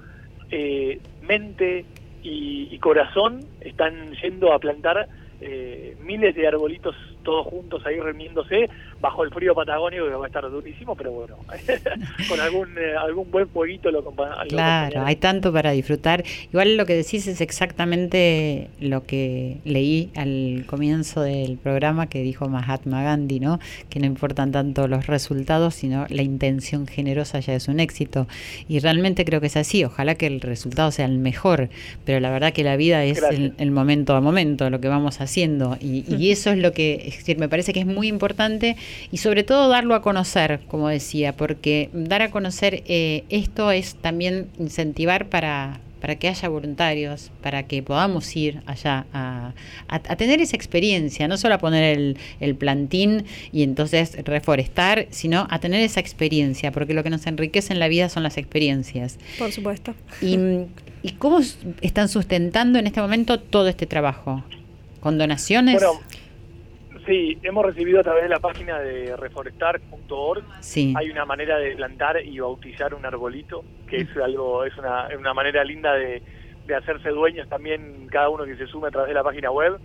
eh, 0.50 1.00
mente 1.22 1.86
y, 2.22 2.68
y 2.70 2.78
corazón 2.78 3.40
están 3.60 4.12
yendo 4.14 4.52
a 4.52 4.58
plantar 4.58 5.08
eh, 5.42 5.96
miles 6.00 6.34
de 6.34 6.46
arbolitos 6.46 6.96
todos 7.22 7.46
juntos 7.46 7.84
ahí 7.86 7.98
reuniéndose 7.98 8.68
bajo 9.00 9.24
el 9.24 9.30
frío 9.30 9.54
patagónico 9.54 10.06
que 10.06 10.14
va 10.14 10.24
a 10.24 10.28
estar 10.28 10.48
durísimo, 10.48 10.94
pero 10.94 11.12
bueno, 11.12 11.36
con 12.28 12.40
algún 12.40 12.78
eh, 12.78 12.94
algún 12.96 13.30
buen 13.30 13.48
fueguito 13.48 13.90
lo 13.90 14.02
Claro, 14.48 15.02
hay 15.04 15.16
tanto 15.16 15.52
para 15.52 15.72
disfrutar. 15.72 16.24
Igual 16.52 16.76
lo 16.76 16.86
que 16.86 16.94
decís 16.94 17.26
es 17.26 17.40
exactamente 17.40 18.68
lo 18.80 19.04
que 19.04 19.58
leí 19.64 20.10
al 20.16 20.64
comienzo 20.66 21.22
del 21.22 21.56
programa 21.56 22.08
que 22.08 22.22
dijo 22.22 22.48
Mahatma 22.48 23.02
Gandhi, 23.02 23.40
¿no? 23.40 23.58
Que 23.88 24.00
no 24.00 24.06
importan 24.06 24.52
tanto 24.52 24.88
los 24.88 25.06
resultados, 25.06 25.74
sino 25.74 26.06
la 26.08 26.22
intención 26.22 26.86
generosa 26.86 27.40
ya 27.40 27.54
es 27.54 27.68
un 27.68 27.80
éxito. 27.80 28.26
Y 28.68 28.80
realmente 28.80 29.24
creo 29.24 29.40
que 29.40 29.46
es 29.46 29.56
así. 29.56 29.84
Ojalá 29.84 30.14
que 30.14 30.26
el 30.26 30.40
resultado 30.40 30.90
sea 30.90 31.06
el 31.06 31.18
mejor, 31.18 31.68
pero 32.04 32.20
la 32.20 32.30
verdad 32.30 32.52
que 32.52 32.64
la 32.64 32.76
vida 32.76 33.04
es 33.04 33.22
el, 33.22 33.70
momento 33.70 34.14
a 34.14 34.20
momento, 34.20 34.68
lo 34.70 34.80
que 34.80 34.88
vamos 34.88 35.20
haciendo. 35.20 35.76
Y, 35.80 36.04
y 36.14 36.30
eso 36.30 36.50
es 36.50 36.58
lo 36.58 36.72
que 36.72 37.11
es 37.12 37.18
decir, 37.18 37.38
me 37.38 37.48
parece 37.48 37.72
que 37.72 37.80
es 37.80 37.86
muy 37.86 38.08
importante 38.08 38.76
y 39.10 39.18
sobre 39.18 39.42
todo 39.42 39.68
darlo 39.68 39.94
a 39.94 40.02
conocer, 40.02 40.60
como 40.68 40.88
decía, 40.88 41.36
porque 41.36 41.90
dar 41.92 42.22
a 42.22 42.30
conocer 42.30 42.82
eh, 42.86 43.24
esto 43.28 43.70
es 43.70 43.94
también 43.96 44.48
incentivar 44.58 45.28
para, 45.28 45.80
para 46.02 46.16
que 46.16 46.26
haya 46.26 46.48
voluntarios, 46.48 47.30
para 47.42 47.62
que 47.62 47.80
podamos 47.80 48.34
ir 48.34 48.60
allá 48.66 49.06
a, 49.12 49.52
tener 50.16 50.40
esa 50.40 50.56
experiencia, 50.56 51.28
no 51.28 51.36
solo 51.36 51.54
a 51.54 51.58
poner 51.58 51.96
el, 51.96 52.18
el, 52.40 52.56
plantín 52.56 53.24
y 53.52 53.62
entonces 53.62 54.16
reforestar, 54.24 55.06
sino 55.10 55.46
a 55.48 55.60
tener 55.60 55.80
esa 55.80 56.00
experiencia, 56.00 56.72
porque 56.72 56.92
lo 56.92 57.04
que 57.04 57.10
nos 57.10 57.24
enriquece 57.28 57.72
en 57.72 57.78
la 57.78 57.86
vida 57.86 58.08
son 58.08 58.24
las 58.24 58.36
experiencias. 58.36 59.18
Por 59.38 59.52
supuesto. 59.52 59.94
¿Y, 60.20 60.36
y 61.04 61.12
cómo 61.18 61.38
están 61.82 62.08
sustentando 62.08 62.80
en 62.80 62.88
este 62.88 63.00
momento 63.00 63.38
todo 63.38 63.68
este 63.68 63.86
trabajo? 63.86 64.42
¿Con 64.98 65.18
donaciones? 65.18 65.74
Bueno, 65.74 66.00
Sí, 67.06 67.38
hemos 67.42 67.66
recibido 67.66 68.00
a 68.00 68.02
través 68.02 68.22
de 68.24 68.28
la 68.28 68.38
página 68.38 68.78
de 68.78 69.16
reforestar.org. 69.16 70.42
Sí. 70.60 70.94
Hay 70.96 71.10
una 71.10 71.24
manera 71.24 71.58
de 71.58 71.74
plantar 71.74 72.24
y 72.24 72.38
bautizar 72.38 72.94
un 72.94 73.04
arbolito, 73.04 73.64
que 73.88 73.98
es 73.98 74.16
algo, 74.16 74.64
es 74.64 74.76
una, 74.78 75.08
una 75.18 75.34
manera 75.34 75.64
linda 75.64 75.94
de, 75.94 76.22
de 76.66 76.74
hacerse 76.74 77.08
dueños 77.10 77.48
también 77.48 78.06
cada 78.10 78.28
uno 78.28 78.44
que 78.44 78.56
se 78.56 78.66
sume 78.66 78.88
a 78.88 78.90
través 78.90 79.08
de 79.08 79.14
la 79.14 79.24
página 79.24 79.50
web. 79.50 79.78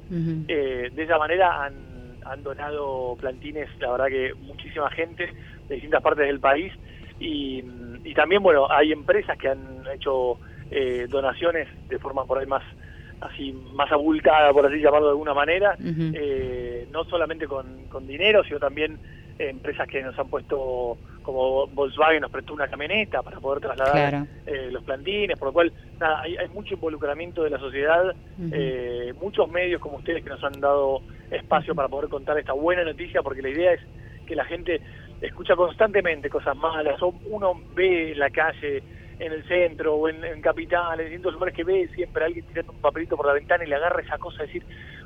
Eh, 0.47 0.91
de 0.93 1.03
esa 1.03 1.18
manera 1.18 1.63
han, 1.63 1.74
han 2.24 2.43
donado 2.43 3.15
plantines, 3.20 3.70
la 3.80 3.91
verdad 3.91 4.07
que 4.07 4.34
muchísima 4.41 4.89
gente 4.91 5.32
de 5.68 5.76
distintas 5.76 6.03
partes 6.03 6.28
del 6.28 6.39
país 6.39 6.72
y, 7.20 7.63
y 8.03 8.13
también, 8.13 8.43
bueno, 8.43 8.72
hay 8.72 8.91
empresas 8.91 9.38
que 9.38 9.49
han 9.49 9.84
hecho 9.93 10.38
eh, 10.70 11.07
donaciones 11.09 11.68
de 11.89 11.97
forma 11.97 12.26
por 12.26 12.38
ahí 12.38 12.45
más 12.45 12.63
así 13.22 13.51
más 13.74 13.91
abultada, 13.91 14.51
por 14.53 14.65
así 14.65 14.80
llamarlo 14.80 15.07
de 15.07 15.11
alguna 15.11 15.34
manera, 15.34 15.76
eh, 15.80 16.88
no 16.91 17.03
solamente 17.05 17.47
con, 17.47 17.86
con 17.89 18.05
dinero, 18.07 18.43
sino 18.43 18.59
también 18.59 18.99
empresas 19.39 19.88
que 19.88 20.01
nos 20.01 20.18
han 20.18 20.28
puesto, 20.28 20.97
como 21.22 21.68
Volkswagen 21.68 22.22
nos 22.22 22.32
prestó 22.32 22.53
una 22.53 22.68
camioneta 22.68 23.22
para 23.22 23.39
poder 23.39 23.61
trasladar 23.61 24.26
eh, 24.45 24.70
los 24.72 24.84
plantines, 24.84 25.38
por 25.38 25.49
lo 25.49 25.53
cual 25.53 25.72
nada, 25.99 26.22
hay, 26.22 26.38
hay 26.38 26.47
mucho 26.49 26.76
involucramiento 26.76 27.43
de 27.43 27.49
la 27.51 27.59
sociedad, 27.59 28.15
eh, 28.51 29.13
muchos 29.22 29.49
medios 29.49 29.82
como 29.82 29.97
ustedes 29.97 30.24
que 30.24 30.30
nos 30.30 30.43
han 30.43 30.59
dado 30.59 31.01
espacio 31.32 31.76
para 31.76 31.88
poder 31.88 32.09
contar 32.09 32.38
esta 32.38 32.53
buena 32.53 32.84
noticia, 32.84 33.22
porque 33.22 33.41
la 33.41 33.49
idea 33.49 33.74
es 33.74 33.82
que 34.26 34.36
la 34.36 34.45
gente 34.45 34.82
escucha 35.22 35.55
constantemente 35.55 36.30
cosas 36.30 36.55
malas, 36.55 37.01
o 37.01 37.13
uno 37.30 37.59
ve 37.76 38.11
en 38.11 38.20
la 38.20 38.30
calle 38.30 38.84
en 39.20 39.32
el 39.32 39.43
centro 39.47 39.95
o 39.95 40.09
en, 40.09 40.24
en 40.24 40.41
capitales, 40.41 41.05
en 41.05 41.11
distintos 41.11 41.34
lugares 41.34 41.55
que 41.55 41.63
ve 41.63 41.89
siempre 41.95 42.24
a 42.24 42.28
alguien 42.28 42.45
tirando 42.45 42.72
un 42.72 42.80
papelito 42.80 43.18
por 43.18 43.26
la 43.26 43.34
ventana 43.34 43.63
y 43.63 43.68
le 43.68 43.76
agarra 43.76 44.01
esa 44.01 44.18
cosa 44.18 44.39
de 44.39 44.47
decir, 44.47 44.63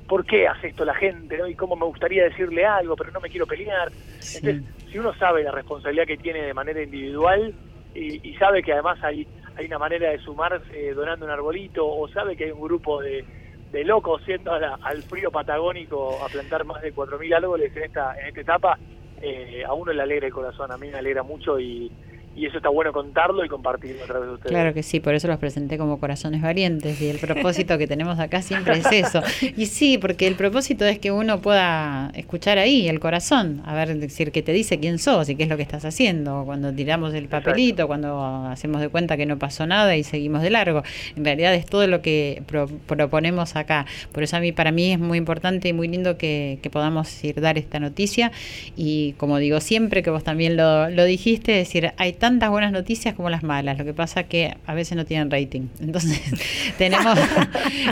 ¿por 0.08 0.26
qué 0.26 0.48
hace 0.48 0.68
esto 0.68 0.84
la 0.84 0.94
gente? 0.96 1.38
¿no? 1.38 1.48
Y 1.48 1.56
cómo 1.56 1.76
me 1.76 1.86
gustaría 1.86 2.24
decirle 2.24 2.66
algo, 2.66 2.96
pero 2.96 3.12
no 3.12 3.22
me 3.22 3.30
quiero 3.30 3.48
pelear. 3.48 3.90
Entonces, 3.90 4.64
si 4.92 5.00
uno 5.00 5.14
sabe 5.16 5.44
la 5.44 5.52
responsabilidad 5.52 6.06
que 6.06 6.18
tiene 6.18 6.42
de 6.42 6.54
manera 6.54 6.82
individual 6.82 7.54
y, 7.96 8.28
y 8.28 8.36
sabe 8.36 8.62
que 8.62 8.74
además 8.74 9.02
hay, 9.04 9.28
hay 9.56 9.66
una 9.68 9.80
manera 9.80 10.10
de 10.10 10.20
sumar 10.20 10.62
eh, 10.74 10.94
donando 10.94 11.26
un 11.26 11.32
arbolito, 11.32 11.88
o 11.88 12.08
sabe 12.10 12.36
que 12.36 12.46
hay 12.46 12.52
un 12.52 12.62
grupo 12.62 13.02
de, 13.02 13.24
de 13.72 13.84
locos 13.86 14.22
siendo 14.26 14.52
al 14.52 15.04
frío 15.04 15.32
patagónico 15.32 16.24
a 16.24 16.28
plantar 16.28 16.66
más 16.66 16.82
de 16.82 16.94
4.000 16.94 17.36
árboles 17.36 17.76
en 17.76 17.84
esta, 17.84 18.20
en 18.20 18.28
esta 18.28 18.42
etapa, 18.42 18.78
eh, 19.22 19.64
a 19.66 19.74
uno 19.74 19.94
le 19.94 20.02
alegra 20.02 20.28
el 20.28 20.34
corazón, 20.34 20.72
a 20.72 20.78
mí 20.78 20.90
me 20.90 20.98
alegra 20.98 21.24
mucho 21.24 21.60
y, 21.60 21.92
y 22.36 22.46
eso 22.46 22.58
está 22.58 22.70
bueno 22.70 22.94
contarlo 22.94 23.44
y 23.44 23.50
compartirlo 23.50 24.04
a 24.04 24.08
través 24.08 24.28
de 24.28 24.34
ustedes. 24.36 24.52
Claro 24.52 24.74
que 24.74 24.84
sí, 24.84 25.00
por 25.00 25.14
eso 25.14 25.28
los 25.28 25.38
presenté 25.38 25.78
como 25.78 26.00
corazones 26.00 26.42
valientes 26.42 27.02
y 27.02 27.10
el 27.10 27.20
propósito 27.20 27.78
que 27.78 27.88
tenemos 27.88 28.20
acá 28.20 28.42
siempre 28.42 28.78
es 28.78 28.92
eso. 28.92 29.22
Y 29.58 29.66
sí, 29.66 29.98
porque 29.98 30.28
el 30.28 30.36
propósito 30.36 30.86
es 30.86 31.00
que 31.00 31.12
uno 31.12 31.42
pueda 31.42 32.12
escuchar 32.16 32.58
ahí 32.58 32.88
el 32.88 33.00
corazón, 33.00 33.62
a 33.66 33.74
ver, 33.76 33.98
decir 33.98 34.32
qué 34.32 34.42
te 34.42 34.54
dice 34.54 34.80
quién 34.80 34.98
sos 34.98 35.30
y 35.30 35.36
qué 35.36 35.44
es 35.44 35.50
lo 35.50 35.58
que 35.58 35.64
estás 35.64 35.84
haciendo. 35.84 36.44
Cuando 36.46 36.72
tiramos 36.74 37.14
el 37.14 37.28
papelito, 37.28 37.88
cuando 37.88 38.46
hacemos 38.48 38.82
de 38.82 38.90
cuenta 38.90 39.18
que 39.18 39.26
no 39.26 39.38
pasó 39.38 39.68
nada 39.68 39.96
y 39.96 40.04
seguimos 40.04 40.42
de 40.42 40.52
largo. 40.52 40.84
En 41.16 41.26
realidad 41.26 41.54
es 41.54 41.66
todo 41.66 41.86
lo 41.88 42.02
que 42.02 42.44
proponemos 42.88 43.56
acá. 43.56 43.86
Por 44.12 44.24
eso 44.24 44.38
a 44.38 44.40
mí, 44.40 44.52
para 44.52 44.72
mí 44.72 44.94
es 44.94 45.00
muy 45.00 45.18
importante 45.18 45.68
y 45.68 45.74
muy 45.74 45.88
lindo 45.88 46.18
que, 46.18 46.60
que 46.62 46.70
podamos 46.70 47.24
ir 47.24 47.42
dar 47.42 47.58
esta 47.58 47.80
noticia. 47.80 48.32
Y 48.78 49.14
como 49.14 49.38
digo 49.38 49.60
siempre, 49.60 50.04
que 50.04 50.10
vos 50.10 50.24
también 50.24 50.56
lo, 50.56 50.90
lo 50.90 51.04
dijiste, 51.04 51.52
decir, 51.52 51.92
hay 51.98 52.14
tantas 52.22 52.52
buenas 52.52 52.72
noticias 52.72 53.16
como 53.16 53.32
las 53.32 53.42
malas. 53.42 53.80
Lo 53.80 53.84
que 53.84 53.96
pasa 53.96 54.24
que 54.24 54.56
a 54.68 54.74
veces 54.76 54.96
no 54.96 55.06
tienen 55.06 55.32
rating. 55.32 55.68
Entonces, 55.82 56.22
tenemos. 56.78 57.18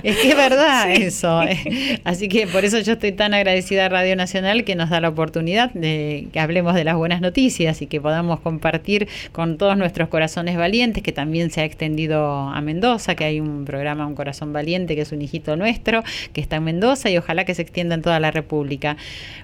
es 0.03 0.17
que 0.17 0.29
es 0.29 0.37
verdad 0.37 0.91
eso. 0.91 1.41
Eh. 1.43 1.99
Así 2.03 2.29
que 2.29 2.45
por 2.45 2.63
eso 2.63 2.79
yo 2.79 2.93
estoy 2.93 3.11
tan 3.11 3.33
agradecida 3.33 3.87
a 3.87 3.89
Radio 3.89 4.15
Nacional 4.15 4.63
que 4.63 4.75
nos 4.75 4.91
da 4.91 5.01
la 5.01 5.09
oportunidad 5.09 5.73
de 5.73 6.27
que 6.31 6.39
hablemos 6.39 6.75
de 6.75 6.83
las 6.83 6.95
buenas 6.95 7.21
noticias 7.21 7.81
y 7.81 7.87
que 7.87 7.99
podamos 7.99 8.39
compartir 8.39 9.07
con 9.31 9.57
todos 9.57 9.75
nuestros 9.75 10.09
corazones 10.09 10.55
valientes, 10.57 11.01
que 11.01 11.11
también 11.11 11.49
se 11.49 11.61
ha 11.61 11.65
extendido 11.65 12.49
a 12.49 12.61
Mendoza, 12.61 13.15
que 13.15 13.23
hay 13.23 13.39
un 13.39 13.65
programa 13.65 14.05
Un 14.05 14.13
Corazón 14.13 14.53
Valiente, 14.53 14.95
que 14.95 15.01
es 15.01 15.11
un 15.11 15.23
hijito 15.23 15.55
nuestro, 15.55 16.03
que 16.33 16.39
está 16.39 16.57
en 16.57 16.65
Mendoza 16.65 17.09
y 17.09 17.17
ojalá 17.17 17.45
que 17.45 17.55
se 17.55 17.63
extienda 17.63 17.95
en 17.95 18.03
toda 18.03 18.19
la 18.19 18.29
República. 18.29 18.95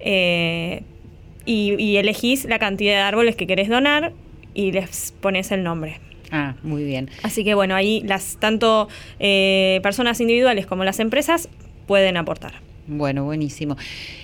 Eh, 0.00 0.82
y, 1.46 1.96
elegís 1.96 2.44
la 2.46 2.58
cantidad 2.58 2.94
de 2.94 3.00
árboles 3.00 3.36
que 3.36 3.46
querés 3.46 3.68
donar 3.68 4.12
y 4.54 4.72
les 4.72 5.12
pones 5.20 5.50
el 5.52 5.62
nombre. 5.62 6.00
Ah, 6.30 6.54
muy 6.62 6.84
bien. 6.84 7.10
Así 7.22 7.44
que 7.44 7.54
bueno, 7.54 7.74
ahí 7.74 8.02
las 8.04 8.38
tanto 8.38 8.88
eh, 9.20 9.80
personas 9.82 10.20
individuales 10.20 10.66
como 10.66 10.84
las 10.84 10.98
empresas 11.00 11.48
pueden 11.86 12.16
aportar. 12.16 12.54
Bueno, 12.86 13.24
buenísimo. 13.24 13.76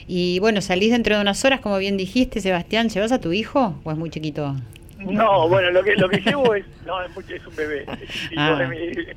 Y 0.07 0.39
bueno, 0.41 0.61
salís 0.61 0.91
dentro 0.91 1.15
de 1.15 1.23
unas 1.23 1.45
horas, 1.45 1.61
como 1.61 1.79
bien 1.79 1.97
dijiste, 1.97 2.41
Sebastián, 2.41 2.89
¿llevas 2.89 3.13
a 3.13 3.21
tu 3.21 3.33
hijo 3.33 3.75
o 3.85 3.91
es 3.91 3.97
muy 3.97 4.11
chiquito? 4.11 4.57
No, 5.01 5.49
bueno, 5.49 5.71
lo 5.71 5.83
que, 5.83 5.97
lo 5.97 6.09
que 6.09 6.19
llevo 6.19 6.55
es, 6.55 6.65
no, 6.85 7.03
es, 7.03 7.31
es 7.31 7.47
un 7.47 7.57
bebé. 7.57 7.87
Y 8.31 8.35
ah. 8.37 8.69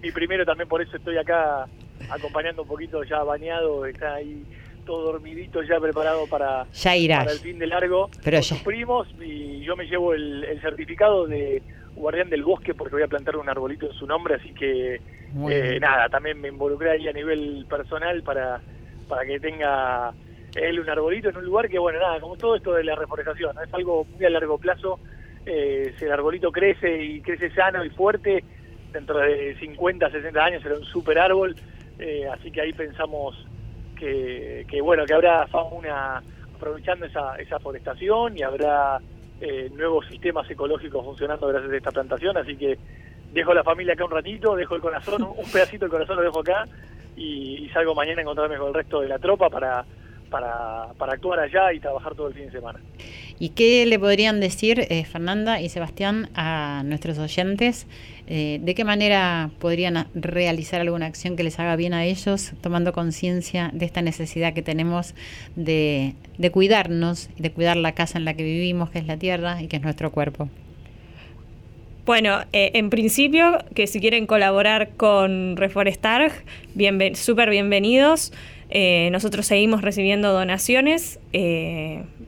mi, 0.02 0.12
primero 0.12 0.46
también, 0.46 0.68
por 0.68 0.82
eso 0.82 0.98
estoy 0.98 1.18
acá 1.18 1.68
acompañando 2.10 2.62
un 2.62 2.68
poquito 2.68 3.04
ya 3.04 3.24
bañado, 3.24 3.86
está 3.86 4.16
ahí 4.16 4.44
todo 4.86 5.14
dormidito 5.14 5.64
ya 5.64 5.80
preparado 5.80 6.28
para, 6.28 6.66
ya 6.74 6.96
irás. 6.96 7.20
para 7.20 7.32
el 7.32 7.40
fin 7.40 7.58
de 7.58 7.68
largo 7.68 8.10
Pero 8.22 8.38
con 8.38 8.44
sus 8.44 8.60
primos 8.60 9.08
y 9.22 9.62
yo 9.62 9.78
me 9.78 9.86
llevo 9.86 10.14
el, 10.14 10.60
certificado 10.62 11.26
de 11.26 11.62
guardián 11.96 12.30
del 12.30 12.44
bosque 12.44 12.74
porque 12.74 12.96
voy 12.96 13.04
a 13.04 13.08
plantar 13.08 13.38
un 13.38 13.48
arbolito 13.48 13.86
en 13.86 13.94
su 13.94 14.06
nombre, 14.06 14.36
así 14.36 14.54
que 14.54 15.00
eh, 15.50 15.80
nada, 15.80 16.10
también 16.10 16.40
me 16.42 16.50
involucré 16.50 16.92
ahí 16.92 17.08
a 17.08 17.14
nivel 17.14 17.66
personal 17.70 18.22
para, 18.24 18.60
para 19.08 19.26
que 19.26 19.40
tenga 19.40 20.12
él 20.56 20.80
un 20.80 20.90
arbolito 20.90 21.30
en 21.30 21.38
un 21.38 21.46
lugar 21.46 21.70
que, 21.70 21.80
bueno, 21.80 22.00
nada, 22.00 22.20
como 22.20 22.36
todo 22.36 22.56
esto 22.56 22.74
de 22.74 22.84
la 22.84 22.96
reforestación, 22.96 23.56
es 23.66 23.74
algo 23.74 24.06
muy 24.06 24.26
a 24.26 24.30
largo 24.30 24.58
plazo 24.58 25.00
eh, 25.46 25.94
si 25.98 26.06
el 26.06 26.12
arbolito 26.12 26.52
crece 26.52 27.04
y 27.04 27.22
crece 27.22 27.52
sano 27.52 27.84
y 27.84 27.90
fuerte, 27.90 28.44
dentro 28.92 29.20
de 29.20 29.56
50, 29.60 30.10
60 30.10 30.44
años 30.44 30.64
será 30.64 30.76
un 30.76 30.86
super 30.86 31.18
árbol, 31.20 31.56
eh, 32.00 32.28
así 32.32 32.52
que 32.52 32.62
ahí 32.62 32.74
pensamos 32.74 33.36
que, 33.98 34.66
bueno, 34.82 35.06
que 35.06 35.14
habrá 35.14 35.48
fauna 35.48 36.22
aprovechando 36.54 37.06
esa, 37.06 37.38
esa 37.38 37.58
forestación 37.60 38.38
y 38.38 38.44
habrá 38.44 39.00
eh, 39.40 39.70
nuevos 39.74 40.06
sistemas 40.08 40.50
ecológicos 40.50 41.06
funcionando 41.06 41.48
gracias 41.48 41.72
a 41.72 41.78
esta 41.78 41.92
plantación, 41.92 42.36
así 42.38 42.58
que 42.58 42.78
dejo 43.32 43.54
la 43.54 43.64
familia 43.64 43.94
acá 43.94 44.04
un 44.04 44.12
ratito, 44.12 44.56
dejo 44.56 44.76
el 44.76 44.82
corazón, 44.82 45.24
un 45.38 45.52
pedacito 45.52 45.86
del 45.86 45.92
corazón 45.92 46.18
lo 46.18 46.24
dejo 46.24 46.42
acá 46.42 46.66
y, 47.16 47.66
y 47.66 47.70
salgo 47.70 47.96
mañana 47.96 48.20
a 48.20 48.22
encontrarme 48.24 48.58
con 48.58 48.68
el 48.68 48.74
resto 48.74 49.00
de 49.00 49.08
la 49.08 49.20
tropa 49.20 49.50
para 49.50 49.86
para, 50.34 50.88
para 50.98 51.14
actuar 51.14 51.40
allá 51.40 51.72
y 51.74 51.80
trabajar 51.80 52.16
todo 52.16 52.28
el 52.28 52.34
fin 52.34 52.46
de 52.48 52.52
semana. 52.52 52.80
¿Y 53.40 53.50
qué 53.50 53.86
le 53.86 54.00
podrían 54.00 54.40
decir, 54.40 54.86
eh, 54.90 55.06
Fernanda 55.06 55.60
y 55.60 55.70
Sebastián, 55.70 56.30
a 56.36 56.84
nuestros 56.86 57.18
oyentes? 57.18 57.88
Eh, 58.28 58.60
¿De 58.62 58.76
qué 58.76 58.86
manera 58.86 59.50
podrían 59.60 60.08
realizar 60.14 60.80
alguna 60.82 61.08
acción 61.08 61.36
que 61.36 61.44
les 61.44 61.60
haga 61.60 61.76
bien 61.76 61.94
a 61.94 62.06
ellos, 62.06 62.54
tomando 62.62 62.94
conciencia 62.94 63.70
de 63.74 63.86
esta 63.86 64.02
necesidad 64.02 64.54
que 64.54 64.62
tenemos 64.62 65.14
de, 65.56 66.16
cuidarnos, 66.52 67.30
de 67.38 67.52
cuidar 67.52 67.76
la 67.78 67.94
casa 67.94 68.18
en 68.18 68.26
la 68.26 68.34
que 68.34 68.44
vivimos, 68.44 68.92
que 68.92 69.00
es 69.00 69.08
la 69.08 69.18
tierra 69.18 69.62
y 69.62 69.68
que 69.68 69.78
es 69.78 69.82
nuestro 69.82 70.12
cuerpo? 70.12 70.50
Bueno, 72.06 72.42
eh, 72.54 72.72
en 72.76 72.90
principio, 72.90 73.60
que 73.74 73.88
si 73.88 74.00
quieren 74.00 74.26
colaborar 74.26 74.90
con 74.96 75.58
Reforestar, 75.58 76.32
bien, 76.76 77.16
súper 77.16 77.50
bienvenidos. 77.50 78.32
Nosotros 79.12 79.46
seguimos 79.46 79.84
recibiendo 79.84 80.34
donaciones, 80.34 81.20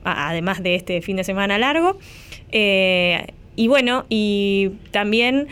además 0.06 0.64
de 0.64 0.76
este 0.76 1.02
fin 1.02 1.18
de 1.18 1.24
semana 1.24 1.58
largo. 1.58 1.98
Eh, 2.52 3.26
y 3.56 3.68
bueno, 3.68 4.06
y 4.10 4.72
también 4.92 5.48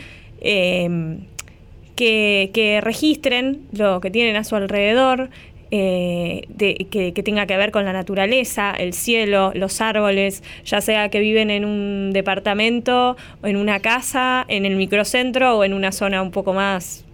que, 1.96 2.80
registren 2.82 3.62
lo 3.72 4.00
que 4.00 4.10
tienen 4.10 4.36
a 4.36 4.44
su 4.44 4.56
alrededor, 4.56 5.30
que, 5.70 6.86
que, 6.90 7.22
tenga 7.24 7.46
que 7.46 7.56
ver 7.56 7.72
con 7.72 7.84
la 7.84 7.92
naturaleza, 7.92 8.72
el 8.78 8.92
cielo, 8.92 9.52
los 9.54 9.80
árboles, 9.80 10.42
ya 10.64 10.80
sea 10.80 11.08
que 11.08 11.18
viven 11.18 11.50
en 11.50 11.64
un 11.64 12.12
departamento, 12.12 13.16
o 13.42 13.46
en 13.46 13.56
una 13.56 13.80
casa, 13.80 14.44
en 14.48 14.66
el 14.66 14.76
microcentro 14.76 15.58
o 15.58 15.64
en 15.64 15.72
una 15.72 15.92
zona 15.92 16.22
un 16.22 16.30
poco 16.30 16.52
más, 16.52 17.04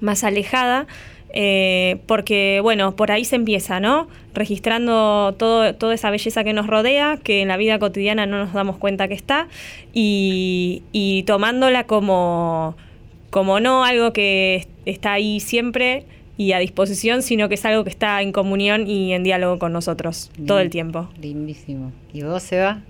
más 0.00 0.24
alejada. 0.24 0.86
Eh, 1.34 1.98
porque 2.06 2.60
bueno, 2.62 2.94
por 2.94 3.10
ahí 3.10 3.24
se 3.24 3.36
empieza, 3.36 3.80
¿no? 3.80 4.06
Registrando 4.34 5.34
todo, 5.38 5.74
toda 5.74 5.94
esa 5.94 6.10
belleza 6.10 6.44
que 6.44 6.52
nos 6.52 6.66
rodea, 6.66 7.18
que 7.22 7.40
en 7.40 7.48
la 7.48 7.56
vida 7.56 7.78
cotidiana 7.78 8.26
no 8.26 8.38
nos 8.38 8.52
damos 8.52 8.76
cuenta 8.76 9.08
que 9.08 9.14
está, 9.14 9.48
y, 9.94 11.24
tomándola 11.26 11.84
como, 11.84 12.76
como 13.30 13.60
no 13.60 13.84
algo 13.84 14.12
que 14.12 14.66
está 14.84 15.12
ahí 15.12 15.40
siempre 15.40 16.04
y 16.36 16.52
a 16.52 16.58
disposición, 16.58 17.22
sino 17.22 17.48
que 17.48 17.54
es 17.54 17.64
algo 17.64 17.84
que 17.84 17.90
está 17.90 18.20
en 18.20 18.32
comunión 18.32 18.86
y 18.86 19.14
en 19.14 19.22
diálogo 19.22 19.58
con 19.58 19.72
nosotros 19.72 20.30
todo 20.46 20.60
el 20.60 20.68
tiempo. 20.68 21.08
Lindísimo. 21.20 21.92
¿Y 22.12 22.22
vos, 22.24 22.42
Seba? 22.42 22.80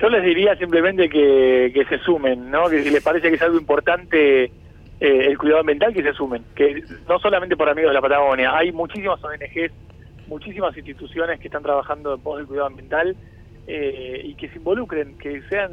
Yo 0.00 0.08
les 0.08 0.22
diría 0.22 0.56
simplemente 0.56 1.08
que, 1.08 1.72
que 1.74 1.84
se 1.86 1.98
sumen, 2.04 2.50
¿no? 2.50 2.68
Que 2.68 2.84
si 2.84 2.90
les 2.90 3.02
parece 3.02 3.28
que 3.30 3.34
es 3.34 3.42
algo 3.42 3.58
importante 3.58 4.52
eh, 5.00 5.26
el 5.26 5.38
cuidado 5.38 5.60
ambiental, 5.60 5.92
que 5.92 6.02
se 6.02 6.12
sumen. 6.12 6.44
Que 6.54 6.82
no 7.08 7.18
solamente 7.18 7.56
por 7.56 7.68
amigos 7.68 7.90
de 7.90 7.94
la 7.94 8.00
Patagonia, 8.00 8.56
hay 8.56 8.72
muchísimas 8.72 9.22
ONGs, 9.22 9.72
muchísimas 10.26 10.76
instituciones 10.76 11.40
que 11.40 11.48
están 11.48 11.62
trabajando 11.62 12.14
en 12.14 12.20
pos 12.20 12.38
del 12.38 12.46
cuidado 12.46 12.66
ambiental 12.66 13.16
eh, 13.66 14.22
y 14.24 14.34
que 14.34 14.48
se 14.48 14.56
involucren, 14.56 15.16
que 15.18 15.42
sean 15.42 15.70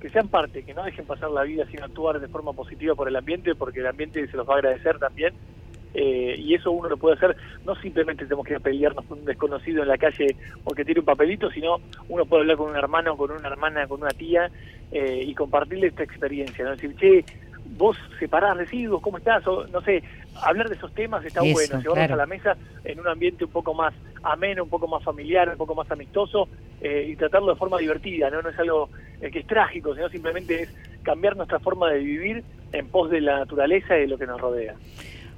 que 0.00 0.10
sean 0.10 0.28
parte, 0.28 0.62
que 0.62 0.74
no 0.74 0.84
dejen 0.84 1.06
pasar 1.06 1.30
la 1.30 1.42
vida 1.42 1.64
sin 1.70 1.82
actuar 1.82 2.20
de 2.20 2.28
forma 2.28 2.52
positiva 2.52 2.94
por 2.94 3.08
el 3.08 3.16
ambiente, 3.16 3.54
porque 3.54 3.80
el 3.80 3.86
ambiente 3.86 4.26
se 4.28 4.36
los 4.36 4.46
va 4.46 4.54
a 4.54 4.56
agradecer 4.58 4.98
también 4.98 5.32
eh, 5.98 6.36
y 6.38 6.54
eso 6.54 6.70
uno 6.72 6.90
lo 6.90 6.98
puede 6.98 7.16
hacer, 7.16 7.34
no 7.64 7.74
simplemente 7.76 8.24
tenemos 8.24 8.46
que 8.46 8.60
pelearnos 8.60 9.06
con 9.06 9.20
un 9.20 9.24
desconocido 9.24 9.82
en 9.82 9.88
la 9.88 9.96
calle 9.96 10.36
porque 10.62 10.84
tiene 10.84 11.00
un 11.00 11.06
papelito, 11.06 11.50
sino 11.50 11.78
uno 12.10 12.26
puede 12.26 12.42
hablar 12.42 12.58
con 12.58 12.68
un 12.68 12.76
hermano, 12.76 13.16
con 13.16 13.30
una 13.30 13.48
hermana, 13.48 13.86
con 13.86 14.02
una 14.02 14.10
tía 14.10 14.50
eh, 14.92 15.22
y 15.24 15.34
compartirle 15.34 15.86
esta 15.86 16.02
experiencia, 16.02 16.66
¿no? 16.66 16.72
decir, 16.72 16.94
che, 16.96 17.24
vos 17.70 17.96
separás 18.18 18.56
residuos, 18.56 19.02
¿cómo 19.02 19.18
estás? 19.18 19.46
O, 19.46 19.66
no 19.66 19.80
sé, 19.82 20.02
hablar 20.42 20.68
de 20.68 20.76
esos 20.76 20.92
temas 20.94 21.24
está 21.24 21.40
bueno, 21.40 21.80
llevarlos 21.80 22.10
a 22.10 22.16
la 22.16 22.26
mesa 22.26 22.56
en 22.84 23.00
un 23.00 23.08
ambiente 23.08 23.44
un 23.44 23.50
poco 23.50 23.74
más 23.74 23.94
ameno, 24.22 24.64
un 24.64 24.70
poco 24.70 24.88
más 24.88 25.02
familiar, 25.02 25.48
un 25.48 25.56
poco 25.56 25.74
más 25.74 25.90
amistoso 25.90 26.48
eh, 26.80 27.06
y 27.08 27.16
tratarlo 27.16 27.52
de 27.52 27.58
forma 27.58 27.78
divertida, 27.78 28.30
¿no? 28.30 28.42
No 28.42 28.50
es 28.50 28.58
algo 28.58 28.90
que 29.20 29.38
es 29.38 29.46
trágico, 29.46 29.94
sino 29.94 30.08
simplemente 30.08 30.62
es 30.62 30.74
cambiar 31.02 31.36
nuestra 31.36 31.58
forma 31.58 31.90
de 31.90 32.00
vivir 32.00 32.44
en 32.72 32.88
pos 32.88 33.10
de 33.10 33.20
la 33.20 33.38
naturaleza 33.38 33.96
y 33.96 34.02
de 34.02 34.08
lo 34.08 34.18
que 34.18 34.26
nos 34.26 34.40
rodea. 34.40 34.74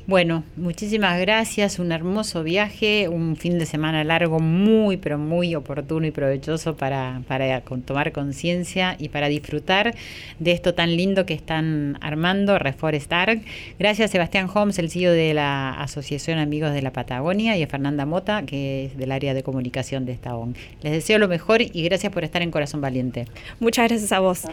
Bueno, 0.09 0.43
muchísimas 0.57 1.21
gracias, 1.21 1.79
un 1.79 1.93
hermoso 1.93 2.43
viaje, 2.43 3.11
un 3.11 3.37
fin 3.37 3.59
de 3.59 3.67
semana 3.67 4.05
largo 4.05 4.41
muy, 4.41 4.97
pero 4.97 5.19
muy 5.19 5.55
oportuno 5.55 6.07
y 6.07 6.11
provechoso 6.11 6.79
para, 6.79 7.21
para 7.29 7.61
tomar 7.61 8.11
conciencia 8.13 8.97
y 8.99 9.11
para 9.11 9.29
disfrutar 9.29 9.93
de 10.39 10.53
esto 10.53 10.73
tan 10.73 10.97
lindo 10.97 11.27
que 11.27 11.35
están 11.35 11.99
armando, 12.01 12.59
Reforestar. 12.59 13.41
Gracias 13.79 14.11
Sebastián 14.11 14.49
Holmes, 14.51 14.79
el 14.79 14.89
CEO 14.89 15.13
de 15.13 15.35
la 15.35 15.73
Asociación 15.73 16.39
Amigos 16.39 16.73
de 16.73 16.81
la 16.81 16.95
Patagonia, 16.95 17.59
y 17.59 17.63
a 17.63 17.67
Fernanda 17.67 18.07
Mota, 18.07 18.47
que 18.47 18.87
es 18.87 18.97
del 18.97 19.13
área 19.13 19.35
de 19.35 19.43
comunicación 19.43 20.07
de 20.07 20.13
esta 20.13 20.35
ONG. 20.37 20.57
Les 20.81 20.93
deseo 20.93 21.19
lo 21.19 21.29
mejor 21.29 21.61
y 21.61 21.83
gracias 21.83 22.11
por 22.11 22.25
estar 22.25 22.41
en 22.41 22.51
Corazón 22.51 22.81
Valiente. 22.81 23.27
Muchas 23.61 23.91
gracias 23.91 24.11
a 24.13 24.21
vos. 24.21 24.47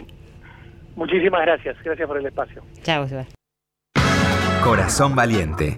Muchísimas 0.96 1.40
gracias, 1.40 1.82
gracias 1.82 2.06
por 2.06 2.18
el 2.18 2.26
espacio. 2.26 2.62
Chao, 2.82 3.08
Sebastián. 3.08 3.36
Corazón 4.62 5.14
Valiente, 5.14 5.76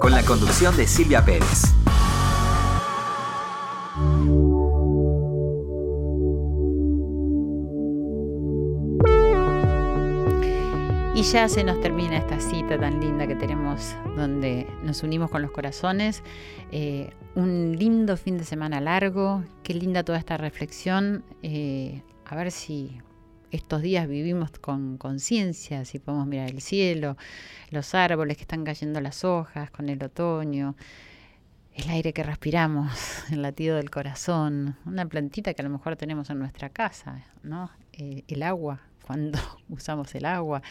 con 0.00 0.12
la 0.12 0.22
conducción 0.22 0.76
de 0.76 0.86
Silvia 0.86 1.24
Pérez. 1.24 1.74
Y 11.14 11.22
ya 11.22 11.48
se 11.48 11.64
nos 11.64 11.80
termina 11.80 12.18
esta 12.18 12.38
cita 12.40 12.78
tan 12.78 13.00
linda 13.00 13.26
que 13.26 13.34
tenemos 13.34 13.96
donde 14.16 14.66
nos 14.82 15.02
unimos 15.02 15.30
con 15.30 15.40
los 15.40 15.50
corazones. 15.50 16.22
Eh, 16.72 17.10
un 17.34 17.76
lindo 17.78 18.16
fin 18.16 18.36
de 18.36 18.44
semana 18.44 18.80
largo, 18.80 19.42
qué 19.62 19.72
linda 19.74 20.04
toda 20.04 20.18
esta 20.18 20.36
reflexión. 20.36 21.24
Eh, 21.42 22.02
a 22.26 22.36
ver 22.36 22.50
si 22.50 22.98
estos 23.56 23.82
días 23.82 24.06
vivimos 24.06 24.50
con 24.60 24.98
conciencia, 24.98 25.84
si 25.84 25.98
podemos 25.98 26.26
mirar 26.26 26.50
el 26.50 26.60
cielo, 26.60 27.16
los 27.70 27.94
árboles 27.94 28.36
que 28.36 28.42
están 28.42 28.64
cayendo 28.64 29.00
las 29.00 29.24
hojas 29.24 29.70
con 29.70 29.88
el 29.88 30.02
otoño, 30.02 30.76
el 31.74 31.88
aire 31.88 32.12
que 32.12 32.22
respiramos, 32.22 32.92
el 33.30 33.42
latido 33.42 33.76
del 33.76 33.90
corazón, 33.90 34.76
una 34.84 35.06
plantita 35.06 35.54
que 35.54 35.62
a 35.62 35.64
lo 35.64 35.70
mejor 35.70 35.96
tenemos 35.96 36.30
en 36.30 36.38
nuestra 36.38 36.68
casa, 36.68 37.24
¿no? 37.42 37.70
Eh, 37.92 38.24
el 38.28 38.42
agua, 38.42 38.82
cuando 39.06 39.38
usamos 39.68 40.14
el 40.14 40.26
agua. 40.26 40.62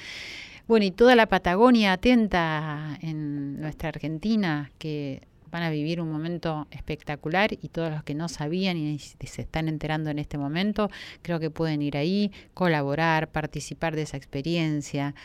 Bueno, 0.68 0.86
y 0.86 0.92
toda 0.92 1.16
la 1.16 1.28
Patagonia 1.28 1.94
atenta 1.94 2.98
en 3.02 3.60
nuestra 3.62 3.90
Argentina, 3.90 4.72
que 4.78 5.28
van 5.52 5.64
a 5.64 5.70
vivir 5.70 6.02
un 6.02 6.12
momento 6.12 6.68
espectacular 6.72 7.54
y 7.54 7.70
todos 7.70 7.92
los 7.92 8.04
que 8.04 8.16
no 8.16 8.28
sabían 8.28 8.78
y 8.78 9.00
se 9.00 9.42
están 9.42 9.68
enterando 9.68 10.10
en 10.10 10.20
este 10.20 10.38
momento, 10.38 10.90
creo 11.22 11.40
que 11.40 11.50
pueden 11.50 11.82
ir 11.82 11.98
ahí, 11.98 12.32
colaborar, 12.54 13.30
participar 13.30 13.96
de 13.96 14.04
esa 14.04 14.18
experiencia, 14.18 15.16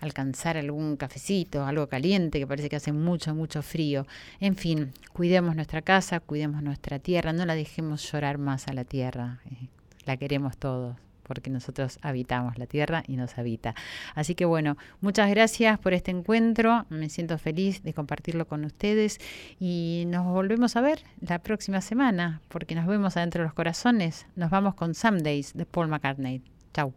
alcanzar 0.00 0.56
algún 0.56 0.96
cafecito, 0.96 1.64
algo 1.64 1.88
caliente, 1.88 2.38
que 2.38 2.46
parece 2.46 2.68
que 2.68 2.76
hace 2.76 2.92
mucho, 2.92 3.34
mucho 3.34 3.62
frío. 3.62 4.06
En 4.40 4.56
fin, 4.56 4.92
cuidemos 5.12 5.56
nuestra 5.56 5.82
casa, 5.82 6.20
cuidemos 6.20 6.62
nuestra 6.62 6.98
tierra, 6.98 7.32
no 7.32 7.44
la 7.46 7.54
dejemos 7.54 8.10
llorar 8.10 8.38
más 8.38 8.68
a 8.68 8.72
la 8.72 8.84
tierra, 8.84 9.40
eh, 9.50 9.68
la 10.06 10.16
queremos 10.16 10.56
todos 10.56 10.96
porque 11.30 11.48
nosotros 11.48 12.00
habitamos 12.02 12.58
la 12.58 12.66
tierra 12.66 13.04
y 13.06 13.14
nos 13.14 13.38
habita. 13.38 13.76
Así 14.16 14.34
que 14.34 14.46
bueno, 14.46 14.76
muchas 15.00 15.30
gracias 15.30 15.78
por 15.78 15.94
este 15.94 16.10
encuentro, 16.10 16.86
me 16.88 17.08
siento 17.08 17.38
feliz 17.38 17.84
de 17.84 17.94
compartirlo 17.94 18.48
con 18.48 18.64
ustedes 18.64 19.18
y 19.60 20.06
nos 20.08 20.26
volvemos 20.26 20.74
a 20.74 20.80
ver 20.80 21.04
la 21.20 21.38
próxima 21.38 21.82
semana, 21.82 22.40
porque 22.48 22.74
nos 22.74 22.88
vemos 22.88 23.16
adentro 23.16 23.42
de 23.42 23.46
los 23.46 23.54
corazones. 23.54 24.26
Nos 24.34 24.50
vamos 24.50 24.74
con 24.74 24.92
Some 24.92 25.22
Days 25.22 25.52
de 25.54 25.66
Paul 25.66 25.86
McCartney. 25.86 26.42
Chau. 26.74 26.92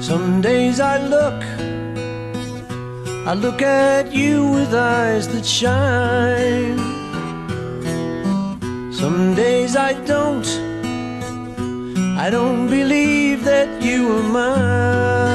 Some 0.00 0.40
I 0.46 0.98
look, 1.08 1.42
I 3.26 3.34
look 3.34 3.60
at 3.62 4.14
you 4.14 4.48
with 4.52 4.72
eyes 4.72 5.26
that 5.26 5.44
shine. 5.44 6.95
Some 8.96 9.34
days 9.34 9.76
I 9.76 9.92
don't. 10.06 10.46
I 12.16 12.30
don't 12.30 12.66
believe 12.70 13.44
that 13.44 13.82
you 13.82 14.10
are 14.16 14.22
mine. 14.22 15.26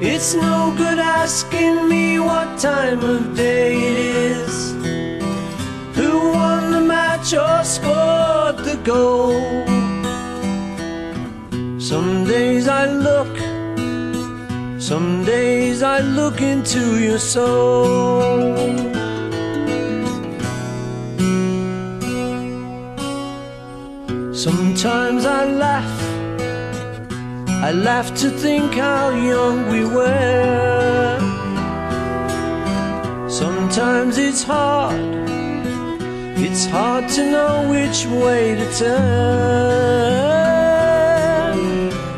It's 0.00 0.32
no 0.34 0.72
good 0.74 0.98
asking 0.98 1.86
me 1.86 2.18
what 2.18 2.58
time 2.58 3.00
of 3.00 3.36
day 3.36 3.76
it 3.76 3.98
is. 3.98 4.72
Who 5.96 6.30
won 6.32 6.70
the 6.72 6.80
match 6.80 7.34
or 7.34 7.62
scored 7.62 8.64
the 8.64 8.78
goal? 8.82 9.36
Some 11.78 12.24
days 12.24 12.68
I 12.68 12.86
look, 12.86 13.36
some 14.80 15.26
days 15.26 15.82
I 15.82 16.00
look 16.00 16.40
into 16.40 16.98
your 16.98 17.18
soul. 17.18 19.01
Sometimes 24.42 25.22
I 25.24 25.44
laugh, 25.44 26.00
I 27.62 27.70
laugh 27.70 28.12
to 28.22 28.28
think 28.28 28.74
how 28.74 29.10
young 29.10 29.68
we 29.70 29.84
were. 29.84 31.20
Sometimes 33.28 34.18
it's 34.18 34.42
hard, 34.42 34.98
it's 36.36 36.66
hard 36.66 37.08
to 37.10 37.30
know 37.30 37.68
which 37.70 38.04
way 38.06 38.56
to 38.56 38.66
turn. 38.76 39.12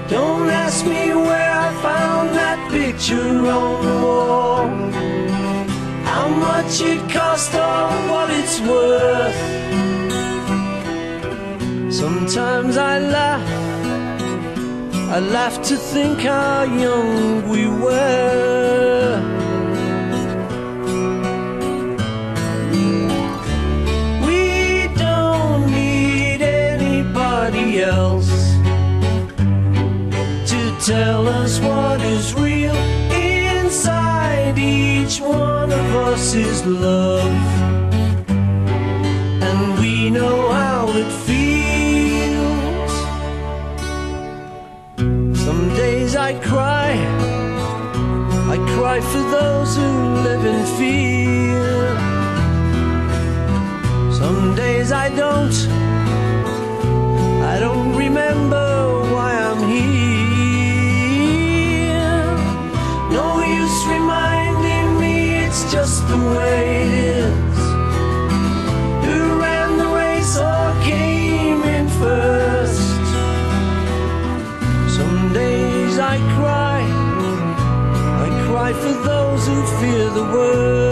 Don't 0.08 0.48
ask 0.48 0.86
me 0.86 1.12
where 1.14 1.52
I 1.66 1.74
found 1.82 2.30
that 2.40 2.58
picture 2.70 3.50
on 3.58 3.82
the 3.84 3.96
wall, 4.02 4.66
how 6.06 6.28
much 6.28 6.80
it 6.80 7.06
cost 7.12 7.52
or 7.52 7.90
what 8.10 8.30
it's 8.30 8.60
worth. 8.62 9.63
Sometimes 12.04 12.76
I 12.76 12.98
laugh, 12.98 13.48
I 15.16 15.20
laugh 15.20 15.56
to 15.68 15.74
think 15.74 16.18
how 16.20 16.64
young 16.64 17.48
we 17.48 17.66
were. 17.66 19.20
We 24.26 24.88
don't 25.04 25.70
need 25.70 26.42
anybody 26.42 27.80
else 27.80 28.32
to 30.50 30.60
tell 30.84 31.26
us 31.26 31.58
what 31.60 32.02
is 32.02 32.34
real. 32.34 32.76
Inside 33.12 34.58
each 34.58 35.22
one 35.22 35.72
of 35.72 35.86
us 36.08 36.34
is 36.34 36.66
love, 36.66 37.34
and 39.48 39.78
we 39.78 40.10
know 40.10 40.50
how 40.52 40.63
I 46.30 46.32
cry, 46.40 46.92
I 48.54 48.56
cry 48.74 48.98
for 49.12 49.24
those 49.36 49.76
who 49.76 49.90
live 50.26 50.44
in 50.52 50.64
fear. 50.78 51.96
Some 54.10 54.54
days 54.54 54.90
I 54.90 55.10
don't, 55.10 55.54
I 57.52 57.60
don't 57.60 57.94
remember 57.94 58.66
why 59.12 59.34
I'm 59.48 59.68
here. 59.68 60.08
No 63.18 63.26
use 63.60 63.80
reminding 63.86 64.98
me 64.98 65.44
it's 65.44 65.70
just 65.70 66.08
the 66.08 66.16
way 66.16 66.84
it 66.84 66.92
is. 67.00 67.03
world. 80.34 80.83